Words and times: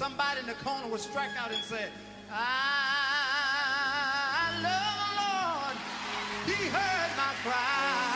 somebody 0.00 0.40
in 0.40 0.46
the 0.46 0.54
corner 0.54 0.88
would 0.88 0.98
strike 0.98 1.28
out 1.38 1.52
and 1.52 1.62
say, 1.62 1.84
I 2.32 2.40
love 4.62 4.96
the 4.96 5.12
Lord. 5.20 5.76
He 6.46 6.68
heard 6.68 7.10
my 7.18 7.34
cry. 7.42 8.06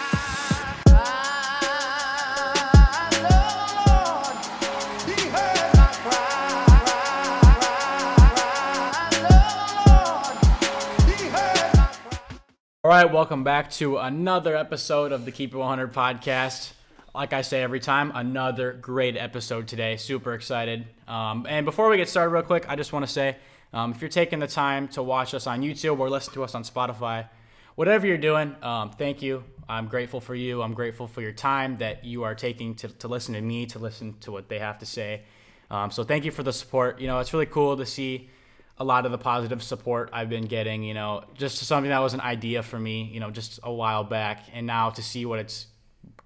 All 12.83 12.91
right, 12.91 13.13
welcome 13.13 13.45
back 13.45 13.71
to 13.73 13.99
another 13.99 14.57
episode 14.57 15.13
of 15.13 15.27
the 15.27 15.33
Keep 15.33 15.53
It 15.53 15.59
100 15.59 15.93
podcast. 15.93 16.74
Like 17.15 17.33
I 17.33 17.43
say 17.43 17.63
every 17.63 17.79
time, 17.79 18.11
another 18.13 18.73
great 18.73 19.17
episode 19.17 19.69
today. 19.69 19.97
Super 19.97 20.35
excited. 20.35 20.85
Um, 21.07 21.47
and 21.49 21.65
before 21.65 21.89
we 21.89 21.97
get 21.97 22.09
started, 22.09 22.31
real 22.31 22.43
quick, 22.43 22.69
I 22.69 22.75
just 22.75 22.93
want 22.93 23.07
to 23.07 23.13
say 23.13 23.37
um, 23.73 23.93
if 23.93 24.01
you're 24.01 24.09
taking 24.09 24.41
the 24.41 24.49
time 24.49 24.89
to 24.89 25.03
watch 25.03 25.33
us 25.33 25.47
on 25.47 25.63
YouTube 25.63 26.01
or 26.01 26.11
listen 26.11 26.35
to 26.35 26.43
us 26.43 26.57
on 26.57 26.65
Spotify, 26.65 27.29
whatever 27.77 28.05
you're 28.09 28.19
doing, 28.19 28.57
um, 28.63 28.91
thank 28.91 29.23
you. 29.23 29.45
I'm 29.69 29.87
grateful 29.87 30.21
for 30.21 30.35
you. 30.35 30.61
I'm 30.61 30.75
grateful 30.75 31.07
for 31.07 31.23
your 31.23 31.31
time 31.31 31.77
that 31.77 32.05
you 32.05 32.25
are 32.25 32.35
taking 32.35 32.75
to, 32.77 32.89
to 32.89 33.07
listen 33.07 33.35
to 33.35 33.41
me, 33.41 33.67
to 33.67 33.79
listen 33.79 34.17
to 34.23 34.33
what 34.33 34.49
they 34.49 34.59
have 34.59 34.79
to 34.81 34.87
say. 34.87 35.23
Um, 35.71 35.93
so 35.93 36.03
thank 36.03 36.25
you 36.25 36.33
for 36.33 36.43
the 36.43 36.53
support. 36.53 37.01
You 37.01 37.07
know, 37.07 37.21
it's 37.21 37.33
really 37.33 37.47
cool 37.47 37.77
to 37.77 37.87
see 37.87 38.29
a 38.77 38.85
lot 38.85 39.07
of 39.07 39.13
the 39.13 39.19
positive 39.19 39.63
support 39.63 40.11
I've 40.13 40.29
been 40.29 40.47
getting, 40.47 40.83
you 40.83 40.95
know, 40.95 41.23
just 41.35 41.59
something 41.59 41.91
that 41.91 42.01
was 42.01 42.13
an 42.13 42.21
idea 42.21 42.65
for 42.65 42.79
me, 42.79 43.05
you 43.05 43.21
know, 43.21 43.31
just 43.31 43.61
a 43.63 43.73
while 43.73 44.03
back. 44.03 44.47
And 44.53 44.67
now 44.67 44.91
to 44.91 45.01
see 45.01 45.25
what 45.25 45.39
it's 45.39 45.69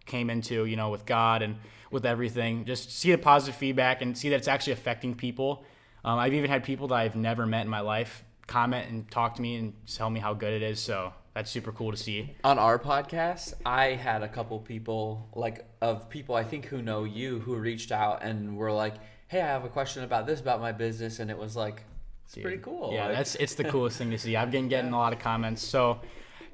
came 0.09 0.31
into, 0.31 0.65
you 0.65 0.75
know, 0.77 0.91
with 0.91 1.07
God 1.07 1.43
and 1.43 1.57
with 1.91 2.05
everything, 2.05 2.65
just 2.65 2.91
see 2.91 3.13
the 3.13 3.19
positive 3.19 3.55
feedback 3.55 4.03
and 4.03 4.19
see 4.19 4.29
that 4.31 4.37
it's 4.37 4.49
actually 4.49 4.73
affecting 4.73 5.15
people. 5.15 5.65
Um, 6.05 6.19
I've 6.19 6.35
even 6.35 6.51
had 6.51 6.65
people 6.65 6.89
that 6.89 6.97
I've 6.97 7.17
never 7.17 7.47
met 7.47 7.63
in 7.63 7.69
my 7.69 7.81
life 7.81 8.25
comment 8.47 8.91
and 8.91 9.09
talk 9.11 9.35
to 9.37 9.43
me 9.43 9.57
and 9.57 9.75
tell 9.87 10.11
me 10.11 10.19
how 10.21 10.35
good 10.35 10.53
it 10.53 10.63
is. 10.63 10.81
So 10.81 11.13
that's 11.35 11.51
super 11.51 11.71
cool 11.71 11.93
to 11.93 11.97
see. 11.97 12.35
on 12.43 12.59
our 12.59 12.79
podcast, 12.79 13.55
I 13.65 13.93
had 13.93 14.23
a 14.23 14.29
couple 14.29 14.59
people, 14.59 15.29
like 15.35 15.65
of 15.81 16.09
people 16.11 16.35
I 16.35 16.43
think 16.45 16.67
who 16.67 16.83
know 16.83 17.05
you, 17.05 17.39
who 17.41 17.55
reached 17.57 17.93
out 17.93 18.23
and 18.23 18.57
were 18.57 18.73
like, 18.73 18.95
"Hey, 19.29 19.41
I 19.41 19.47
have 19.47 19.65
a 19.65 19.69
question 19.69 20.03
about 20.03 20.27
this 20.27 20.41
about 20.41 20.61
my 20.61 20.73
business," 20.73 21.21
and 21.21 21.31
it 21.31 21.39
was 21.39 21.55
like, 21.55 21.85
it's 22.25 22.37
pretty 22.37 22.59
cool. 22.59 22.91
Yeah, 22.93 23.07
Like, 23.07 23.17
that's 23.17 23.35
it's 23.37 23.55
the 23.55 23.65
coolest 23.73 23.99
thing 23.99 24.11
to 24.11 24.19
see. 24.19 24.37
I've 24.37 24.51
been 24.51 24.69
getting 24.69 24.93
a 24.93 24.99
lot 24.99 25.13
of 25.13 25.19
comments. 25.19 25.63
So, 25.63 26.01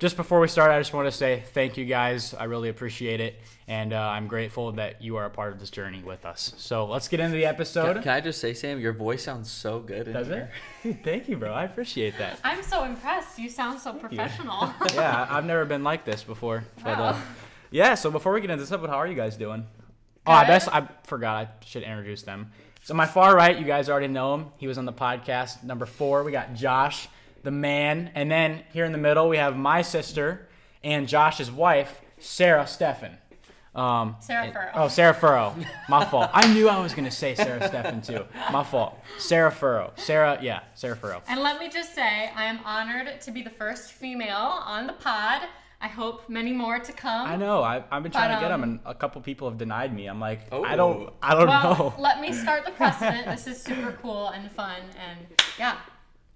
just 0.04 0.18
before 0.18 0.38
we 0.38 0.48
start, 0.48 0.70
I 0.70 0.78
just 0.78 0.92
want 0.92 1.06
to 1.06 1.10
say 1.10 1.42
thank 1.54 1.78
you 1.78 1.86
guys. 1.86 2.34
I 2.34 2.44
really 2.44 2.68
appreciate 2.68 3.22
it, 3.22 3.40
and 3.66 3.94
uh, 3.94 3.98
I'm 3.98 4.26
grateful 4.26 4.72
that 4.72 5.00
you 5.00 5.16
are 5.16 5.24
a 5.24 5.30
part 5.30 5.54
of 5.54 5.58
this 5.60 5.70
journey 5.70 6.02
with 6.02 6.26
us. 6.26 6.52
So 6.58 6.84
let's 6.84 7.08
get 7.08 7.20
into 7.20 7.34
the 7.34 7.46
episode. 7.46 7.94
Can, 7.94 8.02
can 8.02 8.12
I 8.12 8.20
just 8.20 8.38
say, 8.38 8.52
Sam, 8.52 8.78
your 8.78 8.92
voice 8.92 9.22
sounds 9.22 9.50
so 9.50 9.80
good. 9.80 10.06
In 10.06 10.12
Does 10.12 10.28
it? 10.28 10.50
thank 11.04 11.26
you, 11.26 11.38
bro. 11.38 11.54
I 11.54 11.64
appreciate 11.64 12.18
that. 12.18 12.38
I'm 12.44 12.62
so 12.62 12.84
impressed. 12.84 13.38
You 13.38 13.48
sound 13.48 13.80
so 13.80 13.94
professional. 13.94 14.74
Yeah, 14.94 15.26
I- 15.30 15.38
I've 15.38 15.46
never 15.46 15.64
been 15.64 15.82
like 15.82 16.04
this 16.04 16.22
before. 16.22 16.64
But 16.82 16.98
uh, 16.98 17.18
yeah, 17.70 17.94
so 17.94 18.10
before 18.10 18.34
we 18.34 18.42
get 18.42 18.50
into 18.50 18.62
this 18.62 18.72
episode, 18.72 18.90
how 18.90 18.98
are 18.98 19.06
you 19.06 19.14
guys 19.14 19.38
doing? 19.38 19.66
Oh, 20.26 20.32
I 20.32 20.42
Good. 20.42 20.48
best 20.48 20.68
I 20.70 20.86
forgot 21.04 21.36
I 21.46 21.64
should 21.64 21.82
introduce 21.82 22.24
them. 22.24 22.52
So 22.82 22.92
my 22.92 23.06
far 23.06 23.34
right, 23.34 23.58
you 23.58 23.64
guys 23.64 23.88
already 23.88 24.08
know 24.08 24.34
him. 24.34 24.48
He 24.58 24.66
was 24.66 24.76
on 24.76 24.84
the 24.84 24.92
podcast. 24.92 25.64
Number 25.64 25.86
four, 25.86 26.24
we 26.24 26.30
got 26.30 26.52
Josh, 26.52 27.08
the 27.44 27.50
man, 27.50 28.10
and 28.14 28.30
then 28.30 28.62
here 28.72 28.84
in 28.84 28.92
the 28.92 28.98
middle 28.98 29.28
we 29.28 29.36
have 29.36 29.56
my 29.56 29.82
sister 29.82 30.48
and 30.82 31.06
Josh's 31.08 31.50
wife, 31.50 32.00
Sarah 32.18 32.64
Steffen. 32.64 33.16
Um, 33.74 34.16
Sarah 34.20 34.52
Furrow. 34.52 34.70
Oh, 34.74 34.88
Sarah 34.88 35.14
Furrow. 35.14 35.54
My 35.88 36.04
fault. 36.04 36.30
I 36.32 36.52
knew 36.54 36.68
I 36.68 36.78
was 36.80 36.94
gonna 36.94 37.10
say 37.10 37.34
Sarah 37.34 37.58
Steffen 37.60 38.06
too. 38.06 38.24
My 38.52 38.62
fault. 38.62 38.98
Sarah 39.18 39.50
Furrow. 39.50 39.92
Sarah, 39.96 40.38
yeah, 40.40 40.60
Sarah 40.74 40.94
Furrow. 40.96 41.22
and 41.28 41.40
let 41.42 41.58
me 41.58 41.68
just 41.68 41.94
say, 41.94 42.30
I 42.36 42.44
am 42.44 42.60
honored 42.64 43.20
to 43.22 43.30
be 43.32 43.42
the 43.42 43.50
first 43.50 43.92
female 43.92 44.36
on 44.64 44.86
the 44.86 44.92
pod. 44.92 45.42
I 45.80 45.88
hope 45.88 46.28
many 46.30 46.52
more 46.52 46.78
to 46.78 46.92
come. 46.92 47.26
I 47.26 47.36
know. 47.36 47.62
I, 47.62 47.82
I've 47.90 48.02
been 48.02 48.12
trying 48.12 48.30
But, 48.30 48.36
to 48.36 48.40
get 48.40 48.48
them, 48.48 48.62
um, 48.62 48.70
and 48.70 48.80
a 48.86 48.94
couple 48.94 49.20
people 49.20 49.50
have 49.50 49.58
denied 49.58 49.92
me. 49.94 50.06
I'm 50.06 50.20
like, 50.20 50.50
I 50.52 50.56
Oh. 50.56 50.76
don't, 50.76 51.12
I 51.22 51.34
don't 51.34 51.48
Well, 51.48 51.62
know. 51.74 51.94
let 51.98 52.20
me 52.20 52.32
start 52.32 52.64
the 52.64 52.70
precedent. 52.70 53.26
This 53.34 53.46
is 53.48 53.60
super 53.60 53.92
cool 54.00 54.28
and 54.28 54.50
fun, 54.52 54.80
and 55.04 55.18
yeah, 55.58 55.76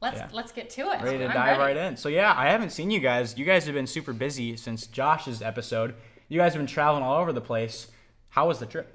let's 0.00 0.18
Yeah. 0.18 0.28
let's 0.32 0.52
get 0.52 0.70
to 0.70 0.82
it. 0.92 1.02
ready 1.02 1.18
to 1.18 1.26
I'm 1.26 1.32
dive 1.34 1.58
ready. 1.58 1.78
right 1.78 1.88
in. 1.88 1.96
So 1.96 2.08
yeah, 2.08 2.34
I 2.36 2.48
haven't 2.50 2.70
seen 2.70 2.90
you 2.90 3.00
guys. 3.00 3.36
You 3.38 3.44
guys 3.44 3.64
have 3.66 3.74
been 3.74 3.86
super 3.86 4.12
busy 4.12 4.56
since 4.56 4.86
Josh's 4.86 5.42
episode. 5.42 5.94
You 6.28 6.38
guys 6.38 6.52
have 6.52 6.60
been 6.60 6.66
traveling 6.66 7.02
all 7.02 7.20
over 7.20 7.32
the 7.32 7.40
place. 7.40 7.88
How 8.30 8.48
was 8.48 8.58
the 8.58 8.66
trip? 8.66 8.94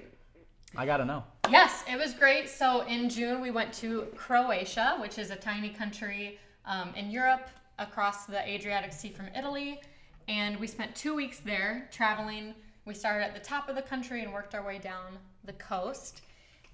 I 0.76 0.86
gotta 0.86 1.04
know. 1.04 1.24
Yes, 1.50 1.84
it 1.90 1.96
was 1.98 2.14
great. 2.14 2.48
So 2.48 2.80
in 2.86 3.08
June, 3.08 3.40
we 3.40 3.50
went 3.50 3.72
to 3.74 4.08
Croatia, 4.16 4.96
which 5.00 5.18
is 5.18 5.30
a 5.30 5.36
tiny 5.36 5.68
country 5.68 6.38
um, 6.66 6.92
in 6.96 7.10
Europe 7.10 7.48
across 7.78 8.26
the 8.26 8.40
Adriatic 8.48 8.92
Sea 8.92 9.10
from 9.10 9.28
Italy. 9.36 9.80
And 10.26 10.58
we 10.58 10.66
spent 10.66 10.94
two 10.96 11.14
weeks 11.14 11.38
there 11.40 11.88
traveling. 11.92 12.54
We 12.86 12.94
started 12.94 13.24
at 13.24 13.34
the 13.34 13.40
top 13.40 13.68
of 13.68 13.76
the 13.76 13.82
country 13.82 14.22
and 14.22 14.32
worked 14.32 14.54
our 14.54 14.64
way 14.64 14.78
down 14.78 15.18
the 15.44 15.52
coast. 15.54 16.22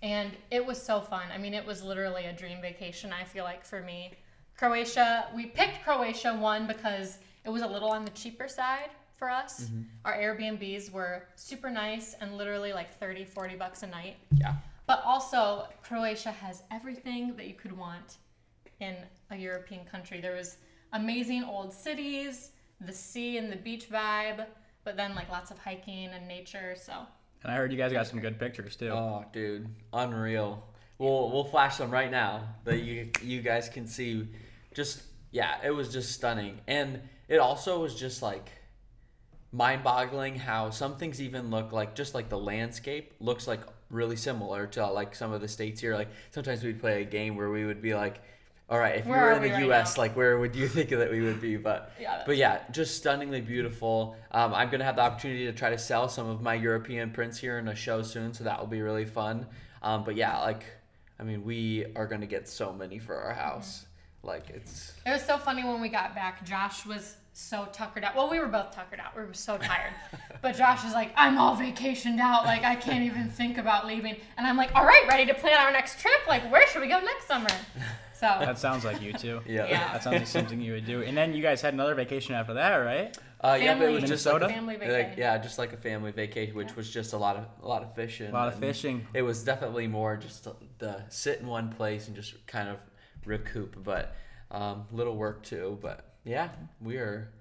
And 0.03 0.33
it 0.51 0.65
was 0.65 0.83
so 0.83 1.01
fun. 1.01 1.25
I 1.33 1.39
mean, 1.39 1.55
it 1.55 1.65
was 1.65 1.83
literally 1.83 2.27
a 2.27 2.33
dream 2.33 2.61
vacation, 2.61 3.13
I 3.13 3.25
feel 3.25 3.45
like, 3.45 3.65
for 3.65 3.83
me. 3.83 4.13
Croatia, 4.57 5.29
we 5.35 5.47
picked 5.47 5.83
Croatia 5.85 6.35
one 6.35 6.67
because 6.67 7.19
it 7.45 7.51
was 7.51 7.63
a 7.63 7.67
little 7.67 7.91
on 7.91 8.05
the 8.05 8.11
cheaper 8.11 8.49
side 8.49 8.91
for 9.17 9.31
us. 9.31 9.65
Mm-hmm. 9.65 9.83
Our 10.05 10.17
Airbnbs 10.17 10.91
were 10.91 11.25
super 11.37 11.71
nice 11.71 12.15
and 12.21 12.37
literally 12.37 12.73
like 12.73 12.99
30, 12.99 13.25
40 13.25 13.57
bucks 13.57 13.83
a 13.83 13.87
night. 13.87 14.17
Yeah. 14.33 14.55
But 14.87 15.03
also, 15.05 15.69
Croatia 15.83 16.31
has 16.31 16.63
everything 16.71 17.37
that 17.37 17.47
you 17.47 17.55
could 17.55 17.77
want 17.77 18.17
in 18.81 18.97
a 19.31 19.37
European 19.37 19.85
country. 19.85 20.21
There 20.21 20.35
was 20.35 20.57
amazing 20.95 21.45
old 21.45 21.73
cities, 21.73 22.51
the 22.81 22.93
sea 22.93 23.37
and 23.39 23.53
the 23.53 23.57
beach 23.57 23.91
vibe, 23.91 24.47
but 24.85 24.97
then 24.97 25.15
like 25.15 25.29
lots 25.31 25.51
of 25.51 25.59
hiking 25.59 26.09
and 26.09 26.27
nature. 26.27 26.75
So 26.77 26.95
And 27.43 27.53
I 27.53 27.57
heard 27.57 27.73
you 27.73 27.79
guys 27.79 27.93
got 27.93 28.07
some 28.07 28.21
good 28.21 28.39
pictures 28.39 28.77
too. 28.77 28.91
Oh, 28.91 29.25
dude, 29.33 29.69
unreal. 29.93 30.67
We'll 30.99 31.31
we'll 31.31 31.45
flash 31.45 31.79
them 31.79 31.91
right 31.91 32.11
now 32.11 32.43
that 32.65 32.81
you 32.81 33.11
you 33.23 33.41
guys 33.41 33.69
can 33.69 33.87
see. 33.87 34.29
Just 34.75 35.03
yeah, 35.31 35.57
it 35.65 35.71
was 35.71 35.93
just 35.93 36.13
stunning, 36.13 36.61
and 36.67 37.01
it 37.29 37.39
also 37.39 37.81
was 37.81 37.95
just 37.95 38.23
like 38.23 38.51
mind-boggling 39.53 40.37
how 40.37 40.71
some 40.71 40.97
things 40.97 41.21
even 41.21 41.51
look 41.51 41.73
like 41.73 41.95
just 41.95 42.15
like 42.15 42.29
the 42.29 42.39
landscape 42.39 43.15
looks 43.19 43.49
like 43.49 43.61
really 43.89 44.17
similar 44.17 44.67
to 44.67 44.87
like 44.87 45.15
some 45.15 45.33
of 45.33 45.41
the 45.41 45.49
states 45.49 45.81
here. 45.81 45.95
Like 45.95 46.09
sometimes 46.31 46.63
we'd 46.63 46.81
play 46.81 47.03
a 47.03 47.05
game 47.05 47.37
where 47.37 47.51
we 47.51 47.65
would 47.65 47.81
be 47.81 47.95
like. 47.95 48.21
All 48.71 48.79
right, 48.79 48.99
if 48.99 49.07
Where 49.07 49.19
you 49.19 49.25
were 49.41 49.45
in 49.45 49.53
the 49.53 49.59
U.S., 49.67 49.99
like 49.99 50.17
where 50.17 50.39
would 50.39 50.55
you 50.55 50.69
think 50.75 50.91
that 50.91 51.11
we 51.11 51.21
would 51.23 51.41
be? 51.41 51.57
But 51.57 51.93
Yeah. 52.01 52.23
but 52.25 52.37
yeah, 52.37 52.61
just 52.71 52.97
stunningly 52.97 53.41
beautiful. 53.41 54.17
Um, 54.31 54.55
I'm 54.55 54.71
gonna 54.71 54.85
have 54.85 54.95
the 54.95 55.03
opportunity 55.03 55.47
to 55.47 55.53
try 55.53 55.71
to 55.71 55.79
sell 55.79 56.09
some 56.09 56.29
of 56.29 56.41
my 56.41 56.55
European 56.55 57.11
prints 57.11 57.37
here 57.37 57.59
in 57.59 57.67
a 57.67 57.75
show 57.75 58.03
soon, 58.03 58.33
so 58.33 58.45
that 58.45 58.61
will 58.61 58.69
be 58.69 58.81
really 58.81 59.05
fun. 59.05 59.47
Um, 59.83 60.05
but 60.05 60.15
yeah, 60.15 60.39
like, 60.39 60.63
I 61.19 61.25
mean, 61.25 61.43
we 61.43 61.87
are 61.97 62.07
gonna 62.07 62.27
get 62.27 62.49
so 62.49 62.73
many 62.73 63.01
for 63.01 63.17
our 63.17 63.35
house. 63.35 63.87
Like 64.23 64.51
it's 64.51 64.93
it 65.05 65.11
was 65.11 65.25
so 65.25 65.37
funny 65.37 65.65
when 65.65 65.81
we 65.81 65.89
got 65.89 66.15
back. 66.15 66.45
Josh 66.45 66.87
was 66.87 67.17
so 67.33 67.69
tuckered 67.73 68.05
out. 68.05 68.17
Well, 68.17 68.31
we 68.31 68.39
were 68.39 68.49
both 68.49 68.75
tuckered 68.75 69.01
out. 69.01 69.17
We 69.17 69.23
were 69.23 69.35
so 69.35 69.57
tired. 69.57 69.93
but 70.43 70.57
Josh 70.57 70.85
is 70.85 70.93
like, 70.93 71.13
I'm 71.17 71.39
all 71.39 71.57
vacationed 71.57 72.19
out. 72.19 72.45
Like, 72.45 72.65
I 72.65 72.75
can't 72.77 73.05
even 73.05 73.29
think 73.29 73.59
about 73.59 73.87
leaving. 73.87 74.17
And 74.37 74.47
I'm 74.47 74.57
like, 74.57 74.75
all 74.75 74.85
right, 74.85 75.05
ready 75.09 75.27
to 75.27 75.35
plan 75.35 75.59
our 75.59 75.73
next 75.73 76.01
trip. 76.01 76.27
Like, 76.29 76.51
where 76.51 76.67
should 76.69 76.83
we 76.83 76.89
go 76.89 77.01
next 77.01 77.27
summer? 77.27 77.49
So, 78.15 78.21
That 78.41 78.59
sounds 78.59 78.85
like 78.85 79.01
you 79.01 79.13
too. 79.13 79.41
yeah. 79.47 79.67
Yeah. 79.69 79.93
That 79.93 80.03
sounds 80.03 80.19
like 80.19 80.27
something 80.27 80.61
you 80.61 80.73
would 80.73 80.87
do. 80.87 81.03
And 81.03 81.17
then 81.17 81.33
you 81.35 81.43
guys 81.43 81.61
had 81.63 81.73
another 81.75 81.95
vacation 81.95 82.35
after 82.35 82.55
that, 82.55 82.77
right? 82.77 83.17
Uh, 83.43 83.59
yeah, 83.59 83.79
but 83.79 83.89
it 83.89 83.93
was 83.93 84.05
just 84.05 84.27
like 84.27 84.35
a, 84.35 84.39
Minnesota? 84.41 84.49
Family 84.49 84.77
like, 84.77 84.89
vacation. 84.89 85.19
yeah, 85.19 85.39
just 85.39 85.59
like 85.59 85.73
a 85.73 85.77
family 85.79 86.13
vacation, 86.13 86.55
which 86.55 86.77
was 86.77 86.91
just 86.91 87.15
a 87.15 87.17
lot 87.17 87.37
of 87.37 87.47
a 87.63 87.67
lot 87.67 87.83
of 87.83 87.95
fishing. 87.95 88.29
A 88.29 88.33
lot 88.33 88.49
of 88.49 88.59
fishing. 88.59 89.07
It 89.15 89.23
was 89.23 89.43
definitely 89.43 89.87
more 89.87 90.19
just 90.19 90.45
the, 90.45 90.55
the 90.79 91.03
sit 91.09 91.41
in 91.41 91.47
one 91.47 91.73
place 91.73 92.07
and 92.07 92.15
just 92.15 92.47
kind 92.47 92.69
of 92.69 92.77
recoup, 93.25 93.83
but 93.83 94.15
um, 94.51 94.85
little 94.93 95.17
work 95.17 95.43
too. 95.43 95.79
But 95.81 96.10
yeah, 96.25 96.49
we 96.81 96.97
are 96.97 97.33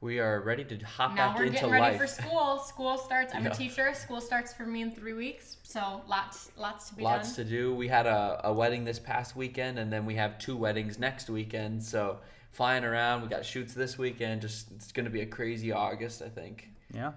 we 0.00 0.18
are 0.18 0.40
ready 0.40 0.64
to 0.64 0.76
hop 0.84 1.14
now 1.14 1.28
back 1.28 1.38
we're 1.38 1.44
into 1.44 1.54
getting 1.58 1.70
ready 1.70 1.96
life. 1.96 2.00
for 2.00 2.06
school. 2.08 2.58
School 2.58 2.98
starts. 2.98 3.32
I'm 3.34 3.44
Yeah. 3.44 3.52
a 3.52 3.54
teacher. 3.54 3.94
School 3.94 4.20
starts 4.20 4.52
for 4.52 4.66
me 4.66 4.82
in 4.82 4.90
three 4.90 5.12
weeks. 5.12 5.58
So, 5.62 6.02
lots, 6.08 6.50
lots 6.56 6.88
to 6.88 6.96
be 6.96 7.04
Lots 7.04 7.36
done. 7.36 7.44
to 7.46 7.50
do. 7.50 7.72
We 7.74 7.86
had 7.86 8.06
a, 8.06 8.40
a 8.44 8.52
wedding 8.52 8.84
this 8.84 8.98
past 8.98 9.36
weekend, 9.36 9.78
and 9.78 9.92
then 9.92 10.04
we 10.04 10.16
have 10.16 10.38
two 10.40 10.56
weddings 10.56 10.98
next 10.98 11.30
weekend. 11.30 11.84
So 11.84 12.18
flying 12.50 12.82
around, 12.82 13.22
we 13.22 13.28
got 13.28 13.44
shoots 13.44 13.74
this 13.74 13.96
weekend. 13.96 14.42
Just 14.42 14.72
it's 14.72 14.90
going 14.90 15.04
to 15.04 15.10
be 15.10 15.20
a 15.20 15.26
crazy 15.26 15.70
August, 15.70 16.20
I 16.20 16.28
think. 16.28 16.68
Yeah, 16.92 17.12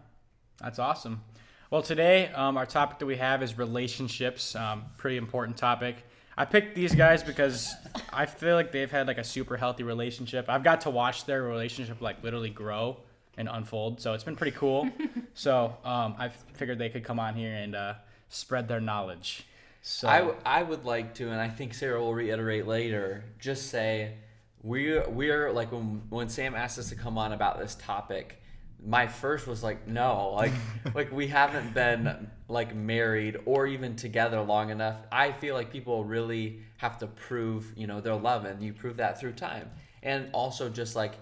that's 0.61 0.77
awesome. 0.77 1.23
Well, 1.71 1.81
today 1.81 2.27
um, 2.35 2.55
our 2.55 2.67
topic 2.67 2.99
that 2.99 3.07
we 3.07 3.15
have 3.17 3.41
is 3.41 3.57
relationships. 3.57 4.55
Um, 4.55 4.83
pretty 4.97 5.17
important 5.17 5.57
topic. 5.57 6.05
I 6.37 6.45
picked 6.45 6.75
these 6.75 6.93
guys 6.93 7.23
because 7.23 7.73
I 8.11 8.25
feel 8.25 8.55
like 8.55 8.71
they've 8.71 8.91
had 8.91 9.07
like 9.07 9.17
a 9.17 9.23
super 9.23 9.55
healthy 9.55 9.83
relationship. 9.83 10.45
I've 10.49 10.63
got 10.63 10.81
to 10.81 10.89
watch 10.89 11.25
their 11.25 11.43
relationship 11.43 12.01
like 12.01 12.23
literally 12.23 12.49
grow 12.49 12.97
and 13.37 13.47
unfold, 13.49 14.01
so 14.01 14.13
it's 14.13 14.23
been 14.23 14.35
pretty 14.35 14.55
cool. 14.57 14.89
so 15.33 15.77
um, 15.85 16.15
I 16.17 16.29
figured 16.53 16.77
they 16.77 16.89
could 16.89 17.03
come 17.03 17.19
on 17.19 17.35
here 17.35 17.53
and 17.53 17.75
uh, 17.75 17.93
spread 18.29 18.67
their 18.67 18.81
knowledge. 18.81 19.45
So 19.81 20.07
I, 20.07 20.19
w- 20.19 20.37
I 20.45 20.63
would 20.63 20.83
like 20.83 21.13
to, 21.15 21.29
and 21.29 21.39
I 21.39 21.47
think 21.47 21.73
Sarah 21.73 22.01
will 22.01 22.13
reiterate 22.13 22.65
later. 22.65 23.23
Just 23.39 23.69
say 23.69 24.15
we're 24.63 25.07
we're 25.09 25.51
like 25.51 25.71
when 25.71 26.01
when 26.09 26.27
Sam 26.27 26.55
asked 26.55 26.79
us 26.79 26.89
to 26.89 26.95
come 26.95 27.17
on 27.17 27.31
about 27.31 27.59
this 27.59 27.75
topic, 27.75 28.41
my 28.85 29.07
first 29.07 29.47
was 29.47 29.63
like 29.63 29.87
no, 29.87 30.31
like 30.35 30.53
like 30.93 31.11
we 31.11 31.27
haven't 31.27 31.73
been 31.73 32.29
like 32.47 32.75
married 32.75 33.37
or 33.45 33.67
even 33.67 33.95
together 33.95 34.41
long 34.41 34.69
enough. 34.69 34.97
I 35.11 35.31
feel 35.31 35.55
like 35.55 35.71
people 35.71 36.05
really 36.05 36.59
have 36.77 36.97
to 36.99 37.07
prove 37.07 37.73
you 37.75 37.87
know 37.87 38.01
their 38.01 38.15
love, 38.15 38.45
and 38.45 38.61
you 38.61 38.73
prove 38.73 38.97
that 38.97 39.19
through 39.19 39.33
time, 39.33 39.71
and 40.03 40.29
also 40.33 40.69
just 40.69 40.95
like 40.95 41.15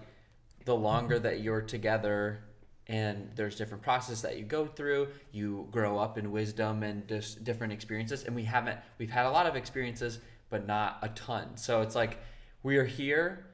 the 0.64 0.74
longer 0.74 1.18
that 1.18 1.40
you're 1.40 1.62
together 1.62 2.40
and 2.86 3.30
there's 3.34 3.56
different 3.56 3.82
processes 3.82 4.22
that 4.22 4.38
you 4.38 4.44
go 4.44 4.66
through 4.66 5.08
you 5.32 5.66
grow 5.70 5.98
up 5.98 6.18
in 6.18 6.30
wisdom 6.30 6.82
and 6.82 7.06
just 7.08 7.44
different 7.44 7.72
experiences. 7.72 8.24
And 8.24 8.34
we 8.34 8.44
haven't 8.44 8.78
we've 8.98 9.10
had 9.10 9.26
a 9.26 9.30
lot 9.30 9.46
of 9.46 9.56
experiences 9.56 10.18
but 10.50 10.66
not 10.66 10.98
a 11.02 11.08
ton. 11.10 11.56
So 11.56 11.80
it's 11.80 11.94
like 11.94 12.18
we 12.62 12.76
are 12.76 12.84
here 12.84 13.46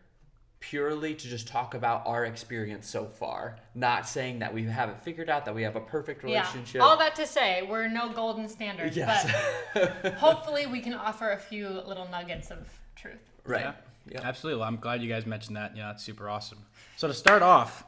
purely 0.61 1.15
to 1.15 1.27
just 1.27 1.49
talk 1.49 1.75
about 1.75 2.07
our 2.07 2.27
experience 2.27 2.87
so 2.87 3.07
far 3.07 3.57
not 3.75 4.07
saying 4.07 4.39
that 4.41 4.53
we 4.53 4.63
have 4.65 4.91
it 4.91 5.01
figured 5.01 5.31
out 5.31 5.47
that 5.47 5.55
we 5.55 5.63
have 5.63 5.75
a 5.75 5.81
perfect 5.81 6.23
relationship 6.23 6.75
Yeah. 6.81 6.83
All 6.87 6.99
that 6.99 7.15
to 7.17 7.27
say, 7.27 7.63
we're 7.63 7.89
no 7.89 8.11
golden 8.13 8.47
standards, 8.49 8.95
yes 8.97 9.31
but 9.73 10.15
hopefully 10.19 10.67
we 10.67 10.81
can 10.81 10.93
offer 10.95 11.31
a 11.33 11.39
few 11.39 11.69
little 11.69 12.07
nuggets 12.11 12.51
of 12.51 12.69
truth. 12.95 13.19
right 13.47 13.63
Yeah. 13.63 13.73
yeah. 14.11 14.21
Absolutely. 14.23 14.61
Well, 14.61 14.69
I'm 14.69 14.77
glad 14.77 15.03
you 15.03 15.09
guys 15.09 15.25
mentioned 15.25 15.57
that. 15.57 15.77
Yeah, 15.77 15.87
that's 15.87 16.05
super 16.05 16.29
awesome. 16.29 16.59
So 16.97 17.09
to 17.09 17.15
start 17.15 17.41
off, 17.43 17.85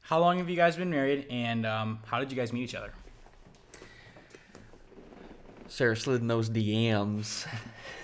how 0.00 0.20
long 0.20 0.38
have 0.38 0.48
you 0.48 0.56
guys 0.56 0.76
been 0.76 0.90
married, 0.90 1.26
and 1.30 1.66
um, 1.66 1.98
how 2.06 2.18
did 2.18 2.30
you 2.30 2.36
guys 2.36 2.52
meet 2.52 2.62
each 2.62 2.74
other? 2.74 2.92
sarah 5.66 5.96
slid 5.96 6.20
in 6.20 6.28
those 6.28 6.48
dms 6.50 7.46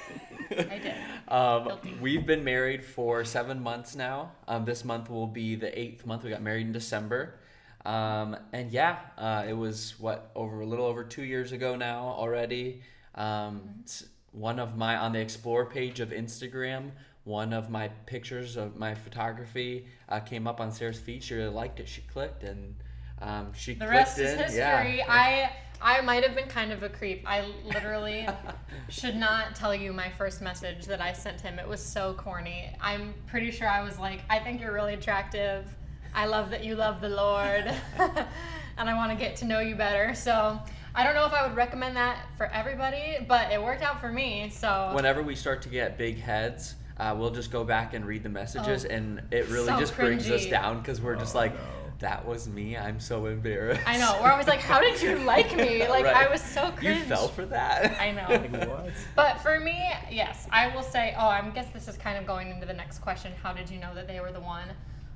I 0.50 0.78
did. 0.78 0.94
Um, 1.28 1.78
we've 2.00 2.26
been 2.26 2.42
married 2.42 2.84
for 2.84 3.24
seven 3.24 3.62
months 3.62 3.94
now. 3.94 4.32
Um, 4.48 4.64
this 4.64 4.84
month 4.84 5.08
will 5.08 5.28
be 5.28 5.54
the 5.54 5.70
eighth 5.78 6.04
month. 6.04 6.24
We 6.24 6.30
got 6.30 6.42
married 6.42 6.66
in 6.66 6.72
December. 6.72 7.38
Um, 7.86 8.36
and 8.52 8.72
yeah, 8.72 8.98
uh, 9.16 9.44
it 9.48 9.52
was 9.52 9.94
what 10.00 10.32
over 10.34 10.60
a 10.60 10.66
little 10.66 10.86
over 10.86 11.04
two 11.04 11.22
years 11.22 11.52
ago 11.52 11.76
now 11.76 12.00
already. 12.18 12.82
Um, 13.14 13.60
s- 13.84 14.06
one 14.32 14.58
of 14.58 14.76
my 14.76 14.96
on 14.96 15.12
the 15.12 15.20
explore 15.20 15.66
page 15.66 16.00
of 16.00 16.08
Instagram, 16.10 16.90
one 17.22 17.52
of 17.52 17.70
my 17.70 17.86
pictures 18.06 18.56
of 18.56 18.76
my 18.76 18.94
photography 18.96 19.86
uh, 20.08 20.18
came 20.18 20.48
up 20.48 20.60
on 20.60 20.72
Sarah's 20.72 20.98
feed. 20.98 21.22
She 21.22 21.34
really 21.36 21.54
liked 21.54 21.78
it. 21.78 21.88
She 21.88 22.00
clicked 22.02 22.42
and 22.42 22.74
um, 23.22 23.52
she 23.54 23.74
The 23.74 23.78
clicked 23.86 23.92
rest 23.92 24.18
in. 24.18 24.24
is 24.26 24.34
history. 24.36 24.56
Yeah. 24.58 25.04
I 25.08 25.52
I 25.82 26.00
might 26.02 26.24
have 26.24 26.34
been 26.34 26.48
kind 26.48 26.72
of 26.72 26.82
a 26.82 26.88
creep. 26.88 27.22
I 27.26 27.44
literally 27.64 28.26
should 28.88 29.16
not 29.16 29.54
tell 29.54 29.74
you 29.74 29.92
my 29.92 30.10
first 30.10 30.42
message 30.42 30.86
that 30.86 31.00
I 31.00 31.12
sent 31.12 31.40
him. 31.40 31.58
It 31.58 31.66
was 31.66 31.82
so 31.82 32.14
corny. 32.14 32.74
I'm 32.80 33.14
pretty 33.26 33.50
sure 33.50 33.68
I 33.68 33.82
was 33.82 33.98
like, 33.98 34.20
I 34.28 34.38
think 34.38 34.60
you're 34.60 34.72
really 34.72 34.94
attractive. 34.94 35.66
I 36.14 36.26
love 36.26 36.50
that 36.50 36.64
you 36.64 36.74
love 36.74 37.00
the 37.00 37.08
Lord. 37.08 37.72
and 37.98 38.90
I 38.90 38.94
want 38.94 39.10
to 39.12 39.16
get 39.16 39.36
to 39.36 39.44
know 39.44 39.60
you 39.60 39.74
better. 39.74 40.14
So 40.14 40.58
I 40.94 41.04
don't 41.04 41.14
know 41.14 41.24
if 41.24 41.32
I 41.32 41.46
would 41.46 41.56
recommend 41.56 41.96
that 41.96 42.18
for 42.36 42.46
everybody, 42.46 43.24
but 43.26 43.52
it 43.52 43.62
worked 43.62 43.82
out 43.82 44.00
for 44.00 44.10
me. 44.10 44.50
So 44.50 44.90
whenever 44.94 45.22
we 45.22 45.34
start 45.34 45.62
to 45.62 45.68
get 45.68 45.96
big 45.96 46.18
heads, 46.18 46.74
uh, 46.98 47.14
we'll 47.16 47.30
just 47.30 47.50
go 47.50 47.64
back 47.64 47.94
and 47.94 48.04
read 48.04 48.22
the 48.22 48.28
messages, 48.28 48.84
Oh, 48.84 48.92
and 48.92 49.22
it 49.30 49.48
really 49.48 49.68
so 49.68 49.78
just 49.78 49.96
brings 49.96 50.30
us 50.30 50.44
down 50.46 50.80
because 50.80 51.00
we're 51.00 51.16
just 51.16 51.34
Oh, 51.34 51.38
like, 51.38 51.54
no. 51.54 51.60
That 52.00 52.26
was 52.26 52.48
me. 52.48 52.76
I'm 52.76 52.98
so 52.98 53.26
embarrassed. 53.26 53.82
I 53.86 53.98
know. 53.98 54.18
We're 54.22 54.30
always 54.30 54.46
like, 54.46 54.60
how 54.60 54.80
did 54.80 55.00
you 55.00 55.18
like 55.18 55.54
me? 55.56 55.80
Like 55.90 56.04
Right. 56.04 56.28
I 56.28 56.30
was 56.30 56.40
so 56.40 56.70
cringe. 56.72 57.00
You 57.00 57.04
fell 57.04 57.28
for 57.28 57.44
that. 57.46 58.00
I 58.00 58.12
know. 58.12 58.68
what? 58.68 58.90
But 59.16 59.40
for 59.40 59.58
me, 59.60 59.82
yes, 60.10 60.46
I 60.50 60.74
will 60.74 60.82
say, 60.82 61.14
oh, 61.18 61.26
I 61.26 61.40
guess 61.50 61.70
this 61.72 61.88
is 61.88 61.96
kind 61.96 62.16
of 62.16 62.26
going 62.26 62.50
into 62.50 62.64
the 62.64 62.72
next 62.72 63.00
question. 63.00 63.32
How 63.42 63.52
did 63.52 63.68
you 63.68 63.78
know 63.78 63.94
that 63.94 64.06
they 64.08 64.20
were 64.20 64.32
the 64.32 64.40
one? 64.40 64.68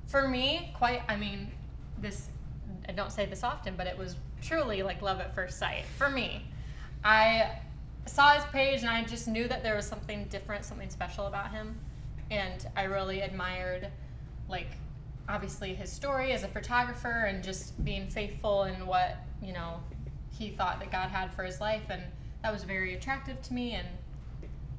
For 0.06 0.28
me, 0.28 0.72
quite, 0.75 1.02
I 1.08 1.16
mean, 1.16 1.50
this, 1.98 2.28
I 2.88 2.92
don't 2.92 3.12
say 3.12 3.25
this 3.25 3.44
often, 3.44 3.75
but 3.76 3.86
it 3.86 3.96
was 3.96 4.16
truly 4.42 4.82
like 4.82 5.00
love 5.00 5.20
at 5.20 5.34
first 5.34 5.58
sight. 5.58 5.84
For 5.96 6.10
me, 6.10 6.44
I 7.04 7.60
saw 8.06 8.34
his 8.34 8.44
page 8.46 8.81
and 8.81 8.90
I 8.90 9.04
just 9.04 9.26
knew 9.28 9.48
that 9.48 9.62
there 9.62 9.76
was 9.76 9.86
something 9.86 10.25
different, 10.25 10.64
something 10.64 10.90
special 10.90 11.26
about 11.26 11.50
him. 11.50 11.78
And 12.31 12.66
I 12.76 12.84
really 12.84 13.20
admired, 13.20 13.88
like, 14.48 14.69
obviously 15.29 15.75
his 15.75 15.91
story 15.91 16.32
as 16.32 16.43
a 16.43 16.49
photographer 16.49 17.26
and 17.29 17.43
just 17.43 17.82
being 17.85 18.09
faithful 18.09 18.65
in 18.65 18.87
what, 18.87 19.17
you 19.43 19.53
know, 19.53 19.81
he 20.31 20.50
thought 20.50 20.81
that 20.81 20.91
God 20.91 21.09
had 21.09 21.32
for 21.32 21.44
his 21.44 21.61
life. 21.61 21.85
And 21.88 22.03
that 22.43 22.53
was 22.53 22.65
very 22.65 22.94
attractive 22.94 23.41
to 23.43 23.55
me. 23.55 23.73
And 23.73 23.88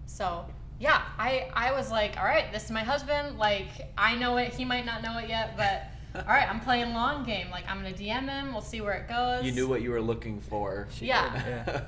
so, 0.05 0.45
yeah, 0.79 1.01
I, 1.17 1.49
I 1.53 1.71
was 1.71 1.91
like, 1.91 2.17
all 2.17 2.25
right, 2.25 2.51
this 2.51 2.65
is 2.65 2.71
my 2.71 2.83
husband. 2.83 3.37
Like, 3.37 3.91
I 3.97 4.15
know 4.15 4.37
it. 4.37 4.53
He 4.53 4.65
might 4.65 4.85
not 4.85 5.01
know 5.01 5.17
it 5.17 5.29
yet, 5.29 5.57
but 5.57 5.85
all 6.27 6.33
right, 6.33 6.49
I'm 6.49 6.59
playing 6.59 6.93
long 6.93 7.23
game. 7.23 7.49
Like, 7.49 7.69
I'm 7.69 7.81
going 7.81 7.93
to 7.93 8.03
DM 8.03 8.29
him. 8.29 8.51
We'll 8.51 8.61
see 8.61 8.81
where 8.81 8.93
it 8.93 9.07
goes. 9.07 9.45
You 9.45 9.51
knew 9.51 9.67
what 9.67 9.81
you 9.81 9.91
were 9.91 10.01
looking 10.01 10.41
for. 10.41 10.87
Yeah. 11.01 11.81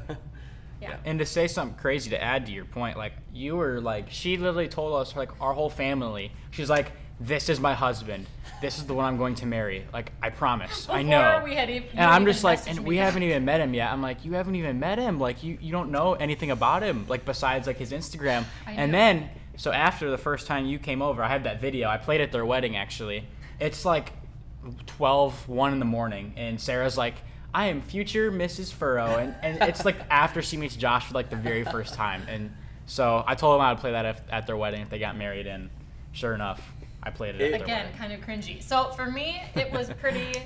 Yeah. 0.81 0.97
And 1.05 1.19
to 1.19 1.25
say 1.25 1.47
something 1.47 1.77
crazy 1.77 2.11
to 2.11 2.23
add 2.23 2.45
to 2.45 2.51
your 2.51 2.65
point, 2.65 2.97
like 2.97 3.13
you 3.33 3.55
were 3.55 3.81
like, 3.81 4.09
she 4.09 4.37
literally 4.37 4.67
told 4.67 4.93
us 4.93 5.15
like 5.15 5.31
our 5.41 5.53
whole 5.53 5.69
family. 5.69 6.31
She's 6.51 6.69
like, 6.69 6.91
"This 7.19 7.49
is 7.49 7.59
my 7.59 7.73
husband. 7.73 8.27
This 8.61 8.77
is 8.77 8.85
the 8.85 8.93
one 8.93 9.05
I'm 9.05 9.17
going 9.17 9.35
to 9.35 9.45
marry. 9.45 9.85
Like 9.93 10.11
I 10.21 10.29
promise. 10.29 10.87
I 10.89 11.03
know." 11.03 11.33
Before 11.33 11.43
we 11.49 11.55
had 11.55 11.69
ev- 11.69 11.83
and 11.93 12.01
I'm 12.01 12.23
even 12.23 12.33
just 12.33 12.43
like, 12.43 12.67
and 12.67 12.79
we 12.79 12.97
haven't 12.97 13.23
even 13.23 13.45
met 13.45 13.61
him 13.61 13.73
yet. 13.73 13.91
I'm 13.91 14.01
like, 14.01 14.25
you 14.25 14.33
haven't 14.33 14.55
even 14.55 14.79
met 14.79 14.97
him. 14.97 15.19
Like 15.19 15.43
you, 15.43 15.57
you 15.61 15.71
don't 15.71 15.91
know 15.91 16.13
anything 16.13 16.51
about 16.51 16.83
him, 16.83 17.05
like 17.07 17.25
besides 17.25 17.67
like 17.67 17.77
his 17.77 17.91
Instagram. 17.91 18.45
And 18.65 18.93
then, 18.93 19.29
so 19.55 19.71
after 19.71 20.09
the 20.09 20.17
first 20.17 20.47
time 20.47 20.65
you 20.65 20.79
came 20.79 21.01
over, 21.01 21.23
I 21.23 21.27
had 21.27 21.43
that 21.45 21.61
video. 21.61 21.89
I 21.89 21.97
played 21.97 22.21
at 22.21 22.31
their 22.31 22.45
wedding 22.45 22.75
actually. 22.75 23.25
It's 23.59 23.85
like 23.85 24.13
12, 24.85 25.47
1 25.47 25.73
in 25.73 25.79
the 25.79 25.85
morning, 25.85 26.33
and 26.35 26.59
Sarah's 26.59 26.97
like, 26.97 27.15
I 27.53 27.67
am 27.67 27.81
future 27.81 28.31
Mrs. 28.31 28.71
Furrow. 28.71 29.17
And, 29.17 29.35
and 29.41 29.69
it's 29.69 29.85
like 29.85 29.95
after 30.09 30.41
she 30.41 30.57
meets 30.57 30.75
Josh 30.75 31.07
for 31.07 31.13
like 31.13 31.29
the 31.29 31.35
very 31.35 31.63
first 31.63 31.93
time. 31.93 32.21
And 32.27 32.53
so 32.85 33.23
I 33.25 33.35
told 33.35 33.55
them 33.55 33.61
I 33.61 33.71
would 33.71 33.79
play 33.79 33.91
that 33.91 34.05
at, 34.05 34.21
at 34.29 34.47
their 34.47 34.57
wedding 34.57 34.81
if 34.81 34.89
they 34.89 34.99
got 34.99 35.17
married. 35.17 35.47
And 35.47 35.69
sure 36.11 36.33
enough, 36.35 36.61
I 37.07 37.09
played 37.09 37.35
it 37.35 37.41
at 37.41 37.51
their 37.51 37.63
Again, 37.63 37.85
wedding. 37.85 37.97
kind 37.97 38.11
of 38.11 38.19
cringy. 38.19 38.61
So 38.61 38.91
for 38.91 39.09
me, 39.09 39.41
it 39.55 39.71
was 39.71 39.89
pretty. 40.01 40.41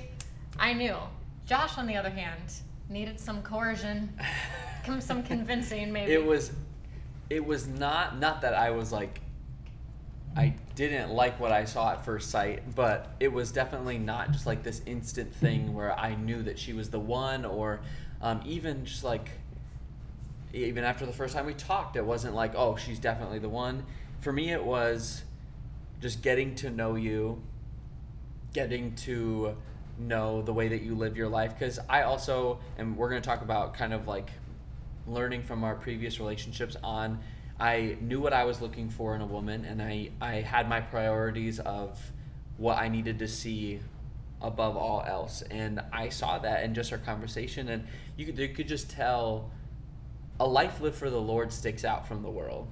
I 0.60 0.72
knew. 0.72 0.96
Josh, 1.44 1.76
on 1.76 1.88
the 1.88 1.96
other 1.96 2.08
hand, 2.08 2.40
needed 2.88 3.18
some 3.18 3.42
coercion, 3.42 4.12
some 5.00 5.24
convincing, 5.24 5.92
maybe. 5.92 6.12
it 6.12 6.24
was, 6.24 6.52
it 7.28 7.44
was 7.44 7.66
not 7.66 8.18
not 8.20 8.42
that 8.42 8.54
I 8.54 8.70
was 8.70 8.92
like, 8.92 9.20
I 10.36 10.54
didn't 10.76 11.10
like 11.10 11.40
what 11.40 11.50
I 11.50 11.64
saw 11.64 11.90
at 11.90 12.04
first 12.04 12.30
sight, 12.30 12.76
but 12.76 13.10
it 13.18 13.32
was 13.32 13.50
definitely 13.50 13.98
not 13.98 14.30
just 14.30 14.46
like 14.46 14.62
this 14.62 14.82
instant 14.86 15.34
thing 15.34 15.74
where 15.74 15.98
I 15.98 16.14
knew 16.14 16.44
that 16.44 16.60
she 16.60 16.74
was 16.74 16.90
the 16.90 17.00
one, 17.00 17.44
or 17.44 17.80
um, 18.20 18.40
even 18.46 18.84
just 18.84 19.02
like 19.02 19.30
even 20.52 20.84
after 20.84 21.06
the 21.06 21.12
first 21.12 21.34
time 21.34 21.46
we 21.46 21.54
talked, 21.54 21.96
it 21.96 22.04
wasn't 22.04 22.36
like, 22.36 22.52
oh, 22.54 22.76
she's 22.76 23.00
definitely 23.00 23.40
the 23.40 23.48
one. 23.48 23.84
For 24.20 24.32
me, 24.32 24.52
it 24.52 24.62
was 24.64 25.24
just 26.02 26.20
getting 26.20 26.54
to 26.56 26.68
know 26.68 26.96
you, 26.96 27.40
getting 28.52 28.94
to 28.96 29.56
know 29.98 30.42
the 30.42 30.52
way 30.52 30.68
that 30.68 30.82
you 30.82 30.96
live 30.96 31.16
your 31.16 31.28
life. 31.28 31.56
Because 31.56 31.78
I 31.88 32.02
also, 32.02 32.58
and 32.76 32.96
we're 32.96 33.08
going 33.08 33.22
to 33.22 33.26
talk 33.26 33.42
about 33.42 33.74
kind 33.74 33.94
of 33.94 34.08
like 34.08 34.30
learning 35.06 35.42
from 35.44 35.62
our 35.64 35.76
previous 35.76 36.18
relationships 36.18 36.76
on. 36.82 37.20
I 37.60 37.96
knew 38.00 38.20
what 38.20 38.32
I 38.32 38.44
was 38.44 38.60
looking 38.60 38.90
for 38.90 39.14
in 39.14 39.20
a 39.20 39.26
woman, 39.26 39.64
and 39.64 39.80
I, 39.80 40.10
I 40.20 40.34
had 40.36 40.68
my 40.68 40.80
priorities 40.80 41.60
of 41.60 42.12
what 42.56 42.78
I 42.78 42.88
needed 42.88 43.20
to 43.20 43.28
see 43.28 43.78
above 44.40 44.76
all 44.76 45.04
else. 45.06 45.42
And 45.42 45.80
I 45.92 46.08
saw 46.08 46.38
that 46.40 46.64
in 46.64 46.74
just 46.74 46.90
our 46.90 46.98
conversation, 46.98 47.68
and 47.68 47.86
you 48.16 48.26
could, 48.26 48.38
you 48.38 48.48
could 48.48 48.66
just 48.66 48.90
tell 48.90 49.52
a 50.40 50.46
life 50.46 50.80
lived 50.80 50.96
for 50.96 51.10
the 51.10 51.20
Lord 51.20 51.52
sticks 51.52 51.84
out 51.84 52.08
from 52.08 52.22
the 52.22 52.30
world. 52.30 52.66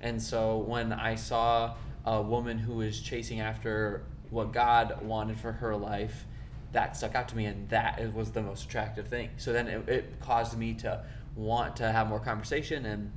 And 0.00 0.20
so 0.20 0.58
when 0.58 0.92
I 0.92 1.14
saw 1.14 1.74
a 2.04 2.20
woman 2.20 2.58
who 2.58 2.74
was 2.74 3.00
chasing 3.00 3.40
after 3.40 4.04
what 4.30 4.52
God 4.52 5.02
wanted 5.02 5.38
for 5.38 5.52
her 5.52 5.76
life, 5.76 6.24
that 6.72 6.96
stuck 6.96 7.14
out 7.14 7.28
to 7.28 7.36
me, 7.36 7.44
and 7.46 7.68
that 7.68 8.14
was 8.14 8.32
the 8.32 8.42
most 8.42 8.64
attractive 8.64 9.06
thing. 9.06 9.30
So 9.36 9.52
then 9.52 9.68
it, 9.68 9.88
it 9.88 10.20
caused 10.20 10.56
me 10.56 10.74
to 10.74 11.04
want 11.36 11.76
to 11.76 11.90
have 11.90 12.08
more 12.08 12.20
conversation 12.20 12.86
and. 12.86 13.12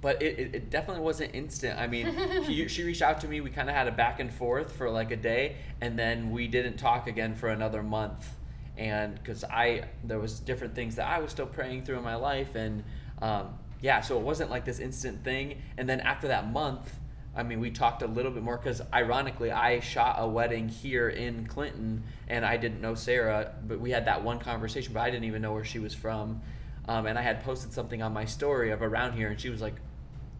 But 0.00 0.20
it, 0.20 0.36
it, 0.36 0.54
it 0.56 0.70
definitely 0.70 1.04
wasn't 1.04 1.32
instant. 1.32 1.78
I 1.78 1.86
mean, 1.86 2.12
she, 2.46 2.66
she 2.66 2.82
reached 2.82 3.02
out 3.02 3.20
to 3.20 3.28
me. 3.28 3.40
We 3.40 3.50
kind 3.50 3.68
of 3.68 3.76
had 3.76 3.86
a 3.86 3.92
back 3.92 4.18
and 4.18 4.34
forth 4.34 4.72
for 4.72 4.90
like 4.90 5.12
a 5.12 5.16
day, 5.16 5.58
and 5.80 5.96
then 5.96 6.32
we 6.32 6.48
didn't 6.48 6.76
talk 6.76 7.06
again 7.06 7.36
for 7.36 7.50
another 7.50 7.84
month. 7.84 8.28
And 8.76 9.14
because 9.14 9.44
I, 9.44 9.84
there 10.02 10.18
was 10.18 10.40
different 10.40 10.74
things 10.74 10.96
that 10.96 11.06
I 11.06 11.20
was 11.20 11.30
still 11.30 11.46
praying 11.46 11.84
through 11.84 11.98
in 11.98 12.02
my 12.02 12.16
life, 12.16 12.56
and 12.56 12.82
um, 13.20 13.56
yeah, 13.80 14.00
so 14.00 14.18
it 14.18 14.24
wasn't 14.24 14.50
like 14.50 14.64
this 14.64 14.80
instant 14.80 15.22
thing. 15.22 15.62
And 15.78 15.88
then 15.88 16.00
after 16.00 16.26
that 16.28 16.50
month, 16.50 16.98
I 17.34 17.42
mean, 17.42 17.60
we 17.60 17.70
talked 17.70 18.02
a 18.02 18.06
little 18.06 18.30
bit 18.30 18.42
more 18.42 18.58
because 18.58 18.82
ironically, 18.92 19.50
I 19.50 19.80
shot 19.80 20.16
a 20.18 20.26
wedding 20.28 20.68
here 20.68 21.08
in 21.08 21.46
Clinton, 21.46 22.02
and 22.28 22.44
I 22.44 22.56
didn't 22.58 22.80
know 22.82 22.94
Sarah, 22.94 23.52
but 23.66 23.80
we 23.80 23.90
had 23.90 24.04
that 24.04 24.22
one 24.22 24.38
conversation, 24.38 24.92
but 24.92 25.00
I 25.00 25.10
didn't 25.10 25.24
even 25.24 25.40
know 25.40 25.52
where 25.54 25.64
she 25.64 25.78
was 25.78 25.94
from. 25.94 26.42
um, 26.88 27.06
and 27.06 27.18
I 27.18 27.22
had 27.22 27.42
posted 27.44 27.72
something 27.72 28.02
on 28.02 28.12
my 28.12 28.24
story 28.26 28.70
of 28.70 28.82
around 28.82 29.12
here, 29.14 29.28
and 29.28 29.40
she 29.40 29.48
was 29.48 29.62
like, 29.62 29.76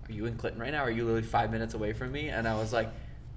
"Are 0.09 0.13
you 0.13 0.27
in 0.27 0.37
Clinton 0.37 0.61
right 0.61 0.73
now? 0.73 0.83
Are 0.83 0.91
you 0.91 1.05
literally 1.05 1.23
five 1.27 1.51
minutes 1.51 1.73
away 1.75 1.93
from 1.93 2.13
me?" 2.13 2.29
And 2.29 2.47
I 2.49 2.55
was 2.57 2.73
like. 2.73 2.89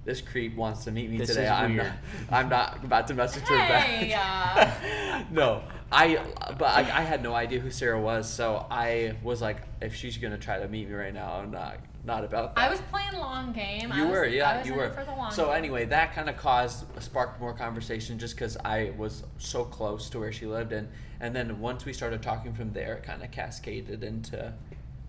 This 0.04 0.20
creep 0.20 0.54
wants 0.54 0.84
to 0.84 0.92
meet 0.92 1.10
me 1.10 1.18
This 1.18 1.30
today. 1.30 1.48
I'm 1.48 1.74
not. 1.74 1.92
I'm 2.30 2.48
not 2.48 2.84
about 2.84 3.08
to 3.08 3.14
message 3.14 3.42
her 3.48 3.58
Hey, 3.58 4.10
back. 4.10 4.80
uh, 4.80 5.24
no, 5.32 5.64
I. 5.90 6.20
But 6.56 6.68
I, 6.68 6.82
I 6.82 7.00
had 7.02 7.24
no 7.24 7.34
idea 7.34 7.58
who 7.58 7.72
Sarah 7.72 8.00
was, 8.00 8.32
so 8.32 8.66
I 8.70 9.16
was 9.24 9.42
like, 9.42 9.62
if 9.82 9.96
she's 9.96 10.16
gonna 10.16 10.38
try 10.38 10.60
to 10.60 10.68
meet 10.68 10.88
me 10.88 10.94
right 10.94 11.12
now, 11.12 11.32
I'm 11.32 11.50
not 11.50 11.78
not 12.06 12.24
about 12.24 12.54
that. 12.54 12.60
I 12.66 12.70
was 12.70 12.80
playing 12.92 13.12
long 13.14 13.52
game. 13.52 13.90
I 13.92 13.96
You 13.98 14.04
was, 14.04 14.12
were, 14.12 14.26
yeah, 14.26 14.50
I 14.50 14.58
was 14.58 14.66
you 14.66 14.72
in 14.74 14.78
were. 14.78 14.90
for 14.90 15.04
the 15.04 15.10
long 15.14 15.30
So 15.32 15.46
game. 15.46 15.56
anyway, 15.56 15.84
that 15.86 16.14
kind 16.14 16.30
of 16.30 16.36
caused 16.36 16.84
a 16.96 17.00
sparked 17.00 17.40
more 17.40 17.52
conversation 17.52 18.18
just 18.18 18.34
because 18.36 18.56
I 18.64 18.92
was 18.96 19.24
so 19.38 19.64
close 19.64 20.08
to 20.10 20.18
where 20.20 20.32
she 20.32 20.46
lived, 20.46 20.72
and 20.72 20.88
and 21.20 21.34
then 21.34 21.60
once 21.60 21.84
we 21.84 21.92
started 21.92 22.22
talking 22.22 22.54
from 22.54 22.72
there, 22.72 22.94
it 22.94 23.02
kind 23.02 23.22
of 23.22 23.30
cascaded 23.30 24.04
into 24.04 24.52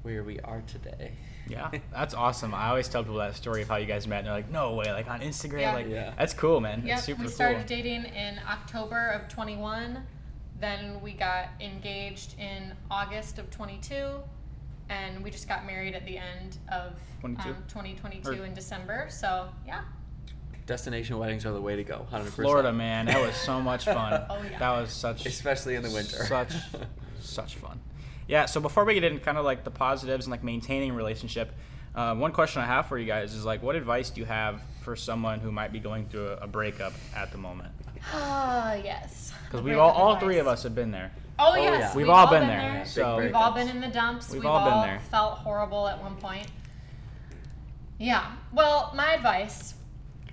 where 0.02 0.24
we 0.24 0.40
are 0.40 0.62
today. 0.68 1.12
Yeah, 1.48 1.70
that's 1.94 2.14
awesome. 2.14 2.54
I 2.56 2.70
always 2.70 2.88
tell 2.90 3.04
people 3.04 3.18
that 3.20 3.36
story 3.36 3.62
of 3.62 3.68
how 3.70 3.76
you 3.78 3.86
guys 3.86 4.08
met, 4.08 4.20
and 4.20 4.28
they're 4.28 4.34
like, 4.34 4.50
"No 4.52 4.74
way!" 4.74 4.92
Like 4.92 5.08
on 5.10 5.22
Instagram, 5.22 5.62
Yeah. 5.62 5.74
like 5.76 5.88
Yeah. 5.90 6.14
that's 6.18 6.34
cool, 6.34 6.60
man. 6.60 6.82
Yep, 6.86 6.98
It's 6.98 7.06
super 7.06 7.24
we 7.24 7.28
started 7.30 7.58
cool. 7.60 7.68
dating 7.78 8.06
in 8.06 8.40
October 8.50 9.10
of 9.10 9.28
21. 9.30 10.04
Then 10.60 11.00
we 11.02 11.14
got 11.14 11.50
engaged 11.62 12.34
in 12.40 12.74
August 12.90 13.38
of 13.38 13.52
22. 13.52 14.16
And 14.90 15.24
we 15.24 15.32
just 15.32 15.48
got 15.50 15.66
married 15.66 15.96
at 15.96 16.06
the 16.06 16.18
end 16.18 16.58
of 16.72 16.94
Um, 17.24 17.36
2022 17.68 18.30
Or- 18.30 18.46
in 18.46 18.54
December. 18.54 19.08
So, 19.10 19.50
yeah. 19.66 19.82
Destination 20.66 21.18
weddings 21.18 21.46
are 21.46 21.54
the 21.54 21.62
way 21.62 21.78
to 21.78 21.84
go, 21.84 22.06
hundred 22.10 22.34
Florida, 22.34 22.74
man, 22.74 23.06
that 23.06 23.22
was 23.22 23.36
so 23.38 23.62
much 23.62 23.86
fun. 23.86 24.26
Oh, 24.30 24.42
yeah. 24.44 24.60
That 24.60 24.72
was 24.72 24.92
such 24.92 25.26
especially 25.26 25.76
in 25.76 25.84
the 25.84 25.90
winter. 25.90 26.26
Such, 26.26 26.52
such 27.22 27.56
fun. 27.56 27.80
Yeah. 28.28 28.46
So 28.48 28.60
before 28.60 28.84
we 28.84 28.94
get 28.94 29.06
into 29.06 29.22
kind 29.24 29.38
of 29.38 29.46
like 29.46 29.64
the 29.64 29.72
positives 29.72 30.26
and 30.26 30.32
like 30.32 30.44
maintaining 30.44 30.94
relationship, 30.94 31.54
uh, 31.98 32.16
one 32.16 32.32
question 32.32 32.62
I 32.62 32.66
have 32.66 32.86
for 32.88 32.98
you 32.98 33.06
guys 33.06 33.34
is 33.34 33.44
like, 33.44 33.62
what 33.64 33.76
advice 33.76 34.10
do 34.12 34.22
you 34.22 34.26
have 34.28 34.62
for 34.82 34.96
someone 34.96 35.40
who 35.40 35.52
might 35.52 35.74
be 35.74 35.80
going 35.80 36.06
through 36.08 36.28
a, 36.30 36.36
a 36.38 36.48
breakup 36.48 36.94
at 37.16 37.32
the 37.32 37.38
moment? 37.38 37.74
Ah, 38.14 38.76
yes. 38.76 39.34
Because 39.46 39.62
we've 39.64 39.78
all, 39.78 39.92
all 39.92 40.18
three 40.18 40.38
of 40.38 40.48
us 40.48 40.64
have 40.64 40.76
been 40.76 40.92
there. 40.92 41.12
Oh, 41.40 41.52
Oh, 41.52 41.56
yes. 41.56 41.80
yeah. 41.92 41.96
We've 41.96 42.10
all 42.10 42.28
been 42.30 42.48
there, 42.48 42.80
Big 42.84 42.88
so- 42.88 43.18
We've 43.18 43.36
all 43.36 43.52
been 43.52 43.68
in 43.68 43.82
the 43.82 43.88
dumps. 43.88 44.30
We've 44.32 44.42
We've, 44.42 44.50
all 44.50 44.58
all, 44.60 44.82
been 44.82 44.90
there. 44.90 45.00
felt 45.12 45.40
horrible 45.40 45.88
at 45.88 46.02
one 46.02 46.16
point. 46.16 46.48
Yeah. 47.98 48.32
Well, 48.54 48.92
my 48.96 49.14
advice, 49.14 49.74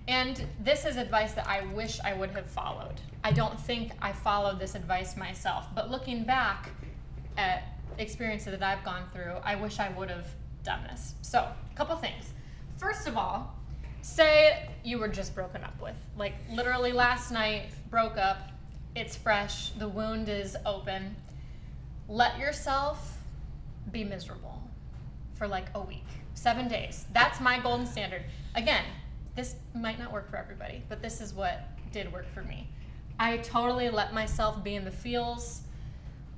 and 0.06 0.46
this 0.60 0.84
is 0.84 0.96
advice 0.96 1.32
that 1.32 1.46
I 1.48 1.64
wish 1.74 1.98
I 2.04 2.12
would 2.12 2.30
have 2.32 2.46
followed. 2.46 3.00
I 3.22 3.32
don't 3.32 3.58
think 3.58 3.92
I 4.02 4.12
followed 4.12 4.58
this 4.58 4.74
advice 4.74 5.16
myself, 5.16 5.66
but 5.74 5.90
looking 5.90 6.24
back 6.24 6.68
at 7.38 7.62
experiences 7.98 8.58
that 8.58 8.62
I've 8.62 8.84
gone 8.84 9.04
through, 9.12 9.36
I 9.42 9.54
wish 9.56 9.78
I 9.80 9.88
would 9.90 10.10
have 10.10 10.26
done 10.64 10.80
this. 10.90 11.14
So, 11.22 11.38
a 11.38 11.76
couple 11.76 11.94
things. 11.96 12.32
First 12.76 13.06
of 13.06 13.16
all, 13.16 13.54
say 14.02 14.68
you 14.82 14.98
were 14.98 15.08
just 15.08 15.34
broken 15.34 15.62
up 15.64 15.80
with. 15.80 15.96
Like 16.16 16.34
literally 16.50 16.92
last 16.92 17.30
night, 17.30 17.68
broke 17.90 18.18
up. 18.18 18.50
It's 18.94 19.16
fresh. 19.16 19.70
The 19.70 19.88
wound 19.88 20.28
is 20.28 20.56
open. 20.66 21.16
Let 22.08 22.38
yourself 22.38 23.18
be 23.90 24.04
miserable 24.04 24.62
for 25.34 25.48
like 25.48 25.66
a 25.74 25.80
week, 25.80 26.06
seven 26.34 26.68
days. 26.68 27.06
That's 27.12 27.40
my 27.40 27.58
golden 27.58 27.86
standard. 27.86 28.22
Again, 28.54 28.84
this 29.34 29.56
might 29.74 29.98
not 29.98 30.12
work 30.12 30.30
for 30.30 30.36
everybody, 30.36 30.82
but 30.88 31.02
this 31.02 31.20
is 31.20 31.32
what 31.34 31.60
did 31.92 32.12
work 32.12 32.26
for 32.32 32.42
me. 32.42 32.68
I 33.18 33.38
totally 33.38 33.88
let 33.90 34.12
myself 34.12 34.62
be 34.62 34.74
in 34.74 34.84
the 34.84 34.90
feels, 34.90 35.62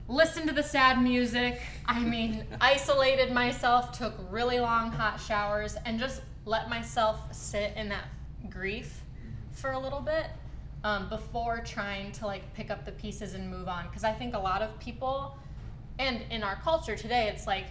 listen 0.09 0.47
to 0.47 0.53
the 0.53 0.63
sad 0.63 1.03
music. 1.03 1.61
I 1.87 2.01
mean, 2.01 2.45
isolated 2.61 3.33
myself, 3.33 3.97
took 3.97 4.15
really 4.31 4.59
long 4.59 4.91
hot 4.91 5.21
showers, 5.21 5.77
and 5.85 5.99
just 5.99 6.23
let 6.45 6.69
myself 6.69 7.21
sit 7.35 7.73
in 7.77 7.89
that 7.89 8.05
grief 8.49 9.03
for 9.53 9.73
a 9.73 9.79
little 9.79 10.01
bit 10.01 10.27
um, 10.85 11.09
before 11.09 11.61
trying 11.65 12.13
to 12.13 12.27
like 12.27 12.53
pick 12.55 12.71
up 12.71 12.85
the 12.85 12.93
pieces 12.93 13.35
and 13.35 13.51
move 13.51 13.69
on. 13.69 13.87
Because 13.89 14.05
I 14.05 14.13
think 14.13 14.35
a 14.35 14.39
lot 14.39 14.63
of 14.63 14.79
people, 14.79 15.37
and 15.99 16.23
in 16.31 16.43
our 16.43 16.57
culture 16.57 16.97
today, 16.97 17.29
it's 17.33 17.47
like 17.47 17.67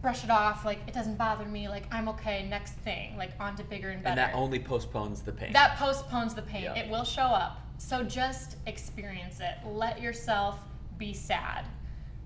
brush 0.00 0.24
it 0.24 0.30
off, 0.30 0.64
like 0.64 0.78
it 0.86 0.94
doesn't 0.94 1.18
bother 1.18 1.44
me, 1.44 1.68
like 1.68 1.84
I'm 1.92 2.08
okay, 2.10 2.46
next 2.48 2.72
thing, 2.72 3.16
like 3.16 3.32
on 3.38 3.56
to 3.56 3.64
bigger 3.64 3.90
and 3.90 4.02
better. 4.02 4.20
and 4.20 4.32
that 4.32 4.34
only 4.34 4.58
postpones 4.58 5.20
the 5.22 5.32
pain. 5.32 5.52
That 5.52 5.76
postpones 5.76 6.34
the 6.34 6.42
pain. 6.42 6.64
Yeah. 6.64 6.74
It 6.78 6.90
will 6.90 7.04
show 7.04 7.22
up. 7.22 7.60
So 7.78 8.02
just 8.02 8.56
experience 8.66 9.40
it. 9.40 9.66
Let 9.66 10.00
yourself 10.00 10.58
be 10.96 11.12
sad. 11.12 11.64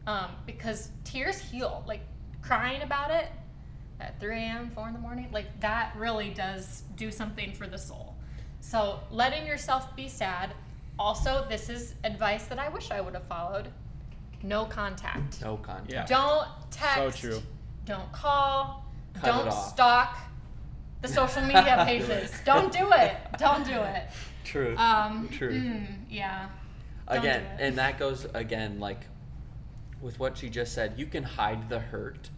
Um, 0.07 0.31
because 0.47 0.91
tears 1.05 1.39
heal. 1.39 1.85
Like 1.87 2.01
crying 2.43 2.83
about 2.83 3.11
it 3.11 3.29
at 4.01 4.19
3 4.21 4.37
a.m., 4.37 4.71
4 4.75 4.89
in 4.89 4.95
the 4.95 5.01
morning, 5.01 5.29
like 5.33 5.61
that 5.61 5.95
really 5.97 6.31
does 6.31 6.83
do 6.97 7.11
something 7.11 7.53
for 7.53 7.67
the 7.67 7.79
soul. 7.79 8.15
So 8.61 9.01
letting 9.11 9.47
yourself 9.47 9.95
be 9.97 10.09
sad. 10.09 10.53
Also, 10.99 11.47
this 11.49 11.69
is 11.69 11.95
advice 12.05 12.47
that 12.47 12.59
I 12.59 12.69
wish 12.69 12.91
I 12.91 13.01
would 13.01 13.15
have 13.15 13.27
followed. 13.27 13.69
No 14.43 14.65
contact. 14.67 15.41
no 15.41 15.57
contact. 15.57 15.91
Yeah. 15.91 16.07
Don't 16.07 16.49
text. 16.71 17.19
So 17.21 17.29
true. 17.31 17.43
Don't 17.87 18.13
call. 18.13 18.85
Cut 19.15 19.25
it 19.25 19.45
don't 19.45 19.53
stalk 19.53 20.19
the 21.03 21.09
social 21.09 21.43
media 21.43 21.83
pages. 21.87 22.33
don't 22.45 22.73
do 22.73 22.91
it. 22.93 23.17
Don't 23.39 23.65
do 23.67 23.73
it. 23.81 24.05
True. 24.45 24.77
Um, 24.77 25.29
True. 25.31 25.53
mm, 25.53 25.87
yeah. 26.11 26.49
Don't 27.09 27.19
again 27.19 27.41
do 27.43 27.63
it. 27.63 27.67
and 27.69 27.79
that 27.79 27.99
goes 27.99 28.27
again 28.35 28.81
like 28.81 29.07
with 30.05 30.21
what 30.21 30.37
she 30.37 30.49
just 30.51 30.75
said 30.75 30.93
you 30.99 31.07
can 31.07 31.23
hide 31.25 31.69
the 31.71 31.79
hurt 31.81 32.29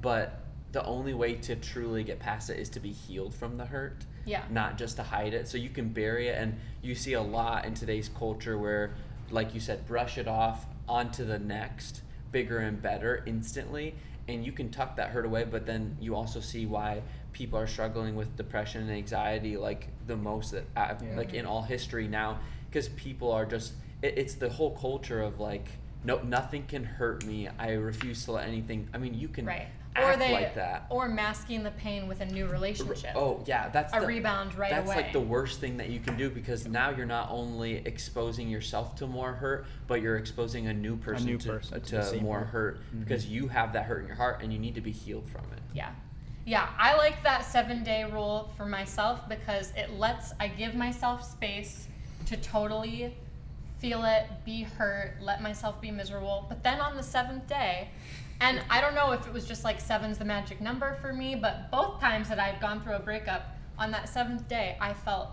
but 0.00 0.44
the 0.70 0.84
only 0.84 1.12
way 1.12 1.34
to 1.34 1.56
truly 1.56 2.04
get 2.04 2.18
past 2.20 2.48
it 2.48 2.58
is 2.58 2.68
to 2.68 2.78
be 2.80 2.92
healed 2.92 3.34
from 3.34 3.56
the 3.58 3.66
hurt 3.66 4.06
Yeah. 4.24 4.44
not 4.50 4.78
just 4.78 4.96
to 4.96 5.02
hide 5.02 5.34
it 5.34 5.48
so 5.48 5.58
you 5.58 5.68
can 5.68 5.88
bury 5.88 6.28
it 6.28 6.38
and 6.38 6.56
you 6.80 6.94
see 6.94 7.14
a 7.14 7.20
lot 7.22 7.64
in 7.64 7.74
today's 7.74 8.08
culture 8.08 8.56
where 8.56 8.94
like 9.30 9.52
you 9.52 9.60
said 9.60 9.84
brush 9.86 10.16
it 10.16 10.28
off 10.28 10.64
onto 10.88 11.24
the 11.24 11.38
next 11.40 12.02
bigger 12.30 12.58
and 12.58 12.80
better 12.80 13.22
instantly 13.26 13.94
and 14.28 14.44
you 14.46 14.52
can 14.52 14.70
tuck 14.70 14.94
that 14.96 15.08
hurt 15.10 15.26
away 15.26 15.44
but 15.44 15.66
then 15.66 15.96
you 16.00 16.14
also 16.14 16.38
see 16.38 16.66
why 16.66 17.02
people 17.32 17.58
are 17.58 17.66
struggling 17.66 18.14
with 18.14 18.36
depression 18.36 18.82
and 18.82 18.90
anxiety 18.92 19.56
like 19.56 19.88
the 20.06 20.16
most 20.16 20.52
that 20.52 20.64
I've, 20.76 21.02
Yeah. 21.02 21.16
like 21.16 21.34
in 21.34 21.46
all 21.46 21.62
history 21.62 22.06
now 22.06 22.38
because 22.70 22.88
people 22.90 23.32
are 23.32 23.44
just 23.44 23.72
it, 24.02 24.14
it's 24.16 24.34
the 24.34 24.48
whole 24.50 24.70
culture 24.76 25.20
of 25.20 25.40
like 25.40 25.66
no 26.04 26.18
nothing 26.22 26.64
can 26.66 26.84
hurt 26.84 27.24
me 27.24 27.48
i 27.58 27.72
refuse 27.72 28.24
to 28.24 28.32
let 28.32 28.46
anything 28.46 28.88
i 28.94 28.98
mean 28.98 29.14
you 29.14 29.28
can 29.28 29.44
Right. 29.46 29.66
act 29.96 30.04
Or 30.04 30.16
they 30.16 30.32
like 30.32 30.54
that 30.54 30.86
or 30.90 31.08
masking 31.08 31.62
the 31.64 31.72
pain 31.72 32.06
with 32.06 32.20
a 32.20 32.26
new 32.26 32.46
relationship. 32.46 33.12
oh 33.16 33.42
yeah 33.46 33.68
that's 33.68 33.92
A 33.96 34.00
the, 34.00 34.06
rebound 34.06 34.54
right 34.54 34.70
that's 34.70 34.86
away. 34.86 34.96
like 34.96 35.12
the 35.12 35.20
worst 35.20 35.58
thing 35.60 35.76
that 35.78 35.88
you 35.90 35.98
can 35.98 36.16
do 36.16 36.30
because 36.30 36.66
now 36.68 36.90
you're 36.90 37.06
not 37.06 37.28
only 37.30 37.76
exposing 37.84 38.48
yourself 38.48 38.94
to 38.96 39.06
more 39.06 39.32
hurt 39.32 39.66
but 39.88 40.00
you're 40.00 40.16
exposing 40.16 40.68
a 40.68 40.72
new 40.74 40.96
person 40.96 41.26
new 41.26 41.38
to, 41.38 41.48
person 41.48 41.80
to 41.80 41.86
to 41.86 41.96
the 41.96 42.02
same 42.04 42.22
more 42.22 42.40
hurt. 42.44 42.76
Mm-hmm. 42.76 42.98
hurt 42.98 43.04
because 43.08 43.26
you 43.26 43.48
have 43.48 43.72
that 43.72 43.86
hurt 43.86 44.00
in 44.02 44.06
your 44.06 44.16
heart 44.16 44.40
and 44.42 44.52
you 44.52 44.58
need 44.58 44.74
to 44.76 44.80
be 44.80 44.92
healed 44.92 45.28
from 45.28 45.42
it 45.52 45.60
Yeah. 45.74 45.90
Yeah, 46.46 46.66
I 46.78 46.96
like 46.96 47.22
that 47.24 47.42
7-day 47.42 48.04
rule 48.04 48.50
for 48.56 48.64
myself 48.64 49.28
because 49.28 49.70
it 49.76 49.98
lets 49.98 50.32
I 50.40 50.48
give 50.48 50.74
myself 50.74 51.22
space 51.22 51.88
to 52.24 52.38
totally 52.38 53.14
feel 53.78 54.04
it, 54.04 54.26
be 54.44 54.62
hurt, 54.62 55.16
let 55.20 55.42
myself 55.42 55.80
be 55.80 55.90
miserable. 55.90 56.46
But 56.48 56.62
then 56.62 56.80
on 56.80 56.96
the 56.96 57.02
7th 57.02 57.46
day, 57.46 57.90
and 58.40 58.60
I 58.70 58.80
don't 58.80 58.94
know 58.94 59.12
if 59.12 59.26
it 59.26 59.32
was 59.32 59.46
just 59.46 59.64
like 59.64 59.80
seven's 59.80 60.18
the 60.18 60.24
magic 60.24 60.60
number 60.60 60.96
for 61.00 61.12
me, 61.12 61.34
but 61.34 61.70
both 61.70 62.00
times 62.00 62.28
that 62.28 62.38
I've 62.38 62.60
gone 62.60 62.82
through 62.82 62.94
a 62.94 63.00
breakup, 63.00 63.56
on 63.78 63.90
that 63.92 64.06
7th 64.06 64.48
day, 64.48 64.76
I 64.80 64.92
felt 64.92 65.30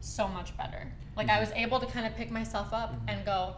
so 0.00 0.28
much 0.28 0.56
better. 0.56 0.90
Like 1.16 1.28
I 1.28 1.32
mm-hmm. 1.32 1.40
was 1.40 1.50
able 1.52 1.80
to 1.80 1.86
kind 1.86 2.06
of 2.06 2.14
pick 2.14 2.30
myself 2.30 2.72
up 2.72 2.94
mm-hmm. 2.94 3.08
and 3.08 3.24
go, 3.26 3.56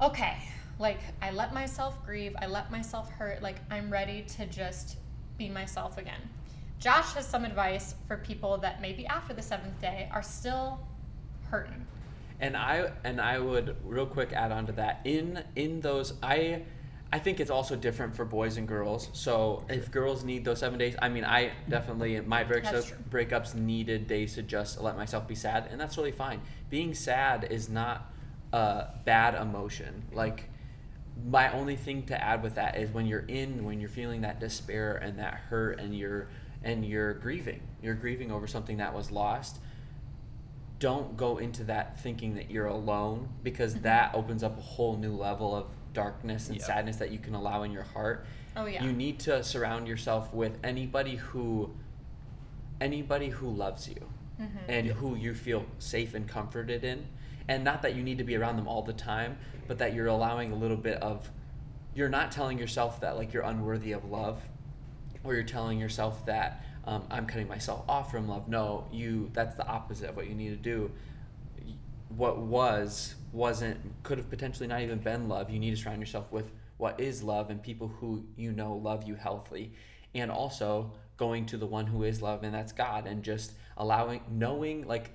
okay, 0.00 0.36
like 0.78 1.00
I 1.20 1.32
let 1.32 1.52
myself 1.52 2.04
grieve, 2.06 2.36
I 2.40 2.46
let 2.46 2.70
myself 2.70 3.10
hurt, 3.10 3.42
like 3.42 3.56
I'm 3.70 3.90
ready 3.90 4.22
to 4.36 4.46
just 4.46 4.96
be 5.36 5.48
myself 5.48 5.98
again. 5.98 6.20
Josh 6.78 7.14
has 7.14 7.26
some 7.26 7.44
advice 7.44 7.96
for 8.06 8.16
people 8.16 8.56
that 8.58 8.80
maybe 8.80 9.04
after 9.06 9.34
the 9.34 9.42
seventh 9.42 9.80
day 9.80 10.08
are 10.12 10.22
still 10.22 10.80
hurting. 11.50 11.84
And 12.40 12.56
i 12.56 12.90
and 13.04 13.20
i 13.20 13.38
would 13.38 13.76
real 13.84 14.06
quick 14.06 14.32
add 14.32 14.52
on 14.52 14.66
to 14.66 14.72
that. 14.72 15.00
In 15.04 15.42
in 15.56 15.80
those 15.80 16.14
i 16.22 16.62
i 17.12 17.18
think 17.18 17.40
it's 17.40 17.50
also 17.50 17.74
different 17.74 18.14
for 18.14 18.24
boys 18.24 18.56
and 18.56 18.68
girls. 18.68 19.08
So 19.12 19.64
if 19.68 19.90
girls 19.90 20.24
need 20.24 20.44
those 20.44 20.60
seven 20.60 20.78
days 20.78 20.94
i 21.00 21.08
mean 21.08 21.24
i 21.24 21.52
definitely 21.68 22.20
my 22.20 22.44
breaks 22.44 22.70
That's 22.70 22.86
true. 22.86 22.96
breakups 23.10 23.54
needed 23.54 24.06
days 24.06 24.34
to 24.34 24.42
just 24.42 24.80
let 24.80 24.96
myself 24.96 25.26
be 25.26 25.34
sad 25.34 25.68
and 25.70 25.80
that's 25.80 25.96
really 25.96 26.12
fine. 26.12 26.40
Being 26.70 26.94
sad 26.94 27.48
is 27.50 27.68
not 27.68 28.12
a 28.52 28.86
bad 29.04 29.34
emotion. 29.34 30.04
Like 30.12 30.48
my 31.28 31.50
only 31.52 31.76
thing 31.76 32.04
to 32.04 32.22
add 32.22 32.42
with 32.42 32.54
that 32.54 32.76
is 32.76 32.90
when 32.90 33.04
you're 33.06 33.26
in 33.26 33.64
when 33.64 33.80
you're 33.80 33.88
feeling 33.88 34.20
that 34.20 34.38
despair 34.38 34.96
and 34.96 35.18
that 35.18 35.34
hurt 35.34 35.80
and 35.80 35.96
you're 35.96 36.28
and 36.62 36.84
you're 36.84 37.14
grieving 37.14 37.60
you're 37.82 37.94
grieving 37.94 38.30
over 38.30 38.46
something 38.46 38.76
that 38.76 38.94
was 38.94 39.10
lost 39.10 39.58
don't 40.78 41.16
go 41.16 41.38
into 41.38 41.64
that 41.64 42.00
thinking 42.00 42.34
that 42.36 42.50
you're 42.50 42.66
alone 42.66 43.28
because 43.42 43.74
mm-hmm. 43.74 43.82
that 43.84 44.14
opens 44.14 44.42
up 44.42 44.56
a 44.56 44.60
whole 44.60 44.96
new 44.96 45.12
level 45.12 45.54
of 45.54 45.66
darkness 45.92 46.48
and 46.48 46.58
Yeah. 46.58 46.64
sadness 46.64 46.96
that 46.96 47.10
you 47.10 47.18
can 47.18 47.34
allow 47.34 47.62
in 47.64 47.72
your 47.72 47.82
heart, 47.82 48.26
Oh 48.56 48.66
yeah. 48.66 48.84
you 48.84 48.92
need 48.92 49.18
to 49.20 49.42
surround 49.42 49.88
yourself 49.88 50.32
with 50.32 50.58
anybody 50.62 51.16
who 51.16 51.74
anybody 52.80 53.28
who 53.28 53.48
loves 53.50 53.88
you 53.88 54.08
mm-hmm. 54.40 54.58
and 54.68 54.86
who 54.86 55.16
you 55.16 55.34
feel 55.34 55.66
safe 55.80 56.14
and 56.14 56.28
comforted 56.28 56.84
in. 56.84 57.06
And 57.48 57.64
not 57.64 57.82
that 57.82 57.96
you 57.96 58.02
need 58.02 58.18
to 58.18 58.24
be 58.24 58.36
around 58.36 58.56
them 58.56 58.68
all 58.68 58.82
the 58.82 58.92
time 58.92 59.38
but 59.68 59.78
that 59.78 59.94
you're 59.94 60.06
allowing 60.06 60.50
a 60.50 60.56
little 60.56 60.76
bit 60.76 61.00
of 61.00 61.30
you're 61.94 62.08
not 62.08 62.32
telling 62.32 62.58
yourself 62.58 63.00
that 63.00 63.16
like 63.16 63.32
you're 63.32 63.44
unworthy 63.44 63.92
of 63.92 64.04
love 64.10 64.40
or 65.22 65.34
you're 65.34 65.42
telling 65.44 65.78
yourself 65.78 66.24
that 66.26 66.64
um, 66.88 67.04
i'm 67.10 67.26
cutting 67.26 67.46
myself 67.46 67.84
off 67.88 68.10
from 68.10 68.26
love. 68.26 68.48
No 68.48 68.86
you 68.90 69.30
that's 69.34 69.56
the 69.56 69.66
opposite 69.66 70.08
of 70.08 70.16
what 70.16 70.26
you 70.26 70.34
need 70.34 70.50
to 70.50 70.56
do. 70.56 70.90
What 72.08 72.38
was 72.38 73.14
wasn't 73.32 73.78
could 74.02 74.16
have 74.16 74.30
potentially 74.30 74.66
not 74.66 74.80
even 74.80 74.98
been 74.98 75.28
love. 75.28 75.50
You 75.50 75.58
need 75.58 75.70
to 75.70 75.76
surround 75.76 76.00
yourself 76.00 76.32
with 76.32 76.50
what 76.78 76.98
is 76.98 77.22
love 77.22 77.50
and 77.50 77.62
people 77.62 77.88
who 77.88 78.24
you 78.36 78.52
know 78.52 78.74
love 78.74 79.04
you 79.04 79.14
healthily 79.14 79.72
and 80.14 80.30
also 80.30 80.92
going 81.18 81.44
to 81.44 81.58
the 81.58 81.66
one 81.66 81.86
who 81.86 82.04
is 82.04 82.22
love 82.22 82.42
and 82.42 82.54
that's 82.54 82.72
god 82.72 83.06
and 83.06 83.22
just 83.22 83.52
allowing 83.76 84.20
knowing 84.30 84.86
like 84.86 85.10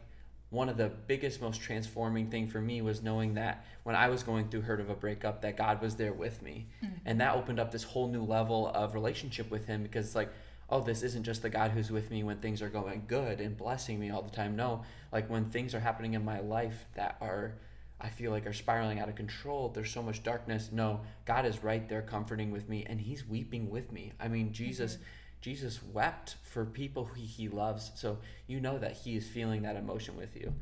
one 0.50 0.70
of 0.70 0.78
the 0.78 0.92
biggest 1.08 1.42
most 1.42 1.62
transforming 1.62 2.30
thing 2.30 2.48
for 2.48 2.62
me 2.62 2.82
was 2.82 3.02
knowing 3.02 3.34
that 3.34 3.66
when 3.84 3.96
i 3.96 4.10
was 4.10 4.22
going 4.22 4.48
through 4.50 4.62
hurt 4.62 4.82
of 4.82 4.90
a 4.90 4.94
breakup 4.94 5.42
that 5.42 5.56
god 5.56 5.82
was 5.82 5.96
there 5.96 6.14
with 6.14 6.42
me. 6.42 6.68
And 7.06 7.20
that 7.22 7.36
opened 7.36 7.60
up 7.60 7.72
this 7.72 7.84
whole 7.84 8.08
new 8.10 8.24
level 8.24 8.68
of 8.68 8.94
relationship 8.94 9.50
with 9.50 9.66
him 9.66 9.82
because 9.84 10.06
it's 10.06 10.16
like 10.16 10.32
oh, 10.70 10.82
this 10.82 11.04
isn't 11.04 11.24
just 11.24 11.42
the 11.42 11.50
God 11.50 11.72
who's 11.72 11.92
with 11.92 12.10
me 12.12 12.24
when 12.24 12.38
things 12.38 12.62
are 12.62 12.70
going 12.70 13.04
good 13.08 13.40
and 13.40 13.58
blessing 13.58 14.00
me 14.00 14.10
all 14.10 14.22
the 14.22 14.32
time. 14.32 14.56
No, 14.56 14.84
like 15.12 15.30
when 15.30 15.46
things 15.46 15.76
are 15.76 15.80
happening 15.80 16.14
in 16.14 16.26
my 16.26 16.40
life 16.40 16.86
that 16.96 17.18
are, 17.22 17.54
I 18.02 18.10
feel 18.10 18.32
like 18.32 18.46
are 18.46 18.54
spiraling 18.54 19.00
out 19.00 19.10
of 19.10 19.16
control, 19.16 19.70
there's 19.70 19.92
so 19.92 20.02
much 20.02 20.24
darkness. 20.24 20.70
No, 20.72 21.02
God 21.26 21.46
is 21.46 21.64
right 21.64 21.88
there 21.88 22.02
comforting 22.02 22.52
with 22.52 22.70
me 22.70 22.86
and 22.88 23.00
he's 23.00 23.28
weeping 23.28 23.70
with 23.70 23.92
me. 23.92 24.14
I 24.20 24.28
mean, 24.28 24.54
Jesus. 24.54 24.98
Jesus 25.42 25.82
wept 25.92 26.38
for 26.44 26.64
people 26.64 27.04
who 27.04 27.22
he 27.22 27.50
loves, 27.50 27.92
so 27.96 28.18
you 28.48 28.62
know 28.62 28.78
that 28.78 28.94
he 28.94 29.18
is 29.18 29.28
feeling 29.28 29.64
that 29.64 29.76
emotion 29.76 30.16
with 30.16 30.38
you. 30.38 30.54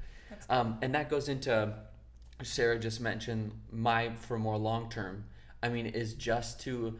Um, 0.49 0.79
and 0.81 0.95
that 0.95 1.07
goes 1.07 1.29
into 1.29 1.75
Sarah 2.43 2.79
just 2.79 2.99
mentioned 2.99 3.51
my 3.71 4.11
for 4.15 4.39
more 4.39 4.57
long 4.57 4.89
term. 4.89 5.25
I 5.61 5.69
mean, 5.69 5.85
is 5.85 6.13
just 6.13 6.59
to 6.61 6.97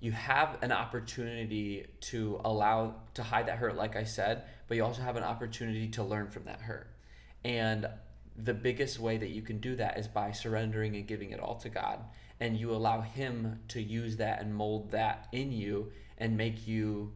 you 0.00 0.12
have 0.12 0.56
an 0.62 0.72
opportunity 0.72 1.86
to 2.00 2.40
allow 2.44 2.94
to 3.14 3.22
hide 3.22 3.46
that 3.46 3.58
hurt, 3.58 3.76
like 3.76 3.96
I 3.96 4.04
said, 4.04 4.44
but 4.66 4.76
you 4.76 4.84
also 4.84 5.02
have 5.02 5.16
an 5.16 5.22
opportunity 5.22 5.88
to 5.88 6.02
learn 6.02 6.30
from 6.30 6.44
that 6.44 6.60
hurt. 6.60 6.90
And 7.44 7.86
the 8.36 8.54
biggest 8.54 8.98
way 8.98 9.18
that 9.18 9.28
you 9.28 9.42
can 9.42 9.58
do 9.58 9.76
that 9.76 9.98
is 9.98 10.08
by 10.08 10.32
surrendering 10.32 10.96
and 10.96 11.06
giving 11.06 11.30
it 11.30 11.40
all 11.40 11.56
to 11.56 11.68
God. 11.68 12.00
And 12.40 12.56
you 12.56 12.70
allow 12.70 13.02
Him 13.02 13.60
to 13.68 13.82
use 13.82 14.16
that 14.16 14.40
and 14.40 14.54
mold 14.54 14.92
that 14.92 15.28
in 15.32 15.52
you 15.52 15.92
and 16.16 16.36
make 16.36 16.66
you 16.66 17.12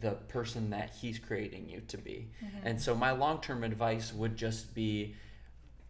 the 0.00 0.12
person 0.12 0.70
that 0.70 0.92
He's 1.00 1.20
creating 1.20 1.68
you 1.68 1.80
to 1.88 1.96
be. 1.96 2.30
Mm-hmm. 2.44 2.66
And 2.66 2.82
so, 2.82 2.96
my 2.96 3.12
long 3.12 3.40
term 3.40 3.62
advice 3.62 4.12
would 4.12 4.36
just 4.36 4.74
be 4.74 5.14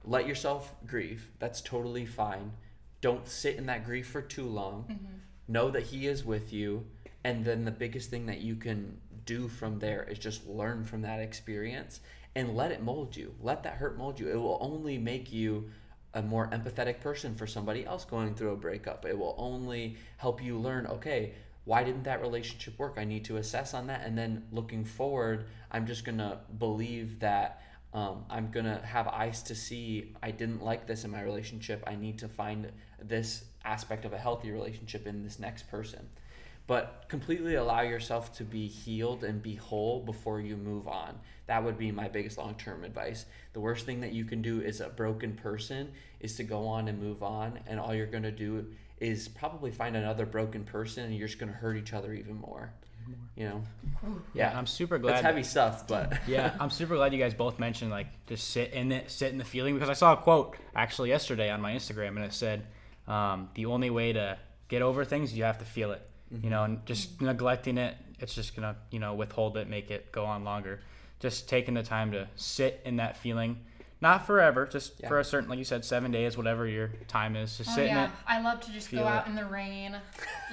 let 0.05 0.27
yourself 0.27 0.75
grieve. 0.87 1.31
That's 1.39 1.63
totally 1.63 2.05
fine. 2.05 2.53
Don't 3.01 3.27
sit 3.27 3.57
in 3.57 3.67
that 3.67 3.87
grief 3.87 4.09
for 4.09 4.21
too 4.21 4.47
long. 4.47 4.85
Mm-hmm. 4.91 5.15
Know 5.49 5.71
that 5.71 5.85
He 5.85 6.07
is 6.07 6.25
with 6.25 6.53
you. 6.53 6.87
And 7.25 7.45
then 7.45 7.65
the 7.65 7.71
biggest 7.71 8.11
thing 8.11 8.27
that 8.27 8.41
you 8.41 8.57
can 8.57 8.99
do 9.25 9.49
from 9.49 9.79
there 9.79 10.05
is 10.05 10.19
just 10.19 10.47
learn 10.47 10.85
from 10.85 11.03
that 11.03 11.21
experience 11.21 12.01
and 12.35 12.57
let 12.57 12.71
it 12.71 12.83
mold 12.83 13.17
you. 13.17 13.35
Let 13.41 13.63
that 13.65 13.75
hurt 13.75 13.99
mold 13.99 14.21
you. 14.21 14.29
It 14.29 14.37
will 14.37 14.59
only 14.61 14.99
make 14.99 15.33
you 15.33 15.71
a 16.15 16.23
more 16.23 16.49
empathetic 16.49 17.01
person 17.01 17.35
for 17.35 17.47
somebody 17.47 17.85
else 17.85 18.05
going 18.05 18.35
through 18.35 18.53
a 18.53 18.57
breakup. 18.57 19.05
It 19.05 19.19
will 19.19 19.35
only 19.39 19.97
help 20.17 20.43
you 20.43 20.59
learn, 20.59 20.87
okay, 20.87 21.35
why 21.65 21.83
didn't 21.83 22.05
that 22.05 22.23
relationship 22.23 22.79
work? 22.79 22.95
I 22.97 23.05
need 23.05 23.25
to 23.25 23.39
assess 23.39 23.75
on 23.75 23.89
that. 23.89 24.03
And 24.05 24.17
then 24.17 24.45
looking 24.53 24.85
forward, 24.85 25.47
I'm 25.71 25.87
just 25.87 26.05
going 26.05 26.19
to 26.19 26.39
believe 26.59 27.19
that 27.21 27.61
um, 27.93 28.25
I'm 28.31 28.51
going 28.51 28.67
to 28.67 28.81
have 28.85 29.09
eyes 29.09 29.43
to 29.45 29.55
see 29.55 30.15
I 30.23 30.31
didn't 30.31 30.63
like 30.63 30.87
this 30.87 31.05
in 31.05 31.11
my 31.11 31.23
relationship. 31.23 31.83
I 31.87 31.97
need 31.97 32.19
to 32.21 32.29
find 32.29 32.71
this 33.03 33.45
aspect 33.67 34.05
of 34.05 34.13
a 34.13 34.19
healthy 34.19 34.51
relationship 34.51 35.07
in 35.07 35.25
this 35.25 35.39
next 35.39 35.69
person. 35.71 36.09
But 36.67 37.05
completely 37.09 37.55
allow 37.55 37.83
yourself 37.83 38.37
to 38.39 38.45
be 38.45 38.67
healed 38.67 39.23
and 39.23 39.41
be 39.41 39.55
whole 39.55 40.01
before 40.01 40.41
you 40.41 40.57
move 40.57 40.89
on. 40.89 41.21
That 41.47 41.63
would 41.63 41.79
be 41.79 41.93
my 41.93 42.09
biggest 42.09 42.39
long 42.39 42.57
term 42.57 42.83
advice. 42.83 43.27
The 43.53 43.61
worst 43.61 43.87
thing 43.87 44.01
that 44.01 44.13
you 44.13 44.25
can 44.25 44.43
do 44.43 44.63
as 44.63 44.81
a 44.81 44.89
broken 44.89 45.35
person 45.35 45.93
is 46.19 46.37
to 46.37 46.45
go 46.45 46.67
on 46.67 46.89
and 46.89 47.01
move 47.01 47.23
on, 47.23 47.61
and 47.67 47.79
all 47.79 47.95
you're 47.95 48.07
going 48.07 48.25
to 48.25 48.33
do 48.33 48.67
is 48.99 49.29
probably 49.29 49.71
find 49.71 49.95
another 49.95 50.27
broken 50.27 50.65
person, 50.65 51.05
and 51.05 51.15
you're 51.15 51.29
just 51.29 51.39
going 51.39 51.53
to 51.53 51.59
hurt 51.59 51.77
each 51.77 51.93
other 51.93 52.13
even 52.13 52.41
more. 52.41 52.73
You 53.37 53.45
know? 53.45 53.63
Yeah, 54.35 54.57
I'm 54.57 54.67
super 54.67 54.99
glad. 54.99 55.15
It's 55.15 55.23
heavy 55.23 55.43
stuff, 55.43 55.87
but 55.87 56.19
yeah, 56.27 56.55
I'm 56.59 56.71
super 56.71 56.97
glad 56.97 57.13
you 57.13 57.19
guys 57.19 57.35
both 57.35 57.59
mentioned 57.59 57.91
like 57.91 58.09
just 58.27 58.49
sit 58.49 58.73
in 58.73 58.91
it, 58.91 59.11
sit 59.11 59.31
in 59.31 59.39
the 59.39 59.45
feeling 59.45 59.75
because 59.75 59.91
I 59.91 59.93
saw 59.93 60.15
a 60.15 60.17
quote 60.17 60.57
actually 60.75 61.11
yesterday 61.11 61.51
on 61.51 61.61
my 61.61 61.73
Instagram 61.73 62.09
and 62.09 62.25
it 62.25 62.33
said, 62.33 62.67
um, 63.09 63.49
"The 63.55 63.67
only 63.67 63.91
way 63.91 64.13
to 64.13 64.39
get 64.69 64.83
over 64.83 65.05
things, 65.05 65.37
you 65.37 65.45
have 65.45 65.59
to 65.59 65.65
feel 65.65 65.93
it." 65.93 66.03
You 66.43 66.51
know, 66.51 66.65
and 66.65 66.85
just 66.87 67.21
neglecting 67.23 67.79
it, 67.79 67.97
it's 68.19 68.35
just 68.35 68.57
gonna 68.57 68.77
you 68.91 68.99
know 68.99 69.15
withhold 69.15 69.57
it, 69.57 69.69
make 69.69 69.91
it 69.91 70.11
go 70.13 70.25
on 70.25 70.45
longer. 70.45 70.81
Just 71.21 71.49
taking 71.49 71.75
the 71.75 71.83
time 71.83 72.13
to 72.13 72.29
sit 72.37 72.83
in 72.85 72.97
that 72.97 73.17
feeling, 73.17 73.61
not 74.03 74.27
forever, 74.27 74.67
just 74.67 75.01
Yeah. 75.01 75.09
for 75.09 75.19
a 75.21 75.25
certain, 75.25 75.49
like 75.49 75.59
you 75.59 75.65
said, 75.65 75.83
seven 75.85 76.11
days, 76.11 76.37
whatever 76.37 76.67
your 76.67 76.89
time 77.09 77.37
is. 77.37 77.57
Just 77.57 77.71
Oh 77.71 77.75
sit 77.77 77.85
in 77.87 77.95
yeah, 77.97 78.05
it. 78.07 78.11
I 78.27 78.41
love 78.43 78.61
to 78.63 78.71
just 78.73 78.91
go 78.91 79.05
out 79.05 79.27
it. 79.27 79.31
in 79.31 79.37
the 79.37 79.47
rain, 79.47 79.97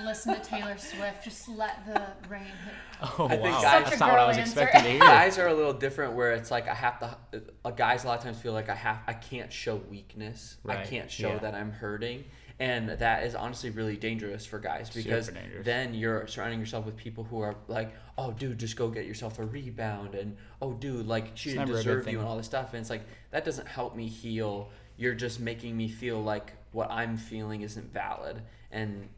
listen 0.02 0.34
to 0.36 0.40
Taylor 0.42 0.78
Swift, 0.78 1.24
just 1.24 1.50
let 1.50 1.86
the 1.86 2.02
rain 2.30 2.44
hit. 2.46 2.74
Oh 3.20 3.26
I 3.26 3.30
think 3.32 3.42
wow, 3.44 3.62
guys- 3.62 3.84
that's 3.86 4.00
not 4.00 4.12
what 4.12 4.20
I 4.20 4.28
was 4.28 4.38
answer. 4.38 4.62
expecting 4.62 4.84
to 4.84 4.90
hear. 4.92 5.00
guys 5.00 5.38
are 5.38 5.48
a 5.48 5.54
little 5.54 5.74
different 5.74 6.14
where 6.14 6.32
it's 6.32 6.50
like 6.52 6.70
I 6.70 6.74
have 6.74 7.00
to 7.00 7.18
uh, 7.66 7.72
guys 7.72 8.06
a 8.06 8.08
lot 8.08 8.20
of 8.20 8.24
times 8.24 8.40
feel 8.40 8.54
like 8.54 8.70
I 8.70 8.76
have 8.76 9.00
I 9.08 9.14
can't 9.14 9.52
show 9.52 9.76
weakness. 9.90 10.56
right. 10.64 10.78
I 10.80 10.86
can't 10.86 11.12
show 11.12 11.30
yeah. 11.34 11.40
that 11.40 11.56
I'm 11.56 11.72
hurting. 11.72 12.24
And 12.60 12.90
that 12.90 13.24
is 13.24 13.36
honestly 13.36 13.72
really 13.72 13.98
dangerous 13.98 14.46
for 14.46 14.60
guys 14.60 14.90
because 14.90 15.32
then 15.64 15.94
you're 15.94 16.28
surrounding 16.28 16.60
yourself 16.60 16.86
with 16.86 16.96
people 16.96 17.24
who 17.24 17.40
are 17.42 17.56
like, 17.68 17.94
"Oh, 18.18 18.32
dude, 18.32 18.60
just 18.60 18.76
go 18.76 18.90
get 18.90 19.06
yourself 19.06 19.40
a 19.40 19.44
rebound," 19.44 20.14
and 20.14 20.38
"Oh, 20.62 20.74
dude, 20.74 21.08
like 21.08 21.32
she 21.36 21.50
It's 21.50 21.58
didn't 21.58 21.76
deserve 21.76 22.08
you," 22.08 22.20
and 22.20 22.28
all 22.28 22.38
this 22.38 22.46
stuff. 22.46 22.74
And 22.74 22.82
it's 22.82 22.90
like 22.90 23.04
that 23.32 23.44
doesn't 23.44 23.68
help 23.68 23.96
me 23.96 24.08
heal. 24.08 24.70
You're 24.98 25.16
just 25.16 25.40
making 25.40 25.76
me 25.76 25.90
feel 25.90 26.22
like 26.22 26.54
what 26.72 26.92
I'm 26.92 27.18
feeling 27.18 27.62
isn't 27.62 27.92
valid, 27.92 28.42
and 28.72 29.10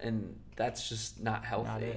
and 0.00 0.38
that's 0.56 0.88
just 0.88 1.22
not 1.22 1.44
healthy. 1.44 1.86
Not. 1.86 1.96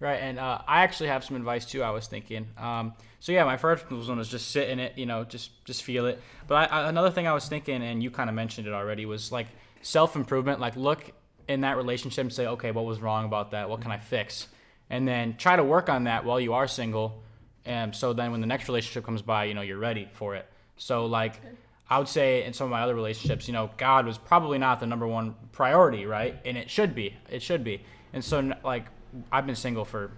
Right, 0.00 0.20
and 0.22 0.38
uh, 0.38 0.60
I 0.68 0.84
actually 0.84 1.08
have 1.08 1.24
some 1.24 1.36
advice 1.36 1.64
too. 1.64 1.82
I 1.82 1.90
was 1.90 2.06
thinking. 2.06 2.46
Um, 2.56 2.94
so 3.18 3.32
yeah, 3.32 3.44
my 3.44 3.56
first 3.56 3.90
one 3.90 4.18
was 4.18 4.28
just 4.28 4.52
sit 4.52 4.68
in 4.68 4.78
it, 4.78 4.96
you 4.96 5.06
know, 5.06 5.24
just 5.24 5.64
just 5.64 5.82
feel 5.82 6.06
it. 6.06 6.22
But 6.46 6.70
I, 6.70 6.82
I, 6.82 6.88
another 6.88 7.10
thing 7.10 7.26
I 7.26 7.32
was 7.32 7.48
thinking, 7.48 7.82
and 7.82 8.00
you 8.00 8.10
kind 8.10 8.30
of 8.30 8.36
mentioned 8.36 8.68
it 8.68 8.72
already, 8.72 9.06
was 9.06 9.32
like 9.32 9.48
self 9.82 10.16
improvement. 10.16 10.60
Like 10.60 10.76
look 10.76 11.12
in 11.48 11.62
that 11.62 11.76
relationship 11.76 12.22
and 12.22 12.32
say, 12.32 12.46
okay, 12.46 12.70
what 12.70 12.84
was 12.84 13.00
wrong 13.00 13.24
about 13.24 13.52
that? 13.52 13.70
What 13.70 13.80
can 13.80 13.90
I 13.90 13.98
fix? 13.98 14.48
And 14.90 15.06
then 15.06 15.36
try 15.36 15.56
to 15.56 15.64
work 15.64 15.88
on 15.88 16.04
that 16.04 16.24
while 16.24 16.40
you 16.40 16.54
are 16.54 16.66
single. 16.66 17.22
And 17.64 17.94
so 17.94 18.12
then 18.12 18.32
when 18.32 18.40
the 18.40 18.46
next 18.46 18.68
relationship 18.68 19.04
comes 19.04 19.22
by, 19.22 19.44
you 19.44 19.54
know, 19.54 19.62
you're 19.62 19.78
ready 19.78 20.08
for 20.14 20.34
it. 20.34 20.46
So 20.76 21.06
like. 21.06 21.40
I 21.90 21.98
would 21.98 22.08
say 22.08 22.44
in 22.44 22.52
some 22.52 22.66
of 22.66 22.70
my 22.70 22.82
other 22.82 22.94
relationships, 22.94 23.48
you 23.48 23.54
know, 23.54 23.70
God 23.78 24.04
was 24.04 24.18
probably 24.18 24.58
not 24.58 24.78
the 24.78 24.86
number 24.86 25.06
one 25.06 25.34
priority, 25.52 26.04
right? 26.04 26.38
And 26.44 26.58
it 26.58 26.68
should 26.68 26.94
be. 26.94 27.16
It 27.30 27.40
should 27.40 27.64
be. 27.64 27.82
And 28.12 28.22
so, 28.22 28.52
like, 28.62 28.86
I've 29.32 29.46
been 29.46 29.56
single 29.56 29.86
for 29.86 30.04
a 30.04 30.10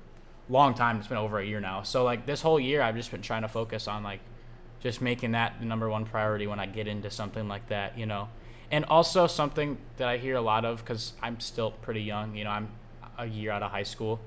long 0.53 0.75
time. 0.75 0.99
It's 0.99 1.07
been 1.07 1.17
over 1.17 1.39
a 1.39 1.47
year 1.47 1.61
now. 1.61 1.83
So, 1.83 2.03
like, 2.03 2.27
this 2.27 2.43
whole 2.43 2.59
year, 2.59 2.83
I've 2.83 2.97
just 2.97 3.13
been 3.13 3.23
trying 3.23 3.43
to 3.43 3.49
focus 3.49 3.87
on, 3.87 4.03
like, 4.03 4.19
just 4.81 5.01
making 5.01 5.33
that 5.33 5.61
the 5.61 5.67
number 5.67 5.89
one 5.89 6.07
priority 6.07 6.49
when 6.49 6.59
I 6.59 6.67
get 6.67 6.89
into 6.89 7.09
something 7.09 7.47
like 7.47 7.69
that, 7.69 7.97
you 7.97 8.07
know? 8.07 8.29
And 8.71 8.85
also, 8.85 9.27
something 9.27 9.79
that 9.97 10.09
I 10.09 10.17
hear 10.19 10.37
a 10.37 10.41
lot 10.41 10.65
of, 10.65 10.79
because 10.85 11.13
I'm 11.23 11.41
still 11.41 11.73
pretty 11.73 12.03
young, 12.03 12.37
you 12.37 12.45
know, 12.45 12.51
I'm 12.51 12.69
a 13.19 13.27
year 13.27 13.51
out 13.51 13.63
of 13.63 13.71
high 13.71 13.83
school. 13.83 14.21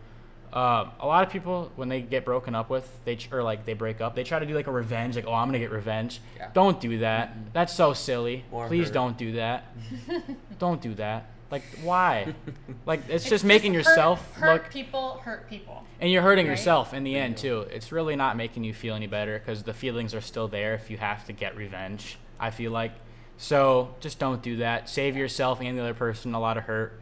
Uh, 0.52 0.90
a 1.00 1.08
lot 1.08 1.26
of 1.26 1.32
people, 1.32 1.72
when 1.78 1.90
they 1.90 2.02
get 2.02 2.26
broken 2.26 2.54
up 2.54 2.70
with, 2.70 2.88
they 3.06 3.16
ch- 3.16 3.32
or 3.32 3.42
like 3.42 3.66
they 3.66 3.74
break 3.74 4.02
up, 4.02 4.14
they 4.16 4.24
try 4.24 4.38
to 4.38 4.46
do 4.46 4.54
like 4.54 4.68
a 4.68 4.72
revenge, 4.72 5.16
like 5.16 5.26
oh 5.26 5.34
I'm 5.34 5.48
gonna 5.48 5.58
get 5.60 5.72
revenge. 5.72 6.20
Yeah. 6.38 6.50
Don't 6.54 6.80
do 6.80 7.00
that. 7.00 7.36
That's 7.54 7.74
so 7.74 7.94
silly. 7.94 8.46
More 8.52 8.68
Please 8.68 8.88
hurt. 8.88 8.94
don't 8.94 9.18
do 9.18 9.32
that. 9.32 9.66
don't 10.60 10.80
do 10.80 10.94
that. 10.96 11.26
Like 11.50 11.64
why? 11.82 12.36
like 12.86 13.00
it's, 13.08 13.24
It's 13.24 13.30
just 13.30 13.44
making 13.46 13.74
hurt- 13.74 13.80
yourself 13.86 14.36
hurt 14.36 14.64
look, 14.64 14.70
people, 14.72 15.22
hurt 15.24 15.50
people. 15.50 15.84
and 16.00 16.12
you're 16.12 16.22
hurting 16.22 16.46
right? 16.46 16.52
yourself 16.52 16.94
in 16.94 17.04
the 17.04 17.16
end 17.16 17.38
too. 17.38 17.62
It's 17.72 17.92
really 17.92 18.16
not 18.16 18.38
making 18.38 18.64
you 18.64 18.76
feel 18.76 18.94
any 18.94 19.08
better 19.08 19.40
because 19.40 19.64
the 19.64 19.74
feelings 19.74 20.14
are 20.14 20.22
still 20.22 20.48
there 20.48 20.76
if 20.76 20.92
you 20.92 20.98
have 20.98 21.26
to 21.26 21.34
get 21.34 21.56
revenge. 21.58 22.20
I 22.40 22.52
feel 22.52 22.72
like 22.72 22.92
so 23.38 23.94
just 24.00 24.20
don't 24.20 24.42
do 24.42 24.58
that. 24.58 24.90
Save 24.90 25.18
yourself 25.18 25.60
and 25.62 25.78
the 25.78 25.82
other 25.82 25.94
person 25.94 26.34
a 26.34 26.40
lot 26.40 26.58
of 26.58 26.64
hurt. 26.64 27.00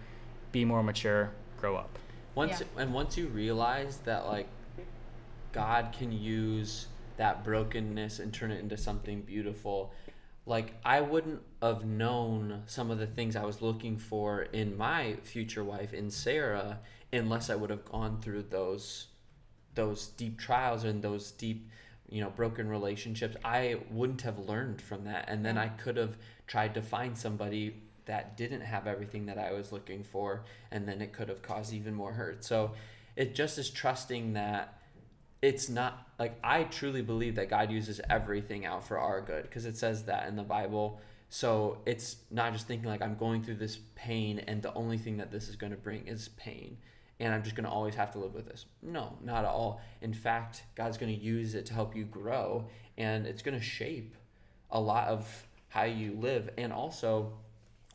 Be 0.52 0.66
more 0.66 0.84
mature. 0.84 1.32
Grow 1.60 1.76
up. 1.76 1.98
Once 2.36 2.62
Yeah. 2.62 2.82
and 2.82 2.94
once 2.94 3.18
you 3.18 3.28
realize 3.28 3.98
that 4.00 4.26
like 4.26 4.48
God 5.52 5.94
can 5.98 6.12
use 6.12 6.88
that 7.18 7.44
brokenness 7.44 8.20
and 8.20 8.34
turn 8.34 8.52
it 8.52 8.60
into 8.60 8.78
something 8.78 9.22
beautiful, 9.22 9.94
like 10.46 10.74
I 10.84 11.02
wouldn't 11.02 11.42
have 11.62 11.86
known 11.86 12.64
some 12.66 12.90
of 12.90 12.98
the 13.00 13.08
things 13.08 13.36
I 13.36 13.46
was 13.46 13.62
looking 13.62 13.98
for 13.98 14.44
in 14.44 14.78
my 14.78 15.18
future 15.24 15.64
wife 15.64 15.94
in 15.94 16.10
Sarah 16.10 16.80
unless 17.14 17.50
I 17.50 17.56
would 17.56 17.70
have 17.70 17.86
gone 17.86 18.22
through 18.22 18.44
those 18.44 19.08
those 19.76 20.08
deep 20.08 20.38
trials 20.40 20.84
and 20.84 21.02
those 21.02 21.32
deep 21.32 21.70
you 22.12 22.22
know 22.22 22.30
broken 22.30 22.70
relationships 22.70 23.36
I 23.44 23.78
wouldn't 23.90 24.22
have 24.22 24.38
learned 24.38 24.82
from 24.82 25.06
that. 25.06 25.26
And 25.28 25.44
then 25.44 25.58
I 25.58 25.70
could 25.70 25.98
have 25.98 26.18
tried 26.46 26.76
to 26.76 26.82
find 26.82 27.18
somebody 27.18 27.76
that 28.06 28.36
didn't 28.36 28.62
have 28.62 28.86
everything 28.86 29.28
that 29.28 29.38
I 29.38 29.54
was 29.54 29.72
looking 29.72 30.04
for 30.04 30.44
and 30.70 30.88
then 30.88 31.02
it 31.02 31.14
could 31.14 31.30
have 31.30 31.42
caused 31.42 31.74
even 31.74 31.94
more 31.96 32.12
hurt. 32.12 32.44
So 32.44 32.74
it 33.16 33.34
just 33.34 33.58
is 33.58 33.70
trusting 33.70 34.34
that 34.34 34.80
it's 35.42 35.70
not 35.70 36.08
like 36.20 36.38
I 36.44 36.64
truly 36.66 37.02
believe 37.02 37.36
that 37.36 37.50
God 37.50 37.72
uses 37.72 38.02
everything 38.10 38.66
out 38.66 38.86
for 38.86 39.00
our 39.00 39.22
good 39.22 39.44
because 39.44 39.66
it 39.66 39.78
says 39.78 40.04
that 40.04 40.28
in 40.28 40.36
the 40.36 40.44
Bible. 40.44 41.00
So 41.30 41.78
it's 41.86 42.18
not 42.30 42.52
just 42.52 42.68
thinking 42.68 42.90
like 42.90 43.02
I'm 43.02 43.16
going 43.16 43.44
through 43.44 43.56
this 43.56 43.80
pain 43.96 44.40
and 44.40 44.62
the 44.62 44.74
only 44.74 44.98
thing 44.98 45.18
that 45.18 45.32
this 45.32 45.48
is 45.48 45.56
going 45.56 45.72
to 45.72 45.78
bring 45.78 46.08
is 46.08 46.28
pain 46.30 46.78
and 47.22 47.34
I'm 47.34 47.44
just 47.44 47.56
going 47.56 47.66
to 47.66 47.70
always 47.70 47.94
have 47.96 48.12
to 48.14 48.20
live 48.20 48.34
with 48.34 48.48
this. 48.48 48.66
No, 48.82 49.16
not 49.24 49.46
at 49.46 49.52
all. 49.52 49.80
In 50.02 50.12
fact, 50.12 50.64
God's 50.76 50.98
going 50.98 51.16
to 51.16 51.24
use 51.24 51.54
it 51.54 51.68
to 51.68 51.74
help 51.74 51.96
you 51.96 52.04
grow 52.04 52.66
and 52.98 53.28
it's 53.28 53.44
going 53.44 53.58
to 53.58 53.64
shape 53.64 54.16
a 54.72 54.80
lot 54.80 55.08
of 55.08 55.48
how 55.70 55.84
you 55.84 56.18
live. 56.20 56.50
And 56.58 56.74
also, 56.74 57.32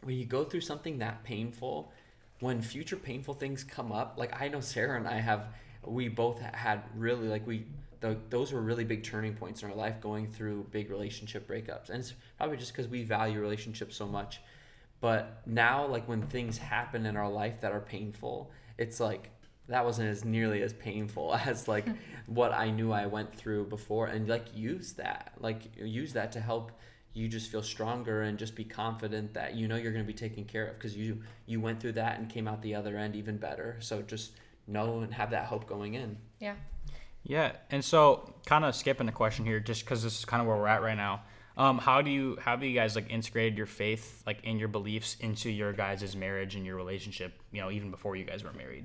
when 0.02 0.16
you 0.16 0.26
go 0.26 0.44
through 0.44 0.60
something 0.60 0.98
that 0.98 1.24
painful, 1.24 1.92
when 2.38 2.62
future 2.62 2.96
painful 2.96 3.34
things 3.34 3.64
come 3.64 3.90
up, 3.90 4.14
like 4.16 4.40
I 4.40 4.46
know 4.48 4.60
Sarah 4.60 4.96
and 4.96 5.08
I 5.08 5.18
have, 5.18 5.48
we 5.84 6.08
both 6.08 6.40
had 6.40 6.82
really 6.94 7.26
like 7.26 7.44
we, 7.46 7.66
the, 7.98 8.16
those 8.30 8.52
were 8.52 8.60
really 8.60 8.84
big 8.84 9.02
turning 9.02 9.34
points 9.34 9.62
in 9.62 9.70
our 9.70 9.76
life 9.76 10.00
going 10.00 10.28
through 10.28 10.66
big 10.70 10.88
relationship 10.88 11.48
breakups. 11.48 11.90
And 11.90 11.98
it's 11.98 12.14
probably 12.36 12.58
just 12.58 12.72
because 12.72 12.86
we 12.86 13.02
value 13.02 13.40
relationships 13.40 13.96
so 13.96 14.06
much. 14.06 14.40
But 15.00 15.42
now, 15.46 15.86
like 15.86 16.08
when 16.08 16.22
things 16.22 16.58
happen 16.58 17.06
in 17.06 17.16
our 17.16 17.30
life 17.30 17.60
that 17.62 17.72
are 17.72 17.80
painful, 17.80 18.52
it's 18.78 19.00
like 19.00 19.30
that 19.68 19.84
wasn't 19.84 20.08
as 20.08 20.24
nearly 20.24 20.62
as 20.62 20.72
painful 20.72 21.34
as 21.46 21.68
like 21.68 21.86
what 22.26 22.52
I 22.52 22.70
knew 22.70 22.92
I 22.92 23.06
went 23.06 23.34
through 23.34 23.66
before. 23.66 24.06
And 24.06 24.28
like 24.28 24.46
use 24.54 24.92
that, 24.94 25.32
like 25.40 25.62
use 25.76 26.12
that 26.14 26.32
to 26.32 26.40
help 26.40 26.72
you 27.12 27.28
just 27.28 27.50
feel 27.50 27.62
stronger 27.62 28.22
and 28.22 28.38
just 28.38 28.54
be 28.54 28.64
confident 28.64 29.32
that 29.32 29.54
you 29.54 29.68
know 29.68 29.76
you're 29.76 29.92
going 29.92 30.04
to 30.04 30.06
be 30.06 30.16
taken 30.16 30.44
care 30.44 30.66
of 30.66 30.74
because 30.74 30.94
you 30.94 31.22
you 31.46 31.60
went 31.60 31.80
through 31.80 31.92
that 31.92 32.18
and 32.18 32.28
came 32.28 32.46
out 32.46 32.60
the 32.60 32.74
other 32.74 32.98
end 32.98 33.16
even 33.16 33.38
better. 33.38 33.76
So 33.80 34.02
just 34.02 34.32
know 34.66 35.00
and 35.00 35.14
have 35.14 35.30
that 35.30 35.46
hope 35.46 35.66
going 35.66 35.94
in. 35.94 36.18
Yeah. 36.40 36.54
Yeah, 37.28 37.52
and 37.70 37.84
so 37.84 38.34
kind 38.46 38.64
of 38.64 38.76
skipping 38.76 39.06
the 39.06 39.12
question 39.12 39.44
here, 39.44 39.58
just 39.58 39.84
because 39.84 40.04
this 40.04 40.16
is 40.16 40.24
kind 40.24 40.40
of 40.40 40.46
where 40.46 40.56
we're 40.56 40.68
at 40.68 40.80
right 40.80 40.96
now. 40.96 41.22
Um, 41.56 41.78
how 41.78 42.02
do 42.02 42.10
you 42.10 42.36
how 42.40 42.50
have 42.52 42.62
you 42.62 42.74
guys 42.74 42.94
like 42.94 43.10
integrated 43.10 43.56
your 43.56 43.66
faith 43.66 44.22
like 44.26 44.44
in 44.44 44.58
your 44.58 44.68
beliefs 44.68 45.16
into 45.20 45.50
your 45.50 45.72
guys' 45.72 46.14
marriage 46.14 46.54
and 46.54 46.66
your 46.66 46.76
relationship? 46.76 47.32
You 47.52 47.62
know, 47.62 47.70
even 47.70 47.90
before 47.90 48.14
you 48.16 48.24
guys 48.24 48.44
were 48.44 48.52
married. 48.52 48.84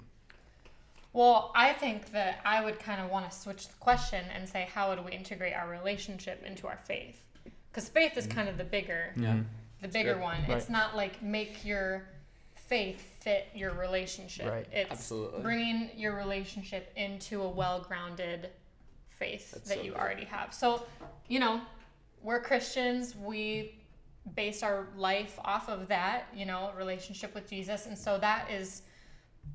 Well, 1.14 1.52
I 1.54 1.74
think 1.74 2.14
that 2.14 2.40
I 2.46 2.64
would 2.64 2.80
kind 2.80 3.02
of 3.02 3.10
want 3.12 3.30
to 3.30 3.38
switch 3.38 3.68
the 3.68 3.74
question 3.76 4.24
and 4.34 4.48
say, 4.48 4.70
how 4.74 4.90
would 4.90 5.04
we 5.04 5.12
integrate 5.12 5.54
our 5.54 5.70
relationship 5.70 6.42
into 6.46 6.68
our 6.68 6.78
faith? 6.78 7.22
Because 7.70 7.90
faith 7.90 8.16
is 8.18 8.26
kind 8.28 8.48
of 8.48 8.58
the 8.58 8.64
bigger, 8.64 9.12
Yeah. 9.18 9.40
the 9.82 9.90
bigger 9.90 10.14
good. 10.14 10.22
one. 10.24 10.38
Right. 10.48 10.52
It's 10.58 10.70
not 10.70 10.96
like 10.96 11.22
make 11.22 11.66
your 11.66 12.08
faith 12.56 13.02
fit 13.20 13.50
your 13.54 13.74
relationship. 13.74 14.50
Right. 14.50 14.66
It's 14.72 14.90
Absolutely. 14.92 15.42
bringing 15.42 15.90
your 15.98 16.16
relationship 16.16 16.94
into 16.96 17.42
a 17.42 17.50
well-grounded 17.50 18.50
faith 19.10 19.52
That's 19.52 19.68
that 19.68 19.78
so 19.80 19.84
you 19.84 19.92
good. 19.92 20.00
already 20.00 20.24
have. 20.26 20.54
So, 20.54 20.86
you 21.28 21.40
know, 21.40 21.60
we're 22.24 22.42
Christians. 22.42 23.16
We 23.16 23.80
base 24.36 24.64
our 24.64 24.88
life 24.96 25.40
off 25.44 25.70
of 25.70 25.88
that, 25.88 26.28
you 26.36 26.46
know, 26.46 26.72
relationship 26.78 27.34
with 27.34 27.50
Jesus, 27.50 27.88
and 27.88 27.98
so 27.98 28.18
that 28.20 28.50
is 28.52 28.84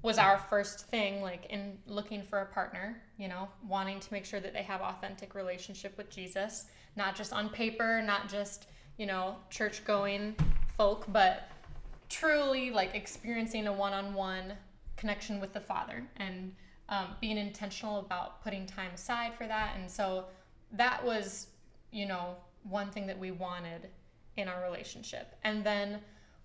was 0.03 0.19
our 0.19 0.39
first 0.39 0.87
thing 0.87 1.23
like 1.23 1.47
in 1.47 1.79
looking 1.87 2.23
for 2.23 2.41
a 2.41 2.47
partner 2.47 3.01
you 3.19 3.29
know 3.29 3.49
wanting 3.67 3.99
to 4.01 4.13
make 4.13 4.25
sure 4.25 4.41
that 4.41 4.53
they 4.53 4.63
have 4.63 4.81
authentic 4.81 5.35
relationship 5.35 5.97
with 5.97 6.11
jesus 6.11 6.67
not 6.97 7.15
just 7.15 7.33
on 7.33 7.49
paper 7.49 8.03
not 8.03 8.29
just 8.29 8.67
you 8.99 9.07
know 9.07 9.37
church 9.51 9.85
going 9.85 10.35
folk 10.77 11.07
but 11.09 11.51
truly 12.09 12.71
like 12.71 12.95
experiencing 12.95 13.67
a 13.67 13.73
one-on-one 13.73 14.53
connection 14.97 15.41
with 15.41 15.53
the 15.53 15.61
father 15.61 16.05
and 16.17 16.55
um, 16.89 17.09
being 17.21 17.37
intentional 17.37 17.99
about 17.99 18.43
putting 18.45 18.65
time 18.65 18.91
aside 18.95 19.35
for 19.35 19.47
that 19.47 19.75
and 19.79 19.91
so 19.91 20.25
that 20.73 21.05
was 21.05 21.49
you 21.91 22.07
know 22.07 22.37
one 22.69 22.91
thing 22.91 23.07
that 23.07 23.19
we 23.19 23.31
wanted 23.31 23.89
in 24.37 24.49
our 24.49 24.63
relationship. 24.63 25.35
And 25.45 25.65
then 25.65 26.01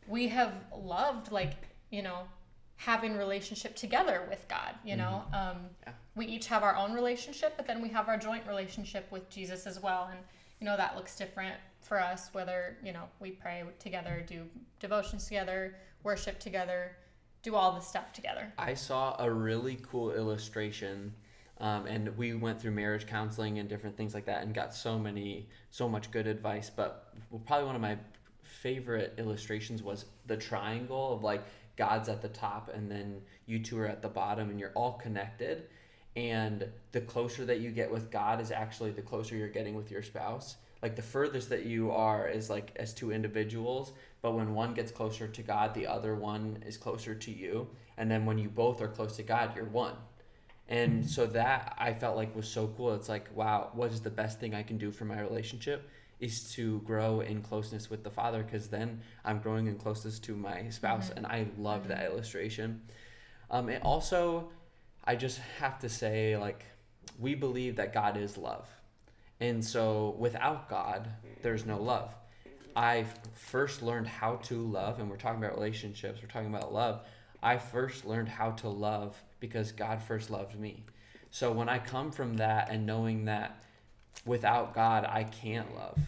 we 0.08 0.28
have 0.30 0.54
loved 0.76 1.32
like 1.32 1.54
you 1.90 2.02
know 2.02 2.24
having 2.78 3.16
relationship 3.16 3.76
together 3.76 4.26
with 4.28 4.48
god 4.48 4.74
you 4.84 4.96
know? 4.96 5.24
Um, 5.34 5.58
Yeah. 5.86 5.94
we 6.16 6.26
each 6.26 6.48
have 6.48 6.64
our 6.64 6.76
own 6.76 6.94
relationship 6.94 7.54
but 7.56 7.68
then 7.68 7.80
we 7.82 7.90
have 7.90 8.08
our 8.10 8.18
joint 8.18 8.48
relationship 8.48 9.12
with 9.12 9.30
jesus 9.30 9.68
as 9.68 9.80
well. 9.80 10.10
And 10.12 10.20
you 10.60 10.66
know 10.66 10.76
that 10.78 10.96
looks 10.96 11.16
different 11.16 11.56
for 11.82 12.00
us 12.00 12.30
whether 12.34 12.78
you 12.84 12.94
know 12.94 13.04
we 13.20 13.32
pray 13.32 13.64
together 13.80 14.24
do 14.28 14.48
devotions 14.80 15.26
together 15.28 15.76
worship 16.04 16.40
together 16.40 16.96
do 17.44 17.56
all 17.56 17.72
the 17.74 17.82
stuff 17.82 18.14
together. 18.14 18.52
I 18.58 18.76
saw 18.76 19.16
a 19.20 19.32
really 19.32 19.80
cool 19.82 20.12
illustration, 20.12 21.14
um, 21.62 21.86
and 21.86 22.18
we 22.18 22.34
went 22.34 22.60
through 22.60 22.72
marriage 22.72 23.06
counseling 23.06 23.60
and 23.60 23.70
different 23.70 23.96
things 23.96 24.14
like 24.14 24.26
that, 24.26 24.44
and 24.44 24.54
got 24.54 24.74
so 24.74 24.98
many, 24.98 25.48
so 25.70 25.88
much 25.88 26.10
good 26.12 26.28
advice. 26.28 26.70
But 26.70 27.14
probably 27.46 27.68
one 27.68 27.76
of 27.76 27.82
my 27.82 27.98
favorite 28.42 29.14
illustrations 29.18 29.82
was 29.84 30.06
the 30.26 30.36
triangle 30.36 31.14
of 31.14 31.24
like 31.24 31.44
God's 31.78 32.10
at 32.10 32.22
the 32.22 32.30
top, 32.30 32.72
and 32.74 32.92
then 32.92 33.22
you 33.46 33.60
two 33.60 33.80
are 33.80 33.86
at 33.86 34.02
the 34.02 34.10
bottom, 34.10 34.50
and 34.50 34.60
you're 34.60 34.74
all 34.74 34.94
connected. 34.94 35.68
And 36.16 36.68
the 36.92 37.02
closer 37.02 37.46
that 37.46 37.60
you 37.62 37.70
get 37.70 37.90
with 37.90 38.12
God 38.12 38.42
is 38.42 38.52
actually 38.52 38.92
the 38.92 39.02
closer 39.02 39.38
you're 39.38 39.48
getting 39.48 39.76
with 39.76 39.92
your 39.92 40.04
spouse. 40.04 40.58
Like 40.82 40.96
the 40.96 41.04
furthest 41.04 41.50
that 41.50 41.66
you 41.66 41.92
are 41.92 42.28
is 42.28 42.50
like 42.50 42.72
as 42.78 42.92
two 42.92 43.12
individuals, 43.12 43.94
but 44.24 44.34
when 44.34 44.56
one 44.56 44.74
gets 44.74 44.92
closer 44.92 45.28
to 45.28 45.42
God, 45.44 45.76
the 45.76 45.86
other 45.86 46.16
one 46.16 46.64
is 46.66 46.76
closer 46.76 47.14
to 47.14 47.32
you. 47.32 47.68
And 47.98 48.10
then 48.10 48.26
when 48.26 48.40
you 48.40 48.50
both 48.50 48.82
are 48.82 48.88
close 48.88 49.16
to 49.18 49.24
God, 49.24 49.56
you're 49.56 49.66
one. 49.66 49.94
And 50.72 51.06
so 51.06 51.26
that 51.28 51.76
I 51.78 51.94
felt 51.94 52.16
like 52.16 52.34
was 52.34 52.48
so 52.48 52.74
cool. 52.78 52.94
It's 52.94 53.10
like, 53.10 53.30
wow, 53.36 53.72
what 53.74 53.92
is 53.92 54.00
the 54.00 54.10
best 54.10 54.40
thing 54.40 54.56
I 54.56 54.64
can 54.64 54.78
do 54.78 54.90
for 54.90 55.04
my 55.04 55.20
relationship? 55.20 55.90
Is 56.22 56.50
to 56.54 56.80
grow 56.82 57.20
in 57.20 57.42
closeness 57.42 57.90
with 57.90 58.06
the 58.06 58.10
Father 58.10 58.42
because 58.42 58.70
then 58.70 59.02
I'm 59.26 59.40
growing 59.40 59.68
in 59.68 59.76
closeness 59.76 60.18
to 60.20 60.36
my 60.36 60.70
spouse. 60.70 61.10
And 61.10 61.28
I 61.28 61.48
love 61.58 61.90
that 61.90 62.06
illustration. 62.06 62.82
Um, 63.50 63.68
it 63.68 63.82
also, 63.84 64.50
I 65.04 65.18
just 65.18 65.40
have 65.60 65.78
to 65.80 65.90
say, 65.90 66.38
like, 66.38 66.64
we 67.20 67.36
believe 67.36 67.76
that 67.76 67.92
God 67.92 68.16
is 68.16 68.38
love. 68.38 68.70
And 69.42 69.66
so 69.66 70.16
without 70.20 70.70
God, 70.70 71.10
there's 71.42 71.66
no 71.66 71.82
love. 71.82 72.16
I 72.78 73.06
first 73.34 73.82
learned 73.82 74.08
how 74.08 74.36
to 74.36 74.56
love, 74.56 75.02
and 75.02 75.10
we're 75.10 75.18
talking 75.18 75.44
about 75.44 75.56
relationships, 75.56 76.22
we're 76.22 76.30
talking 76.30 76.48
about 76.48 76.74
love. 76.74 77.02
I 77.44 77.58
first 77.58 78.06
learned 78.06 78.30
how 78.30 78.52
to 78.52 78.70
love 78.70 79.22
because 79.42 79.74
God 79.74 80.02
first 80.02 80.30
loved 80.30 80.58
me. 80.58 80.86
So 81.32 81.52
when 81.52 81.68
I 81.68 81.80
come 81.80 82.12
from 82.12 82.38
that 82.38 82.70
and 82.70 82.86
knowing 82.86 83.26
that 83.26 83.62
without 84.26 84.74
God 84.74 85.06
I 85.06 85.26
can't 85.26 85.76
love, 85.76 86.00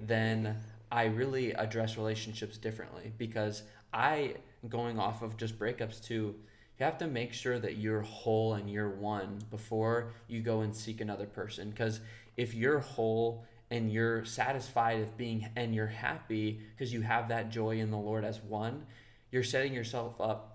then 0.00 0.56
I 0.90 1.04
really 1.04 1.52
address 1.52 1.96
relationships 1.96 2.56
differently 2.56 3.12
because 3.16 3.62
I, 3.92 4.34
going 4.68 4.98
off 4.98 5.22
of 5.22 5.36
just 5.36 5.58
breakups 5.58 6.02
too, 6.04 6.34
you 6.78 6.84
have 6.84 6.98
to 6.98 7.06
make 7.06 7.32
sure 7.32 7.58
that 7.58 7.76
you're 7.76 8.00
whole 8.00 8.54
and 8.54 8.68
you're 8.68 8.90
one 8.90 9.40
before 9.50 10.12
you 10.26 10.40
go 10.40 10.62
and 10.62 10.74
seek 10.74 11.00
another 11.00 11.26
person. 11.26 11.70
Because 11.70 12.00
if 12.36 12.54
you're 12.54 12.80
whole 12.80 13.44
and 13.70 13.92
you're 13.92 14.24
satisfied 14.24 15.00
with 15.00 15.16
being 15.16 15.48
and 15.56 15.74
you're 15.74 15.86
happy 15.86 16.60
because 16.76 16.92
you 16.92 17.00
have 17.02 17.28
that 17.28 17.50
joy 17.50 17.78
in 17.78 17.90
the 17.90 17.98
Lord 17.98 18.24
as 18.24 18.40
one, 18.40 18.86
you're 19.30 19.44
setting 19.44 19.72
yourself 19.72 20.20
up 20.20 20.53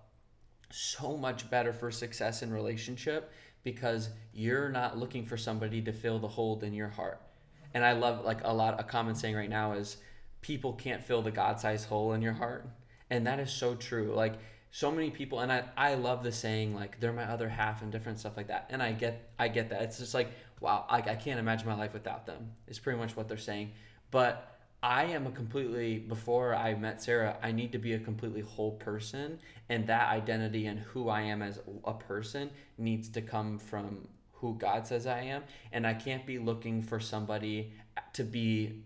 so 0.71 1.17
much 1.17 1.49
better 1.49 1.73
for 1.73 1.91
success 1.91 2.41
in 2.41 2.51
relationship 2.51 3.32
because 3.63 4.10
you're 4.34 4.69
not 4.69 4.97
looking 4.97 5.25
for 5.25 5.38
somebody 5.38 5.82
to 5.82 5.91
fill 5.91 6.19
the 6.19 6.27
hole 6.27 6.60
in 6.62 6.73
your 6.73 6.89
heart. 6.89 7.21
And 7.73 7.84
I 7.84 7.93
love 7.93 8.25
like 8.25 8.41
a 8.43 8.53
lot 8.53 8.79
a 8.79 8.84
common 8.84 9.15
saying 9.15 9.36
right 9.36 9.49
now 9.49 9.73
is 9.73 9.97
people 10.41 10.73
can't 10.73 11.03
fill 11.03 11.21
the 11.21 11.32
God-sized 11.32 11.88
hole 11.88 12.13
in 12.13 12.21
your 12.21 12.34
heart. 12.34 12.67
And 13.10 13.27
that 13.27 13.39
is 13.39 13.51
so 13.51 13.75
true. 13.75 14.13
Like 14.15 14.36
so 14.71 14.91
many 14.91 15.10
people 15.10 15.39
and 15.39 15.51
I, 15.51 15.63
I 15.75 15.95
love 15.95 16.23
the 16.23 16.32
saying 16.32 16.75
like 16.75 16.99
they're 16.99 17.13
my 17.13 17.25
other 17.25 17.49
half 17.49 17.82
and 17.82 17.91
different 17.91 18.19
stuff 18.19 18.38
like 18.38 18.47
that. 18.47 18.67
And 18.69 18.82
I 18.82 18.91
get 18.91 19.32
I 19.38 19.47
get 19.47 19.69
that. 19.69 19.82
It's 19.84 19.97
just 19.97 20.13
like 20.13 20.32
wow, 20.60 20.86
I, 20.89 20.97
I 20.97 21.15
can't 21.15 21.39
imagine 21.39 21.67
my 21.67 21.75
life 21.75 21.93
without 21.93 22.25
them. 22.25 22.51
It's 22.67 22.79
pretty 22.79 22.99
much 22.99 23.15
what 23.15 23.27
they're 23.27 23.38
saying. 23.38 23.71
But 24.12 24.59
I 24.81 25.05
am 25.05 25.27
a 25.27 25.31
completely 25.31 25.97
before 25.97 26.55
I 26.55 26.73
met 26.73 27.03
Sarah, 27.03 27.37
I 27.43 27.51
need 27.51 27.73
to 27.73 27.77
be 27.77 27.93
a 27.93 27.99
completely 27.99 28.41
whole 28.41 28.71
person 28.71 29.39
and 29.67 29.85
that 29.87 30.09
identity 30.09 30.67
and 30.67 30.79
who 30.79 31.09
I 31.09 31.21
am 31.21 31.41
as 31.41 31.59
a 31.83 31.93
person 31.93 32.49
needs 32.77 33.09
to 33.09 33.21
come 33.21 33.59
from 33.59 34.07
who 34.33 34.55
God 34.55 34.87
says 34.87 35.05
I 35.05 35.21
am 35.21 35.43
and 35.73 35.85
I 35.85 35.93
can't 35.93 36.25
be 36.25 36.39
looking 36.39 36.81
for 36.81 36.99
somebody 36.99 37.73
to 38.13 38.23
be 38.23 38.83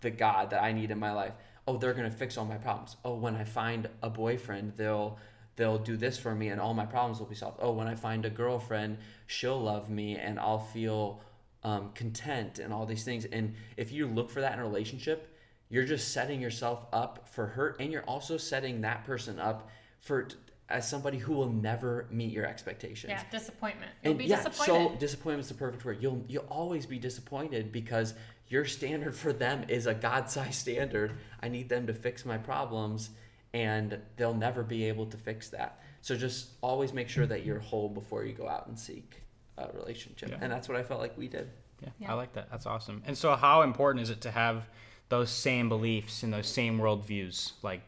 the 0.00 0.10
God 0.10 0.48
that 0.50 0.62
I 0.62 0.72
need 0.72 0.90
in 0.90 0.98
my 0.98 1.12
life. 1.12 1.34
Oh, 1.68 1.76
they're 1.76 1.92
gonna 1.92 2.10
fix 2.10 2.38
all 2.38 2.46
my 2.46 2.56
problems. 2.56 2.96
Oh, 3.04 3.14
when 3.14 3.34
I 3.34 3.44
find 3.44 3.88
a 4.02 4.08
boyfriend, 4.08 4.72
they'll 4.76 5.18
they'll 5.56 5.78
do 5.78 5.98
this 5.98 6.18
for 6.18 6.34
me 6.34 6.48
and 6.48 6.60
all 6.60 6.72
my 6.72 6.86
problems 6.86 7.18
will 7.18 7.26
be 7.26 7.34
solved. 7.34 7.58
Oh, 7.60 7.72
when 7.72 7.86
I 7.86 7.94
find 7.94 8.24
a 8.24 8.30
girlfriend, 8.30 8.96
she'll 9.26 9.60
love 9.60 9.90
me 9.90 10.16
and 10.16 10.40
I'll 10.40 10.58
feel 10.58 11.20
um, 11.62 11.92
content 11.94 12.58
and 12.58 12.72
all 12.72 12.86
these 12.86 13.04
things. 13.04 13.26
And 13.26 13.54
if 13.76 13.92
you 13.92 14.06
look 14.06 14.30
for 14.30 14.40
that 14.40 14.54
in 14.54 14.58
a 14.58 14.64
relationship, 14.64 15.33
you're 15.74 15.84
just 15.84 16.12
setting 16.12 16.40
yourself 16.40 16.86
up 16.92 17.28
for 17.28 17.48
hurt 17.48 17.80
and 17.80 17.90
you're 17.90 18.04
also 18.04 18.36
setting 18.36 18.82
that 18.82 19.04
person 19.04 19.40
up 19.40 19.68
for 19.98 20.28
as 20.68 20.88
somebody 20.88 21.18
who 21.18 21.32
will 21.32 21.50
never 21.50 22.06
meet 22.12 22.30
your 22.32 22.46
expectations. 22.46 23.10
Yeah, 23.10 23.22
disappointment. 23.28 23.90
You'll 24.04 24.12
And 24.12 24.18
be 24.20 24.26
yeah, 24.26 24.48
so 24.50 24.94
disappointment's 25.00 25.48
the 25.48 25.54
perfect 25.56 25.84
word. 25.84 25.98
You'll 26.00 26.24
you'll 26.28 26.46
always 26.48 26.86
be 26.86 27.00
disappointed 27.00 27.72
because 27.72 28.14
your 28.46 28.64
standard 28.64 29.16
for 29.16 29.32
them 29.32 29.64
is 29.68 29.88
a 29.88 29.94
God-sized 29.94 30.54
standard. 30.66 31.14
I 31.42 31.48
need 31.48 31.68
them 31.68 31.88
to 31.88 31.92
fix 31.92 32.24
my 32.24 32.38
problems, 32.38 33.10
and 33.52 33.98
they'll 34.16 34.32
never 34.32 34.62
be 34.62 34.84
able 34.84 35.06
to 35.06 35.16
fix 35.16 35.48
that. 35.50 35.80
So 36.02 36.16
just 36.16 36.50
always 36.62 36.92
make 36.92 37.08
sure 37.08 37.26
that 37.26 37.44
you're 37.44 37.58
whole 37.58 37.88
before 37.88 38.24
you 38.24 38.32
go 38.32 38.46
out 38.48 38.68
and 38.68 38.78
seek 38.78 39.22
a 39.58 39.72
relationship, 39.72 40.30
Yeah. 40.30 40.38
and 40.40 40.52
that's 40.52 40.68
what 40.68 40.78
I 40.78 40.84
felt 40.84 41.00
like 41.00 41.18
we 41.18 41.26
did. 41.26 41.50
Yeah, 41.82 41.88
Yeah. 41.98 42.12
I 42.12 42.14
like 42.14 42.32
that. 42.34 42.48
That's 42.48 42.64
awesome. 42.66 43.02
And 43.06 43.18
so, 43.18 43.34
how 43.34 43.62
important 43.62 44.02
is 44.04 44.10
it 44.10 44.20
to 44.20 44.30
have 44.30 44.68
those 45.08 45.30
same 45.30 45.68
beliefs 45.68 46.22
and 46.22 46.32
those 46.32 46.46
same 46.46 46.78
worldviews? 46.78 47.52
Like, 47.62 47.82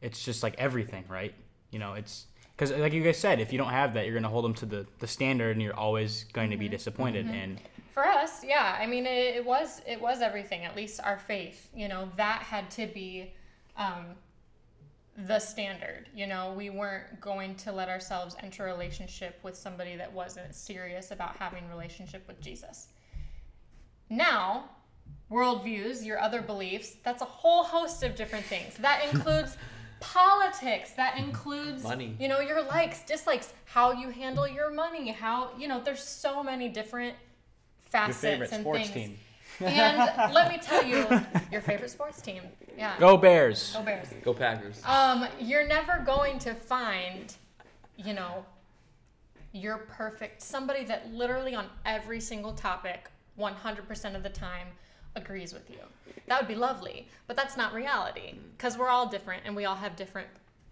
it's 0.00 0.24
just 0.24 0.42
like 0.42 0.54
everything, 0.58 1.04
right? 1.08 1.34
You 1.70 1.78
know, 1.78 1.94
it's 1.94 2.26
because, 2.56 2.70
like 2.70 2.92
you 2.92 3.02
guys 3.02 3.18
said, 3.18 3.40
if 3.40 3.52
you 3.52 3.58
don't 3.58 3.70
have 3.70 3.94
that, 3.94 4.04
you're 4.04 4.14
going 4.14 4.22
to 4.22 4.28
hold 4.28 4.44
them 4.44 4.54
to 4.54 4.66
the, 4.66 4.86
the 4.98 5.06
standard 5.06 5.52
and 5.52 5.62
you're 5.62 5.76
always 5.76 6.24
going 6.32 6.50
to 6.50 6.56
be 6.56 6.68
disappointed. 6.68 7.26
And 7.26 7.60
For 7.92 8.06
us, 8.06 8.42
yeah, 8.44 8.76
I 8.80 8.86
mean, 8.86 9.04
it, 9.04 9.36
it 9.36 9.44
was 9.44 9.82
it 9.86 10.00
was 10.00 10.22
everything. 10.22 10.64
At 10.64 10.74
least 10.74 11.00
our 11.02 11.18
faith, 11.18 11.68
you 11.74 11.88
know, 11.88 12.08
that 12.16 12.42
had 12.42 12.70
to 12.72 12.86
be 12.86 13.34
um, 13.76 14.06
the 15.26 15.38
standard. 15.38 16.08
You 16.14 16.26
know, 16.26 16.54
we 16.56 16.70
weren't 16.70 17.20
going 17.20 17.54
to 17.56 17.72
let 17.72 17.88
ourselves 17.88 18.36
enter 18.42 18.66
a 18.66 18.72
relationship 18.72 19.38
with 19.42 19.56
somebody 19.56 19.96
that 19.96 20.12
wasn't 20.12 20.54
serious 20.54 21.10
about 21.10 21.36
having 21.36 21.68
relationship 21.68 22.26
with 22.26 22.40
Jesus. 22.40 22.88
Now, 24.08 24.70
worldviews, 25.30 26.04
your 26.04 26.18
other 26.18 26.40
beliefs, 26.40 26.96
that's 27.02 27.22
a 27.22 27.26
whole 27.26 27.64
host 27.64 28.02
of 28.02 28.14
different 28.14 28.44
things. 28.44 28.74
That 28.78 29.02
includes 29.12 29.56
politics, 30.00 30.92
that 30.92 31.18
includes 31.18 31.82
Money. 31.82 32.16
you 32.20 32.28
know, 32.28 32.40
your 32.40 32.62
likes, 32.62 33.02
dislikes, 33.02 33.52
how 33.64 33.92
you 33.92 34.10
handle 34.10 34.46
your 34.46 34.70
money, 34.70 35.10
how, 35.10 35.50
you 35.58 35.68
know, 35.68 35.80
there's 35.80 36.02
so 36.02 36.42
many 36.42 36.68
different 36.68 37.16
facets 37.86 38.52
and 38.52 38.64
things. 38.64 39.18
and 39.60 39.98
let 40.32 40.50
me 40.50 40.58
tell 40.58 40.84
you, 40.84 41.06
your 41.50 41.60
favorite 41.60 41.90
sports 41.90 42.20
team. 42.20 42.42
Yeah. 42.76 42.94
Go 42.98 43.16
Bears! 43.16 43.72
Go 43.72 43.82
Bears. 43.82 44.08
Go 44.22 44.34
Packers. 44.34 44.82
Um, 44.84 45.26
you're 45.40 45.66
never 45.66 46.02
going 46.04 46.38
to 46.40 46.54
find, 46.54 47.34
you 47.96 48.12
know, 48.12 48.44
your 49.52 49.78
perfect 49.78 50.42
somebody 50.42 50.84
that 50.84 51.12
literally 51.12 51.54
on 51.54 51.66
every 51.86 52.20
single 52.20 52.52
topic, 52.52 53.10
100% 53.40 54.14
of 54.14 54.22
the 54.22 54.28
time, 54.28 54.68
agrees 55.16 55.52
with 55.52 55.68
you. 55.70 55.78
That 56.28 56.40
would 56.40 56.48
be 56.48 56.54
lovely, 56.54 57.08
but 57.26 57.36
that's 57.36 57.56
not 57.56 57.72
reality 57.74 58.34
because 58.56 58.78
we're 58.78 58.88
all 58.88 59.08
different 59.08 59.42
and 59.44 59.56
we 59.56 59.64
all 59.64 59.74
have 59.74 59.96
different, 59.96 60.28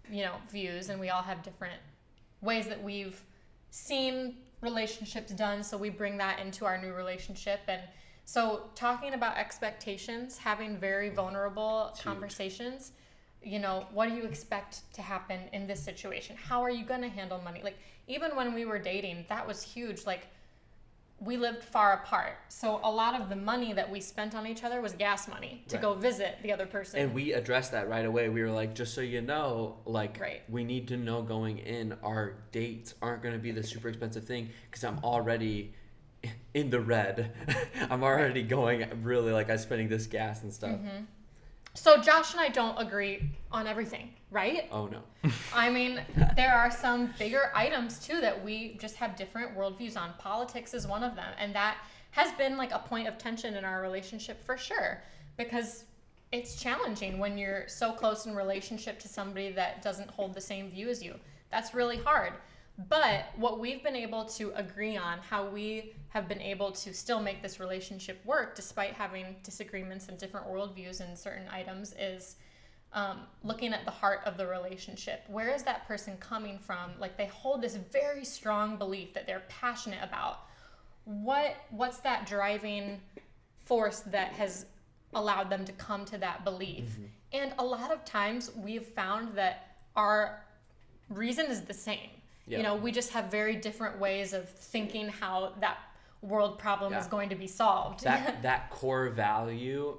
you 0.09 0.23
know, 0.23 0.35
views 0.49 0.89
and 0.89 0.99
we 0.99 1.09
all 1.09 1.21
have 1.21 1.43
different 1.43 1.79
ways 2.41 2.67
that 2.67 2.81
we've 2.81 3.21
seen 3.71 4.35
relationships 4.61 5.31
done. 5.31 5.63
So 5.63 5.77
we 5.77 5.89
bring 5.89 6.17
that 6.17 6.39
into 6.39 6.65
our 6.65 6.77
new 6.77 6.93
relationship 6.93 7.59
and. 7.67 7.81
So, 8.27 8.71
talking 8.73 9.13
about 9.13 9.37
expectations, 9.37 10.35
having 10.35 10.79
very 10.79 11.09
vulnerable 11.09 11.91
huge. 11.93 12.03
conversations, 12.03 12.91
you 13.43 13.59
know, 13.59 13.85
what 13.93 14.09
do 14.09 14.15
you 14.15 14.23
expect 14.23 14.81
to 14.93 15.03
happen 15.03 15.41
in 15.53 15.67
this 15.67 15.79
situation? 15.79 16.35
How 16.35 16.63
are 16.63 16.71
you 16.71 16.83
going 16.83 17.01
to 17.01 17.07
handle 17.07 17.39
money? 17.43 17.61
Like, 17.63 17.77
even 18.07 18.35
when 18.35 18.55
we 18.55 18.65
were 18.65 18.79
dating, 18.79 19.25
that 19.29 19.47
was 19.47 19.61
huge. 19.61 20.07
Like, 20.07 20.27
we 21.19 21.37
lived 21.37 21.63
far 21.63 21.93
apart. 21.93 22.33
So, 22.49 22.79
a 22.83 22.91
lot 22.91 23.19
of 23.19 23.29
the 23.29 23.35
money 23.35 23.71
that 23.73 23.89
we 23.89 24.01
spent 24.01 24.35
on 24.35 24.45
each 24.45 24.63
other 24.63 24.81
was 24.81 24.93
gas 24.93 25.27
money 25.27 25.63
to 25.69 25.75
Right. 25.77 25.81
go 25.81 25.93
visit 25.93 26.37
the 26.43 26.51
other 26.51 26.65
person. 26.65 26.99
And 26.99 27.13
we 27.13 27.33
addressed 27.33 27.71
that 27.71 27.87
right 27.89 28.05
away. 28.05 28.27
We 28.29 28.41
were 28.41 28.51
like, 28.51 28.75
just 28.75 28.93
so 28.93 29.01
you 29.01 29.21
know, 29.21 29.77
like, 29.85 30.19
Right. 30.19 30.41
we 30.49 30.63
need 30.63 30.87
to 30.89 30.97
know 30.97 31.21
going 31.21 31.59
in, 31.59 31.93
our 32.03 32.35
dates 32.51 32.95
aren't 33.01 33.23
going 33.23 33.33
to 33.33 33.39
be 33.39 33.51
the 33.51 33.63
super 33.63 33.87
expensive 33.87 34.25
thing 34.25 34.49
because 34.69 34.83
I'm 34.83 34.99
already 35.03 35.73
in 36.53 36.69
the 36.69 36.79
red. 36.81 37.31
I'm 37.89 38.03
already 38.03 38.43
going 38.43 38.85
really 39.03 39.31
like 39.31 39.49
I'm 39.49 39.57
spending 39.57 39.87
this 39.87 40.07
gas 40.07 40.43
and 40.43 40.53
stuff. 40.53 40.71
Mm-hmm. 40.71 41.05
So, 41.75 42.01
Josh 42.01 42.31
and 42.31 42.41
I 42.41 42.49
don't 42.49 42.79
agree 42.79 43.29
on 43.51 43.67
everything, 43.67 44.13
right? 44.31 44.67
Oh 44.71 44.87
no. 44.87 45.01
I 45.53 45.69
mean, 45.69 46.01
there 46.35 46.55
are 46.55 46.71
some 46.71 47.13
bigger 47.19 47.51
items 47.53 47.99
too 47.99 48.21
that 48.21 48.43
we 48.43 48.77
just 48.79 48.95
have 48.95 49.15
different 49.15 49.55
worldviews 49.55 49.97
on. 49.97 50.13
Politics 50.17 50.73
is 50.73 50.87
one 50.87 51.03
of 51.03 51.15
them, 51.15 51.31
and 51.37 51.53
that 51.53 51.77
has 52.11 52.31
been 52.33 52.57
like 52.57 52.71
a 52.71 52.79
point 52.79 53.07
of 53.07 53.17
tension 53.17 53.55
in 53.55 53.65
our 53.65 53.81
relationship 53.81 54.43
for 54.45 54.57
sure 54.57 55.03
because 55.37 55.83
it's 56.31 56.55
challenging 56.55 57.19
when 57.19 57.37
you're 57.37 57.67
so 57.67 57.91
close 57.91 58.25
in 58.25 58.35
relationship 58.35 58.99
to 58.99 59.07
somebody 59.07 59.51
that 59.51 59.81
doesn't 59.81 60.09
hold 60.09 60.33
the 60.33 60.41
same 60.41 60.69
view 60.69 60.89
as 60.89 61.03
you. 61.03 61.15
That's 61.51 61.73
really 61.73 61.97
hard. 61.97 62.33
But 62.89 63.27
what 63.37 63.59
we've 63.59 63.81
been 63.81 63.95
able 63.95 64.25
to 64.25 64.51
agree 64.55 64.97
on, 64.97 65.19
how 65.19 65.47
we 65.47 65.93
have 66.09 66.27
been 66.27 66.41
able 66.41 66.71
to 66.71 66.93
still 66.93 67.21
make 67.21 67.41
this 67.41 67.59
relationship 67.59 68.19
work 68.25 68.55
despite 68.55 68.93
having 68.93 69.35
disagreements 69.43 70.09
and 70.09 70.17
different 70.17 70.47
worldviews 70.47 70.99
in 71.01 71.15
certain 71.15 71.47
items, 71.49 71.93
is 71.97 72.35
um, 72.91 73.19
looking 73.43 73.73
at 73.73 73.85
the 73.85 73.91
heart 73.91 74.21
of 74.25 74.37
the 74.37 74.45
relationship. 74.45 75.23
Where 75.27 75.49
is 75.49 75.63
that 75.63 75.87
person 75.87 76.17
coming 76.17 76.57
from? 76.57 76.91
Like 76.99 77.17
they 77.17 77.27
hold 77.27 77.61
this 77.61 77.75
very 77.75 78.25
strong 78.25 78.77
belief 78.77 79.13
that 79.13 79.25
they're 79.25 79.43
passionate 79.47 79.99
about. 80.01 80.39
What 81.05 81.55
what's 81.69 81.99
that 81.99 82.25
driving 82.25 82.99
force 83.63 83.99
that 84.01 84.33
has 84.33 84.65
allowed 85.13 85.49
them 85.49 85.63
to 85.65 85.71
come 85.73 86.03
to 86.05 86.17
that 86.17 86.43
belief? 86.43 86.97
And 87.31 87.53
a 87.59 87.63
lot 87.63 87.91
of 87.91 88.03
times 88.05 88.51
we've 88.55 88.85
found 88.85 89.35
that 89.35 89.77
our 89.95 90.41
reason 91.09 91.47
is 91.47 91.61
the 91.61 91.73
same. 91.73 92.09
Yeah. 92.47 92.57
You 92.57 92.63
know, 92.63 92.75
we 92.75 92.91
just 92.91 93.11
have 93.11 93.31
very 93.31 93.55
different 93.55 93.99
ways 93.99 94.33
of 94.33 94.47
thinking 94.49 95.07
how 95.07 95.53
that 95.61 95.77
world 96.21 96.59
problem 96.59 96.93
is 96.93 97.07
going 97.07 97.29
to 97.29 97.35
be 97.35 97.47
solved. 97.47 98.03
that 98.03 98.41
that 98.43 98.69
core 98.69 99.09
value 99.09 99.97